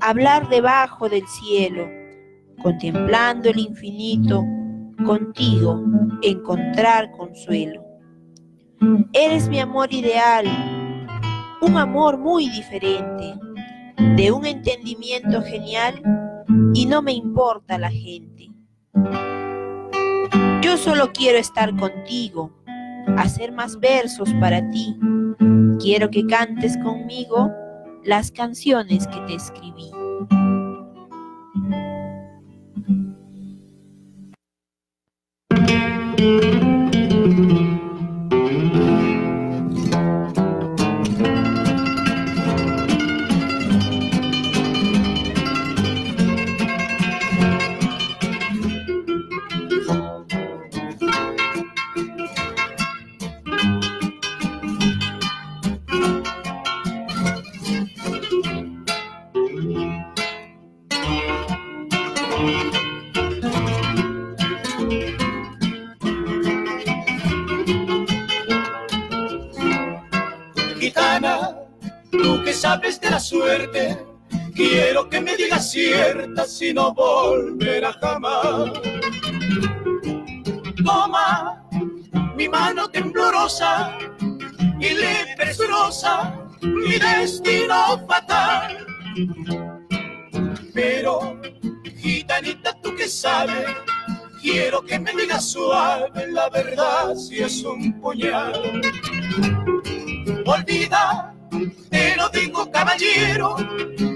[0.02, 1.88] hablar debajo del cielo,
[2.62, 4.44] contemplando el infinito,
[5.06, 5.82] contigo
[6.22, 7.84] encontrar consuelo.
[9.14, 10.46] Eres mi amor ideal,
[11.62, 13.36] un amor muy diferente,
[14.16, 16.02] de un entendimiento genial
[16.74, 18.50] y no me importa la gente.
[20.62, 22.52] Yo solo quiero estar contigo,
[23.18, 24.98] hacer más versos para ti.
[25.80, 27.52] Quiero que cantes conmigo
[28.04, 29.92] las canciones que te escribí.
[72.70, 74.06] Sabes de la suerte,
[74.54, 78.74] quiero que me digas cierta si no volverá jamás.
[80.86, 81.68] Toma
[82.36, 83.98] mi mano temblorosa
[84.80, 88.86] y le presurosa mi destino fatal.
[90.72, 91.42] Pero,
[91.98, 93.66] gitanita, tú que sabes,
[94.44, 98.62] quiero que me digas suave la verdad si es un puñal.
[100.46, 101.34] Olvida,
[101.90, 103.56] te lo digo caballero,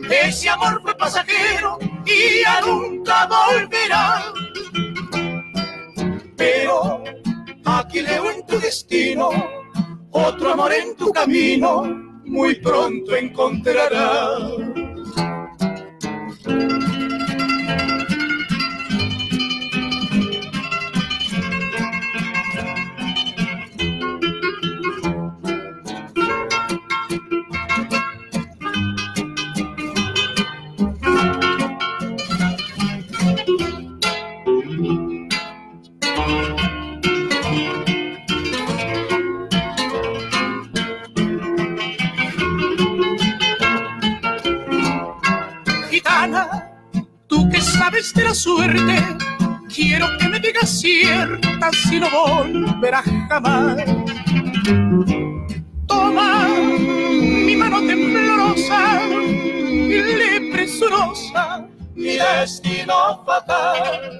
[0.09, 4.23] ese amor fue pasajero y ya nunca volverá.
[6.37, 7.03] Pero
[7.65, 9.29] aquí leo en tu destino
[10.15, 11.83] otro amor en tu camino,
[12.25, 14.43] muy pronto encontrarás.
[48.43, 49.01] Suerte,
[49.73, 53.77] quiero que me digas cierta si no volverá jamás.
[55.87, 61.65] Toma mi mano temblorosa y presurosa
[61.95, 64.19] mi destino fatal.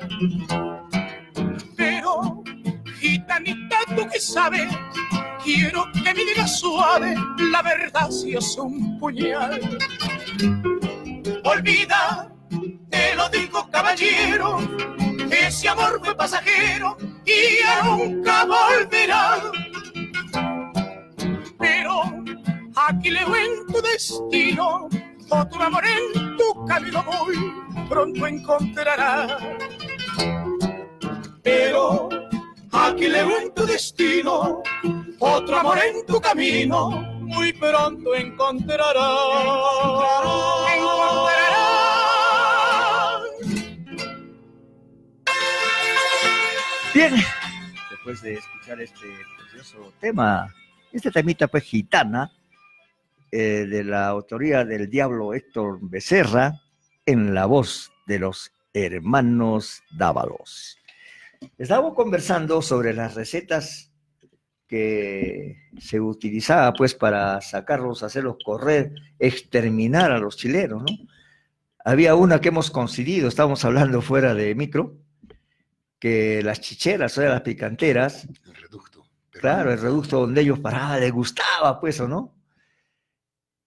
[1.76, 2.44] Pero,
[3.02, 4.70] gitanita, tú que sabes,
[5.44, 7.14] quiero que me digas suave
[7.52, 9.60] la verdad si es un puñal.
[11.44, 12.33] Olvida,
[13.04, 14.58] te lo digo caballero,
[15.30, 19.42] ese amor fue pasajero y ya nunca volverá.
[21.60, 22.02] Pero
[22.76, 24.88] aquí leo en tu destino
[25.30, 27.36] otro amor en tu camino muy
[27.90, 29.32] pronto encontrarás.
[31.44, 32.10] Pero
[32.72, 34.62] aquí leo en tu destino
[35.20, 36.90] otro amor en tu camino
[37.22, 39.04] muy pronto encontrarás.
[46.94, 47.16] Bien,
[47.90, 49.08] después de escuchar este
[49.40, 50.54] precioso tema,
[50.92, 52.32] este temita pues gitana,
[53.32, 56.62] eh, de la autoría del diablo Héctor Becerra,
[57.04, 60.78] en la voz de los hermanos Dávalos.
[61.58, 63.92] Estábamos conversando sobre las recetas
[64.68, 70.96] que se utilizaba pues para sacarlos, hacerlos correr, exterminar a los chilenos, ¿no?
[71.84, 75.03] Había una que hemos coincidido, estábamos hablando fuera de micro,
[76.04, 78.28] que las chicheras, o sea, las picanteras.
[78.46, 79.06] El reducto.
[79.30, 82.36] Claro, el reducto donde ellos paraban, les gustaba, pues, ¿o no?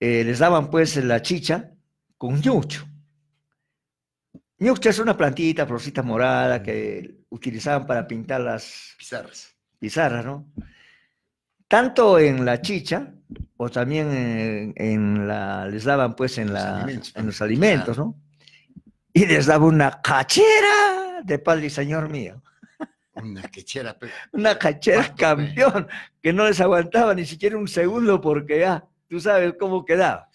[0.00, 1.70] eh, les daban pues la chicha
[2.18, 2.86] con ñucho.
[4.58, 9.54] Ñucho es una plantita, florcita morada que utilizaban para pintar las Pizarras.
[9.78, 10.46] pizarras, ¿no?
[11.68, 13.14] Tanto en la chicha
[13.56, 18.14] o también en, en la, les daban pues en, la, alimentos, en los alimentos, ¿no?
[19.16, 22.42] Y les daba una cachera de padre y señor mío.
[23.14, 24.10] Una quechera, pe.
[24.32, 25.88] Una cachera campeón,
[26.20, 30.28] que no les aguantaba ni siquiera un segundo porque ya, tú sabes cómo quedaba.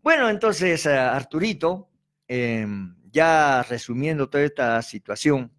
[0.00, 1.90] Bueno, entonces, eh, Arturito,
[2.28, 2.64] eh,
[3.10, 5.52] ya resumiendo toda esta situación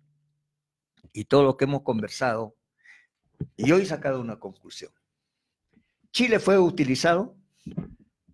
[1.11, 2.55] y todo lo que hemos conversado,
[3.57, 4.93] y hoy he sacado una conclusión.
[6.13, 7.35] Chile fue utilizado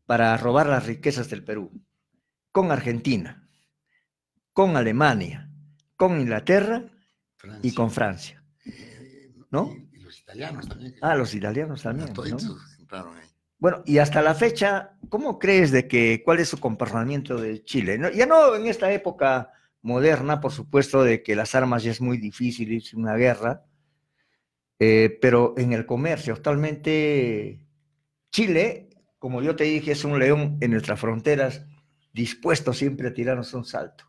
[0.05, 1.71] para robar las riquezas del Perú,
[2.51, 3.44] con Argentina,
[4.55, 5.49] con Alemania,
[5.97, 6.85] con Inglaterra
[7.61, 8.41] y con Francia.
[9.51, 9.69] ¿No?
[9.91, 10.95] Y los italianos también.
[11.01, 12.07] Ah, los italianos también.
[12.09, 12.13] ahí.
[13.59, 17.97] Bueno, y hasta la fecha, ¿cómo crees de que cuál es su comportamiento de Chile?
[17.97, 19.51] No- ya no en esta época
[19.81, 23.65] moderna, por supuesto, de que las armas ya es muy difícil, es una guerra,
[24.79, 27.65] eh, pero en el comercio, actualmente
[28.31, 31.65] Chile, como yo te dije, es un león en nuestras fronteras,
[32.13, 34.05] dispuesto siempre a tirarnos un salto.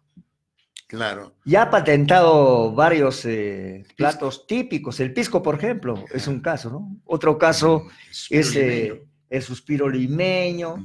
[0.87, 1.35] Claro.
[1.45, 5.01] Ya ha patentado varios eh, platos típicos.
[5.01, 6.97] El pisco, por ejemplo, es un caso, ¿no?
[7.05, 7.87] Otro caso
[8.31, 10.77] es eh, el suspiro limeño.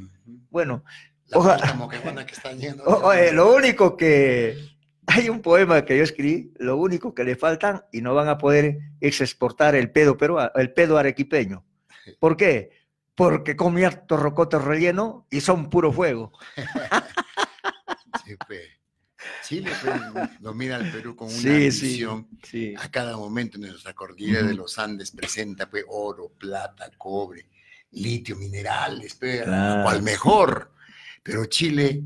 [0.49, 0.84] Bueno,
[1.28, 2.84] La oja- que está yendo.
[2.86, 4.57] o- lo único que
[5.06, 8.38] hay un poema que yo escribí, lo único que le faltan y no van a
[8.40, 11.64] poder es exportar el pedo perua- el pedo arequipeño.
[12.19, 12.72] ¿Por qué?
[13.14, 16.32] Porque come harto rocoto relleno y son puro fuego.
[18.26, 18.61] Sí, pe.
[19.48, 19.72] Chile
[20.39, 22.27] domina al Perú con una Sí, visión.
[22.43, 22.73] sí.
[22.77, 27.48] A cada momento en nuestra cordillera de los Andes presenta pe, oro, plata, cobre,
[27.91, 29.84] litio, minerales, pe, Claro.
[29.84, 30.72] cual mejor.
[31.23, 32.02] Pero Chile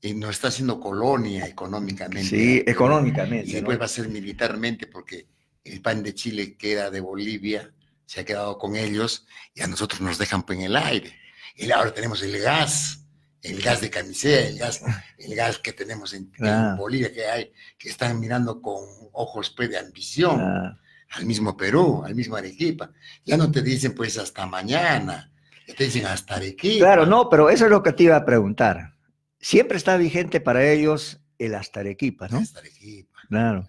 [0.00, 2.28] eh, no está haciendo colonia económicamente.
[2.28, 3.54] Sí, económicamente, Y ¿no?
[3.56, 5.26] después va a ser militarmente porque
[5.64, 7.70] el pan de Chile que era de Bolivia
[8.06, 11.14] se ha quedado con ellos y a nosotros nos dejan pues, en el aire.
[11.56, 13.00] Y ahora tenemos el gas,
[13.42, 14.82] el gas de camisea, el gas,
[15.18, 16.30] el gas que tenemos en.
[16.76, 20.78] Bolivia que hay, que están mirando con ojos pues, de ambición Claro.
[21.10, 22.90] al mismo Perú, al mismo Arequipa.
[23.24, 25.32] Ya no te dicen pues hasta mañana,
[25.66, 26.84] ya te dicen hasta Arequipa.
[26.84, 28.94] Claro, no, pero eso es lo que te iba a preguntar.
[29.40, 32.38] Siempre está vigente para ellos el hasta Arequipa, ¿no?
[32.38, 33.18] Hasta Arequipa.
[33.28, 33.66] Claro.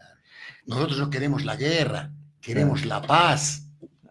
[0.65, 3.68] Nosotros no queremos la guerra, queremos la paz.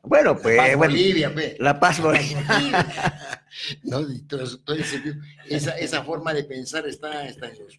[0.09, 3.43] Bueno, La pues, paz bueno, Bolivia, la paz Bolivia.
[3.83, 4.07] ¿no?
[4.27, 5.03] Todo todo ese
[5.47, 7.77] esa, esa forma de pensar está, está en los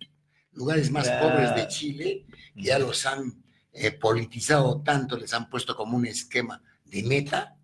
[0.54, 1.30] lugares más Claro.
[1.30, 2.26] pobres de Chile,
[2.56, 3.42] que ya los han
[3.74, 7.56] eh, politizado tanto, les han puesto como un esquema de meta,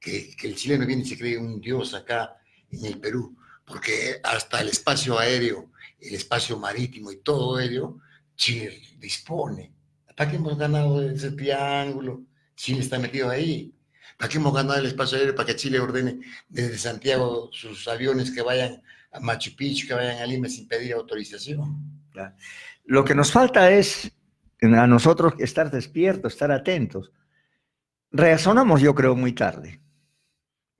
[0.00, 2.36] que, que el chileno viene y se cree un dios acá
[2.70, 5.70] en el Perú, porque hasta el espacio aéreo,
[6.00, 7.98] el espacio marítimo y todo ello,
[8.36, 9.72] Chile dispone.
[10.16, 12.22] ¿Para qué hemos ganado ese triángulo?
[12.54, 13.72] Chile está metido ahí.
[14.16, 15.34] ¿Para qué hemos ganado el espacio aéreo?
[15.34, 18.82] Para que Chile ordene desde Santiago sus aviones que vayan
[19.12, 22.02] a Machu Picchu, que vayan a Lima sin pedir autorización.
[22.12, 22.34] Claro.
[22.84, 24.12] Lo que nos falta es
[24.62, 27.10] a nosotros estar despiertos, estar atentos.
[28.10, 29.80] Reaccionamos, yo creo, muy tarde.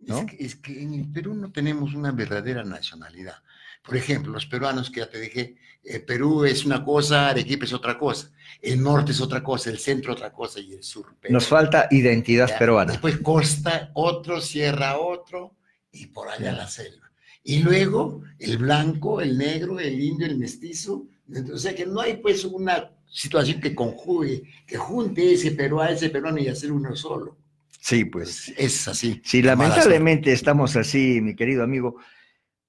[0.00, 0.18] ¿no?
[0.18, 3.36] Es, que, es que en el Perú no tenemos una verdadera nacionalidad.
[3.82, 7.72] Por ejemplo, los peruanos que ya te dije, eh, Perú es una cosa, Arequipa es
[7.72, 8.30] otra cosa,
[8.60, 11.14] el norte es otra cosa, el centro otra cosa y el sur.
[11.28, 12.92] Nos falta identidad Ya, peruana.
[12.92, 15.56] Después costa otro, sierra otro
[15.92, 17.10] y por allá la selva.
[17.42, 21.06] Y luego el blanco, el negro, el indio, el mestizo.
[21.52, 26.08] O sea que no hay pues una situación que conjugue, que junte ese peruano, ese
[26.08, 27.36] peruano y hacer uno solo.
[27.78, 28.50] Sí, pues.
[28.56, 29.20] Es así.
[29.22, 31.96] Sí, lamentablemente estamos así, mi querido amigo.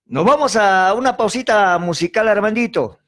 [0.08, 3.00] Nos vamos a una pausita musical, Armandito.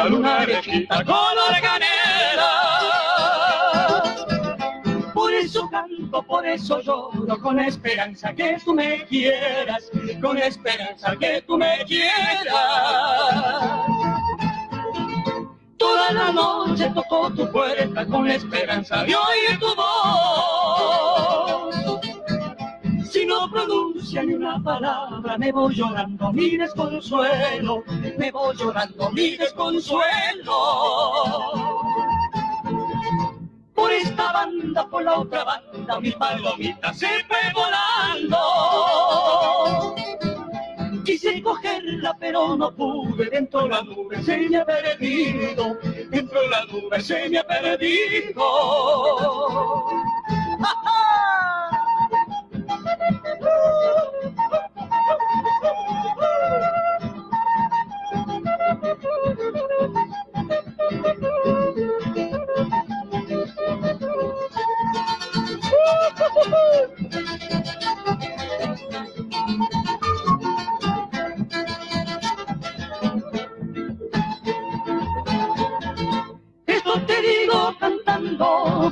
[0.00, 2.50] Bonita, lunarecita, color canela.
[5.12, 9.90] Por eso canto, por eso lloro con esperanza que tú me quieras,
[10.20, 12.46] con esperanza que tú me quieras.
[15.76, 21.74] Toda la noche tocó tu puerta con la esperanza de oír tu voz.
[23.10, 23.50] Si no
[24.12, 27.84] ni una palabra, me voy llorando mi desconsuelo,
[28.18, 30.54] me voy llorando mi desconsuelo.
[33.72, 38.36] Por esta banda, por la otra banda, mi palomita se fue volando.
[41.04, 43.30] Quise cogerla, pero no pude.
[43.30, 45.78] Dentro de la nube se me ha perdido.
[46.10, 48.44] Dentro de la nube se me ha perdido.
[51.60, 51.69] Esto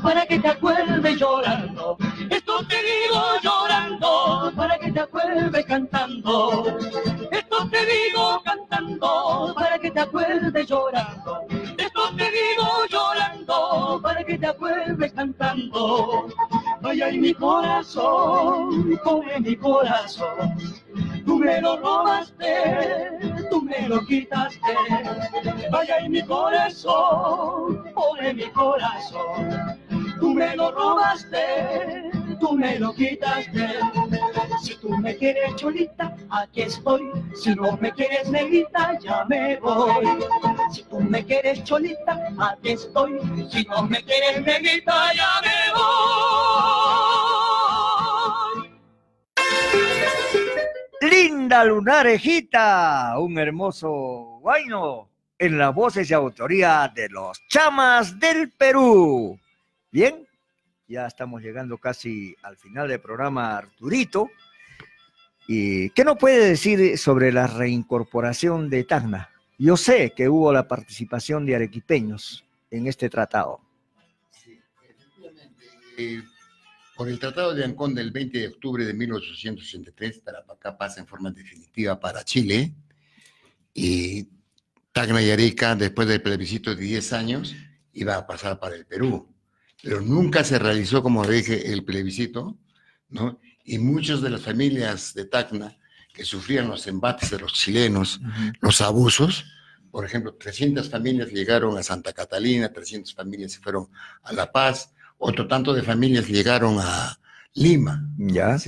[0.08, 1.98] para que te acuerdes llorando.
[2.30, 6.78] Esto te digo llorando para que te acuerdes cantando.
[7.30, 11.42] Esto te digo cantando para que te acuerdes llorando.
[11.76, 16.28] Esto te digo llorando para que te acuerdes cantando.
[16.80, 20.56] Vaya en mi corazón, come mi corazón.
[21.26, 23.10] Tú me lo robaste,
[23.50, 24.74] tú me lo quitaste.
[25.70, 29.78] Vaya en mi corazón, pone mi corazón.
[30.20, 33.68] Tú me lo robaste, tú me lo quitaste.
[34.62, 37.10] Si tú me quieres cholita, aquí estoy.
[37.34, 40.06] Si no me quieres negrita, ya me voy.
[40.72, 43.18] Si tú me quieres cholita, aquí estoy.
[43.50, 45.88] Si no me quieres negrita, ya me voy.
[51.00, 55.08] Linda Lunarejita, un hermoso guayno
[55.38, 59.38] en las voces y autoría de los chamas del Perú.
[59.98, 60.28] Bien,
[60.86, 64.30] ya estamos llegando casi al final del programa Arturito.
[65.48, 69.28] ¿Y qué nos puede decir sobre la reincorporación de Tacna?
[69.58, 73.58] Yo sé que hubo la participación de arequipeños en este tratado.
[75.96, 76.22] Eh,
[76.94, 81.32] por el Tratado de Ancón del 20 de octubre de 1863, Tarapacá pasa en forma
[81.32, 82.72] definitiva para Chile
[83.74, 84.28] y
[84.92, 87.56] Tacna y Arica, después del plebiscito de 10 años,
[87.94, 89.34] iba a pasar para el Perú.
[89.82, 92.58] Pero nunca se realizó, como dije, el plebiscito,
[93.08, 93.40] ¿no?
[93.64, 95.76] Y muchas de las familias de Tacna
[96.12, 98.20] que sufrían los embates de los chilenos,
[98.60, 99.44] los abusos,
[99.90, 103.88] por ejemplo, 300 familias llegaron a Santa Catalina, 300 familias se fueron
[104.22, 107.18] a La Paz, otro tanto de familias llegaron a
[107.54, 108.08] Lima.
[108.18, 108.58] Ya.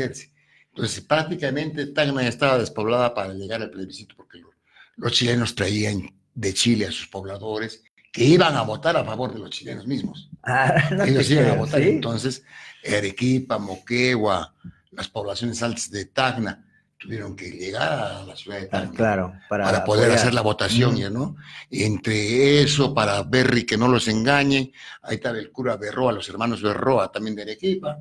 [0.68, 4.54] Entonces, prácticamente Tacna ya estaba despoblada para llegar al plebiscito porque lo-
[4.96, 7.82] los chilenos traían de Chile a sus pobladores
[8.12, 10.30] que iban a votar a favor de los chilenos mismos.
[10.42, 11.80] Ah, no Ellos iban a votar.
[11.82, 11.88] ¿sí?
[11.88, 12.42] Entonces,
[12.86, 14.54] Arequipa, Moquegua,
[14.92, 16.66] las poblaciones altas de Tacna
[16.98, 20.18] tuvieron que llegar a la ciudad de Tacna Ah, Claro, para, para, poder apoyar.
[20.18, 20.98] hacer la votación, Mm.
[20.98, 21.36] ya, ¿no?
[21.70, 24.72] Entre eso, para Berry que no los engañe,
[25.02, 27.98] ahí estaba el cura Berroa, los hermanos Berroa, también de Arequipa,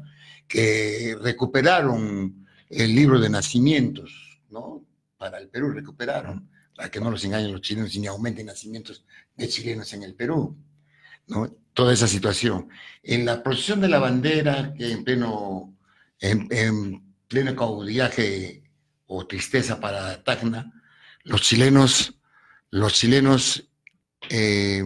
[0.48, 4.84] que recuperaron el libro de nacimientos, ¿no?
[5.18, 9.06] Para el Perú recuperaron, para que no los engañen los chilenos y ni aumenten nacimientos
[9.40, 10.56] de chilenos en el Perú,
[11.28, 11.50] ¿no?
[11.74, 12.70] Toda esa situación.
[13.02, 15.78] En la procesión de la bandera, que en pleno,
[16.20, 18.64] en, en pleno caudillaje
[19.08, 20.72] o tristeza para Tacna,
[21.24, 22.14] los chilenos,
[22.70, 23.70] los chilenos
[24.30, 24.84] eh,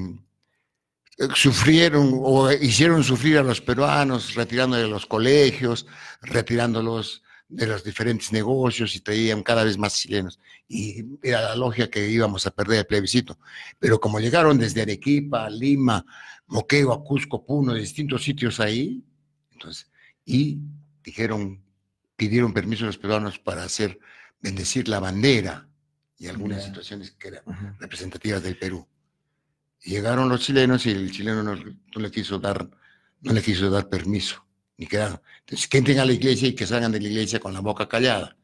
[1.33, 5.87] sufrieron o hicieron sufrir a los peruanos, retirándolos de los colegios,
[6.21, 7.22] retirándolos
[7.55, 10.39] de los diferentes negocios y traían cada vez más chilenos.
[10.67, 13.37] Y era la lógica que íbamos a perder el plebiscito.
[13.79, 16.03] Pero como llegaron desde Arequipa, Lima,
[16.47, 19.03] Moquegua, Cusco, Puno, de distintos sitios ahí,
[19.51, 19.89] entonces,
[20.25, 20.57] y
[21.03, 21.61] dijeron,
[22.15, 23.99] pidieron permiso a los peruanos para hacer,
[24.41, 25.67] bendecir la bandera
[26.17, 26.65] y algunas Ya.
[26.67, 27.43] situaciones que eran
[27.79, 28.87] representativas del Perú.
[29.83, 32.69] Y llegaron los chilenos y el chileno no, no le quiso dar,
[33.21, 34.42] no le quiso dar permiso,
[34.77, 35.21] ni quedaron.
[35.39, 37.87] Entonces, que entren a la iglesia y que salgan de la iglesia con la boca
[37.87, 38.35] callada.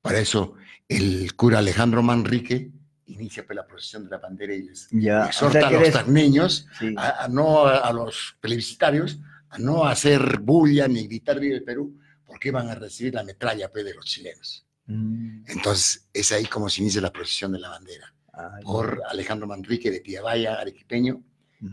[0.00, 0.54] Para eso,
[0.88, 2.70] el cura Alejandro Manrique
[3.06, 5.80] inicia pues, la procesión de la bandera y les Ya, o exhorta sea que a
[5.80, 6.94] los tacneños Sí.
[6.96, 9.18] a, a no a, a los plebiscitarios
[9.50, 13.70] a no hacer bulla ni gritar viva el Perú porque iban a recibir la metralla
[13.70, 14.66] pues, de los chilenos.
[14.86, 15.44] Mm.
[15.46, 18.12] Entonces es ahí como se inicia la procesión de la bandera
[18.62, 21.22] por Alejandro Manrique de Tiabaya, arequipeño,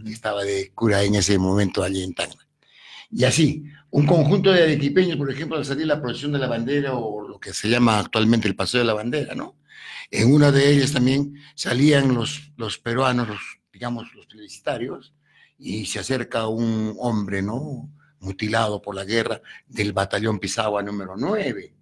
[0.03, 2.47] que estaba de cura en ese momento allí en Tacna.
[3.11, 3.65] Y así,
[3.95, 7.39] un conjunto de arequipeños, por ejemplo, al salir la procesión de la bandera o lo
[7.39, 9.55] que se llama actualmente el Paseo de la Bandera, ¿no?
[10.11, 13.29] En una de ellas también salían los, los peruanos,
[13.71, 15.15] digamos, los publicitarios,
[15.57, 17.89] y se acerca un hombre, ¿no?
[18.19, 21.73] Mutilado por la guerra del batallón Pisagua número 9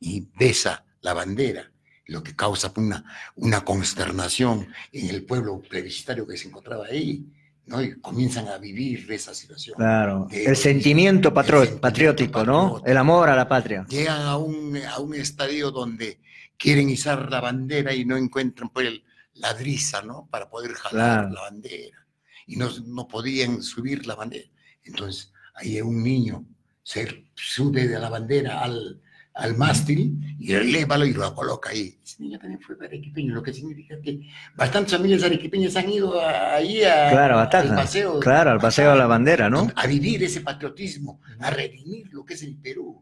[0.00, 1.70] y besa la bandera,
[2.06, 3.04] lo que causa una,
[3.36, 7.26] una consternación en el pueblo plebiscitario que se encontraba ahí.
[7.68, 7.82] ¿No?
[7.82, 9.76] Y comienzan a vivir esa situación.
[9.76, 12.82] Claro, de- el sentimiento patro- patriótico, ¿no?
[12.84, 13.84] El amor a la patria.
[13.88, 16.20] Llegan a un, a un estadio donde
[16.56, 19.04] quieren izar la bandera y no encuentran pues el-
[19.34, 20.26] la drisa, ¿no?
[20.30, 21.34] Para poder jalar Claro.
[21.34, 22.06] la bandera.
[22.46, 24.48] Y no, no podían subir la bandera.
[24.82, 26.44] Entonces, ahí un niño
[26.82, 29.00] se sube de la bandera al,
[29.38, 31.96] al mástil y elévalo y lo coloca ahí.
[32.04, 34.20] Ese niño también fue arequipeño, lo que significa que
[34.56, 38.90] bastantes familias arequipeñas han ido a- ahí a, Claro, a al paseo Claro, al paseo
[38.92, 39.70] a la bandera, ¿no?
[39.76, 43.00] a vivir ese patriotismo, a redimir lo que es el Perú.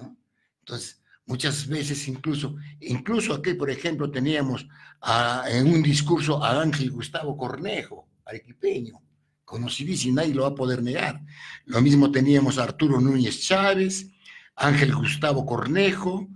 [0.00, 0.16] ¿no?
[0.60, 4.68] Entonces, muchas veces incluso, incluso aquí, por ejemplo, teníamos
[5.00, 9.00] a- en un discurso a Ángel Gustavo Cornejo, arequipeño,
[9.44, 11.22] conocidísimo, nadie lo va a poder negar.
[11.64, 14.10] Lo mismo teníamos a Arturo Núñez Chávez,
[14.58, 16.28] Ángel Gustavo Cornejo,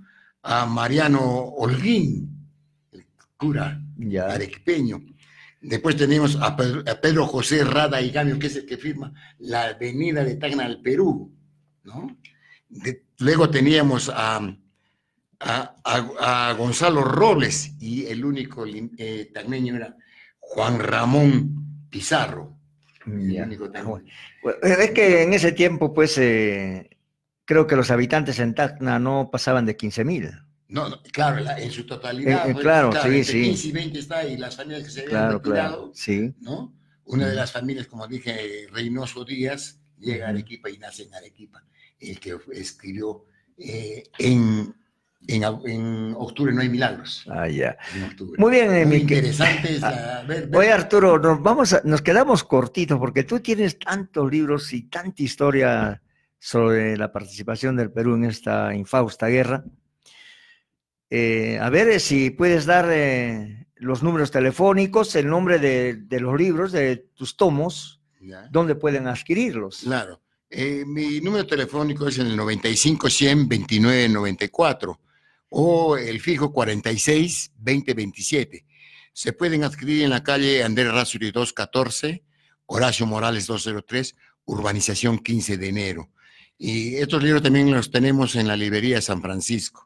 [0.42, 2.48] a Mariano Holguín,
[2.92, 3.04] el
[3.36, 3.80] cura
[4.28, 5.02] arequipeño.
[5.60, 10.24] Después tenemos a Pedro, José Rada y Gamio, que es el que firma la avenida
[10.24, 11.32] de Tacna al Perú,
[11.84, 12.16] ¿no?
[12.68, 14.36] De- luego teníamos a,
[15.40, 19.96] a- a- a Gonzalo Robles y el único eh, tacneño era
[20.40, 22.56] Juan Ramón Pizarro.
[23.06, 23.44] el Ya.
[23.44, 23.68] único.
[23.70, 26.88] Bueno, Es que en ese tiempo, pues, eh,
[27.52, 30.30] creo que los habitantes en Tacna no pasaban de 15 mil.
[30.68, 32.46] No, no, claro, la- en su totalidad.
[32.46, 33.42] Eh, eh, pues, claro, sí, entre sí.
[33.42, 35.92] 15 y 20 está y las familias que se habían Claro, retirado, claro.
[35.94, 36.34] Sí.
[36.40, 36.74] ¿no?
[37.04, 41.62] Una de las familias, como dije, Reynoso Díaz, llega a Arequipa y nace en Arequipa.
[42.00, 43.26] El que escribió
[43.58, 44.74] eh, en,
[45.28, 47.24] en, en octubre no hay milagros.
[47.28, 47.76] Ah, ya.
[48.38, 51.82] Muy bien, eh, Muy que- interesante es la- ver- ver- Oye, Arturo, nos, vamos a-
[51.84, 56.00] nos quedamos cortitos porque tú tienes tantos libros y tanta historia
[56.44, 59.64] sobre la participación del Perú en esta infausta guerra.
[61.08, 66.18] Eh, a ver eh, si puedes dar eh, los números telefónicos, el nombre de, de
[66.18, 68.48] los libros, de tus tomos, Ya.
[68.50, 69.82] dónde pueden adquirirlos.
[69.84, 70.20] Claro.
[70.50, 75.00] Eh, mi número telefónico es el 95 100 29 94
[75.50, 78.66] o el fijo 46 20 27.
[79.12, 82.24] Se pueden adquirir en la calle Andrés Rasuri 214,
[82.66, 86.10] Horacio Morales 203, Urbanización 15 de enero.
[86.64, 89.84] Y estos libros también los tenemos en la librería San Francisco,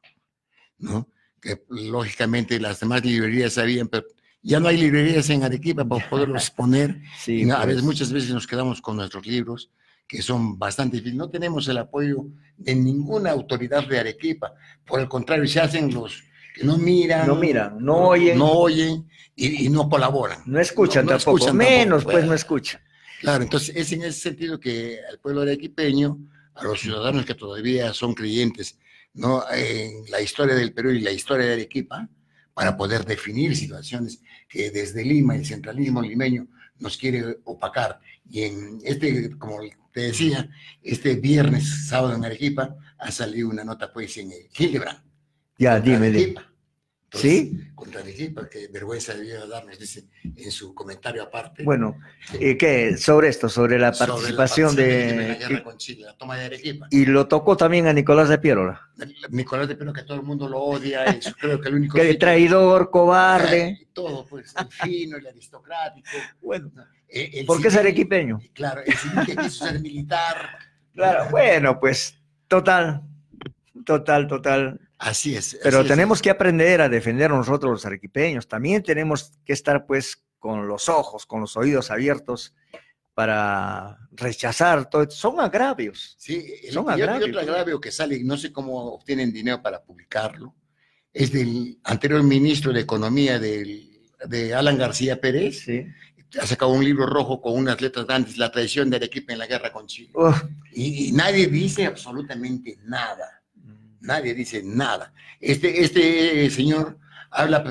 [0.78, 1.09] ¿no?
[1.40, 4.05] Que lógicamente las demás librerías sabían, pero
[4.43, 7.01] ya no hay librerías en Arequipa para poderlos poner.
[7.19, 7.69] Sí, no, a pues.
[7.69, 9.70] veces, muchas veces nos quedamos con nuestros libros,
[10.07, 11.16] que son bastante difíciles.
[11.16, 12.27] No tenemos el apoyo
[12.59, 14.53] de ninguna autoridad de Arequipa.
[14.85, 16.23] Por el contrario, se hacen los
[16.55, 17.27] que no miran.
[17.27, 18.36] No miran, no oyen.
[18.36, 20.43] No oyen y, y no colaboran.
[20.44, 22.28] No escuchan No- no tampoco, escuchan tampoco, menos pues bueno.
[22.28, 22.82] no escuchan.
[23.23, 26.19] Claro, entonces es en ese sentido que al pueblo arequipeño,
[26.56, 28.78] a los ciudadanos que todavía son creyentes
[29.14, 29.42] ¿no?
[29.52, 32.08] en la historia del Perú y la historia de Arequipa,
[32.54, 38.00] para poder definir situaciones que desde Lima, el centralismo limeño, nos quiere opacar.
[38.30, 39.58] Y en este, como
[39.92, 40.48] te decía,
[40.82, 45.02] este viernes, sábado en Arequipa, ha salido una nota pues en el Hildebrand.
[45.58, 46.18] Ya, dime, dime.
[46.18, 46.42] Arequipa.
[46.42, 46.55] Entonces,
[47.16, 47.52] ¿Sí?
[47.74, 51.62] Contra Arequipa, que vergüenza debió darnos, dice en su comentario aparte.
[51.64, 51.98] Bueno,
[52.40, 52.97] eh, ¿qué?
[52.97, 55.34] Sobre esto, sobre la sobre la participación en la de...
[55.36, 56.88] guerra con Chile, la toma de Arequipa.
[56.90, 58.80] Y lo tocó también a Nicolás de Piérola.
[59.30, 61.97] Nicolás de Pelo, que todo el mundo lo odia, es creo que el único...
[61.97, 63.78] Que sitio- traidor, cobarde.
[63.80, 66.09] Y todo, pues, el fino, el aristocrático.
[66.40, 66.70] Bueno,
[67.09, 68.40] Eh, el porque es arequipeño.
[68.52, 70.59] Claro, el civil que quiso ser militar.
[70.97, 72.18] Claro, bueno, pues,
[72.48, 73.02] total,
[73.84, 74.80] total, total.
[74.98, 75.59] Así es.
[75.62, 75.93] Pero así es.
[75.93, 78.48] tenemos que aprender a defender a nosotros los arequipeños.
[78.48, 82.55] También tenemos que estar, pues, con los ojos, con los oídos abiertos
[83.14, 85.09] para rechazar todo.
[85.10, 86.14] Son agravios.
[86.18, 87.28] Sí, Son y otro- y agravios.
[87.31, 90.55] otro agravio que sale, y no sé cómo obtienen dinero para publicarlo,
[91.12, 93.90] es del anterior ministro de Economía del,
[94.28, 95.60] de Alan García Pérez.
[95.64, 95.86] Sí.
[96.40, 99.47] Ha sacado un libro rojo con unas letras grandes, La traición de Arequipa en la
[99.47, 100.10] guerra con Chile.
[100.73, 103.35] Y, y nadie dice absolutamente nada.
[104.06, 105.12] Nadie dice nada.
[105.40, 106.98] Este, este señor
[107.30, 107.64] habla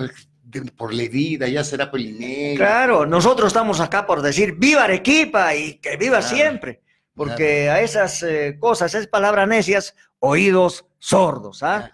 [0.77, 2.57] por la vida, ya será dinero.
[2.57, 6.81] Claro, nosotros estamos acá por decir viva Arequipa y que viva Claro, siempre,
[7.15, 11.63] porque a esas eh, cosas, esas palabras necias, oídos sordos.
[11.63, 11.91] ¿ah?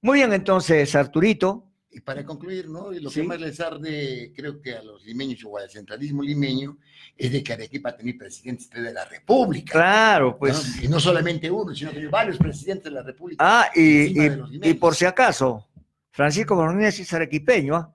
[0.00, 1.65] Muy bien, entonces, Arturito,
[1.96, 2.92] Y para concluir, ¿no?
[2.92, 3.22] Y lo Sí.
[3.22, 6.76] que más les arde, creo que a los limeños o al centralismo limeño,
[7.16, 9.72] es de que Arequipa tenía presidentes de la República.
[9.72, 10.76] Claro, pues.
[10.76, 10.84] ¿no?
[10.84, 13.42] Y no solamente uno, sino que varios presidentes de la República.
[13.42, 14.30] Ah, y, y-
[14.62, 15.66] y por si acaso,
[16.10, 17.74] Francisco Bolognesi es arequipeño.
[17.76, 17.94] ¿ah?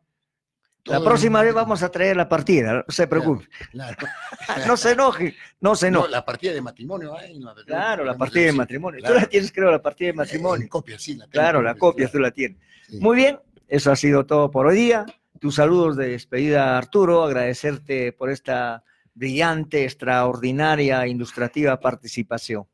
[0.86, 3.48] La Todo próxima vez vamos a traer la partida, no se preocupe.
[3.70, 3.98] Claro.
[4.68, 6.12] No se enoje, no se No, enoje.
[6.12, 7.16] la partida de matrimonio.
[7.16, 9.00] ay, no, Claro, la no, partida de matrimonio.
[9.00, 9.14] claro.
[9.14, 10.64] Tú la tienes, creo, la partida de matrimonio.
[10.64, 12.58] En copia, sí, la tengo, Claro, la copia tú la tienes.
[13.00, 13.40] Muy bien,
[13.72, 15.06] eso ha sido todo por hoy día.
[15.40, 17.24] Tus saludos de despedida, Arturo.
[17.24, 18.84] Agradecerte por esta
[19.14, 22.66] brillante, extraordinaria, ilustrativa participación.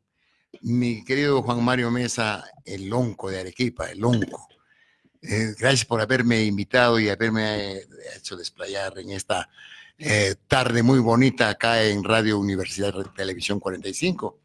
[0.61, 4.47] Mi querido Juan Mario Mesa, el lonco de Arequipa, el lonco.
[5.21, 7.87] Eh, gracias por haberme invitado y haberme eh,
[8.17, 9.47] hecho desplayar en esta
[9.99, 14.39] eh, tarde muy bonita acá en Radio Universidad Televisión 45,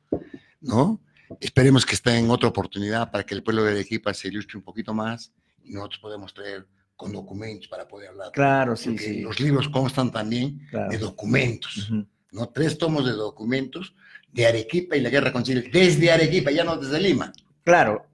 [0.60, 1.00] ¿no?
[1.40, 4.64] Esperemos que esté en otra oportunidad para que el pueblo de Arequipa se ilustre un
[4.64, 5.32] poquito más
[5.72, 6.66] nosotros podemos traer
[6.96, 8.30] con documentos para poder hablar.
[8.32, 9.20] Claro, sí, sí.
[9.22, 10.90] Los libros constan también Claro.
[10.90, 11.90] de documentos,
[12.30, 12.48] ¿no?
[12.50, 13.94] Tres tomos de documentos
[14.30, 17.32] de Arequipa y la guerra con Chile, desde Arequipa, ya no desde Lima.
[17.64, 18.06] Claro,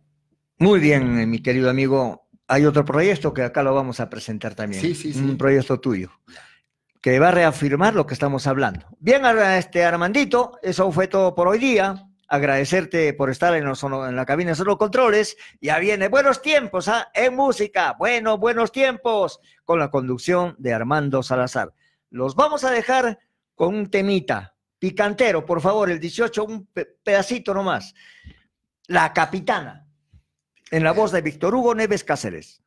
[0.59, 2.29] muy bien, eh, mi querido amigo.
[2.47, 4.81] Hay otro proyecto que acá lo vamos a presentar también.
[4.81, 5.21] Sí, sí, sí.
[5.21, 6.11] Un proyecto tuyo
[7.01, 8.87] que va a reafirmar lo que estamos hablando.
[8.99, 9.23] Bien,
[9.57, 12.05] este Armandito, eso fue todo por hoy día.
[12.31, 15.37] Agradecerte por estar en, los en la cabina de Solo Controles.
[15.61, 17.09] Ya viene buenos tiempos, ¿ah?
[17.15, 21.73] En música, bueno, buenos tiempos, con la conducción de Armando Salazar.
[22.11, 23.19] Los vamos a dejar
[23.55, 27.95] con un temita picantero, por favor, el 18, un pe- pedacito nomás.
[28.87, 29.87] La Capitana,
[30.71, 32.63] en la voz de Víctor Hugo Neves Cáceres.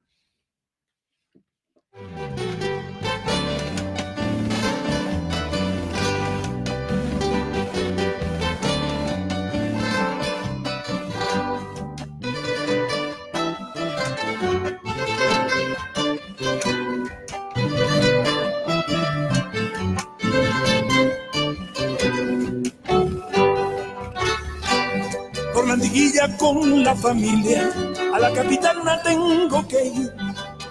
[25.72, 27.72] Por la andiguilla con la familia,
[28.14, 30.14] a la capitana tengo que ir.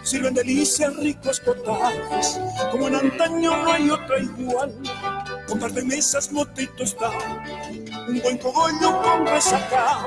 [0.02, 2.38] Sirven delicias ricos potajes,
[2.70, 4.74] como en antaño no hay otra igual.
[5.48, 7.42] Comparten mesas, mote y tostada,
[8.08, 10.06] un buen cogollo con resaca.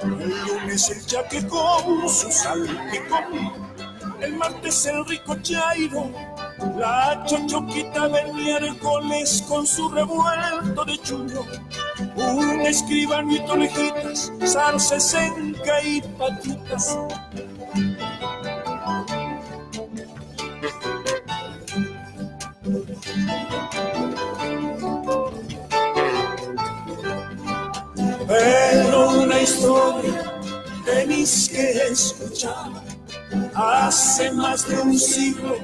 [0.00, 3.52] El lunes el yaque con su salpicón,
[4.22, 6.10] el martes el rico chairo,
[6.76, 11.42] la chochoquita del miércoles con su revuelto de chuño.
[12.16, 16.98] Un escribanito lejitas, salsa senca y patitas.
[28.26, 30.32] Pero una historia
[30.84, 32.70] tenéis que escuchar.
[33.54, 35.56] Hace más de un siglo,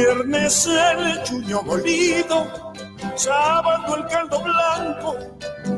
[0.00, 2.72] Viernes el chuño molido,
[3.16, 5.16] sábado el caldo blanco,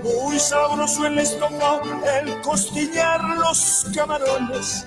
[0.02, 1.82] muy sabroso el estómago,
[2.20, 4.86] el costillar, los camarones,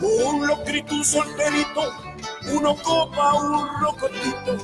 [0.00, 1.92] un locrito, un solterito,
[2.52, 4.56] uno copa, un rocotito.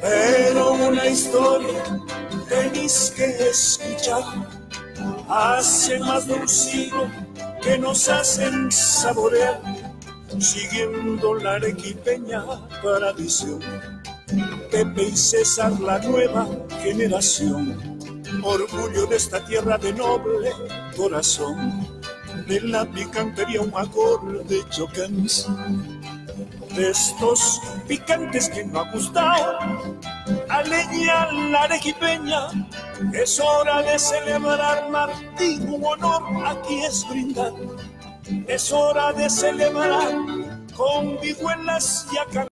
[0.00, 2.03] Pero una historia
[2.54, 4.22] tenéis que escuchar.
[5.28, 7.10] Hace más de un siglo
[7.62, 9.60] que nos hacen saborear,
[10.38, 12.44] siguiendo la arequipeña
[12.82, 13.60] tradición.
[14.70, 16.46] Pepe y César, la nueva
[16.82, 17.98] generación,
[18.42, 20.50] orgullo de esta tierra de noble
[20.96, 21.88] corazón,
[22.46, 25.44] de la picantería un acorde chocante
[26.74, 29.58] de estos picantes que no ha gustado
[30.62, 32.48] leña la arequipeña,
[33.12, 37.52] es hora de celebrar Martín, un honor aquí es brindar.
[38.46, 40.12] Es hora de celebrar
[40.74, 42.42] con vihuelas y acá.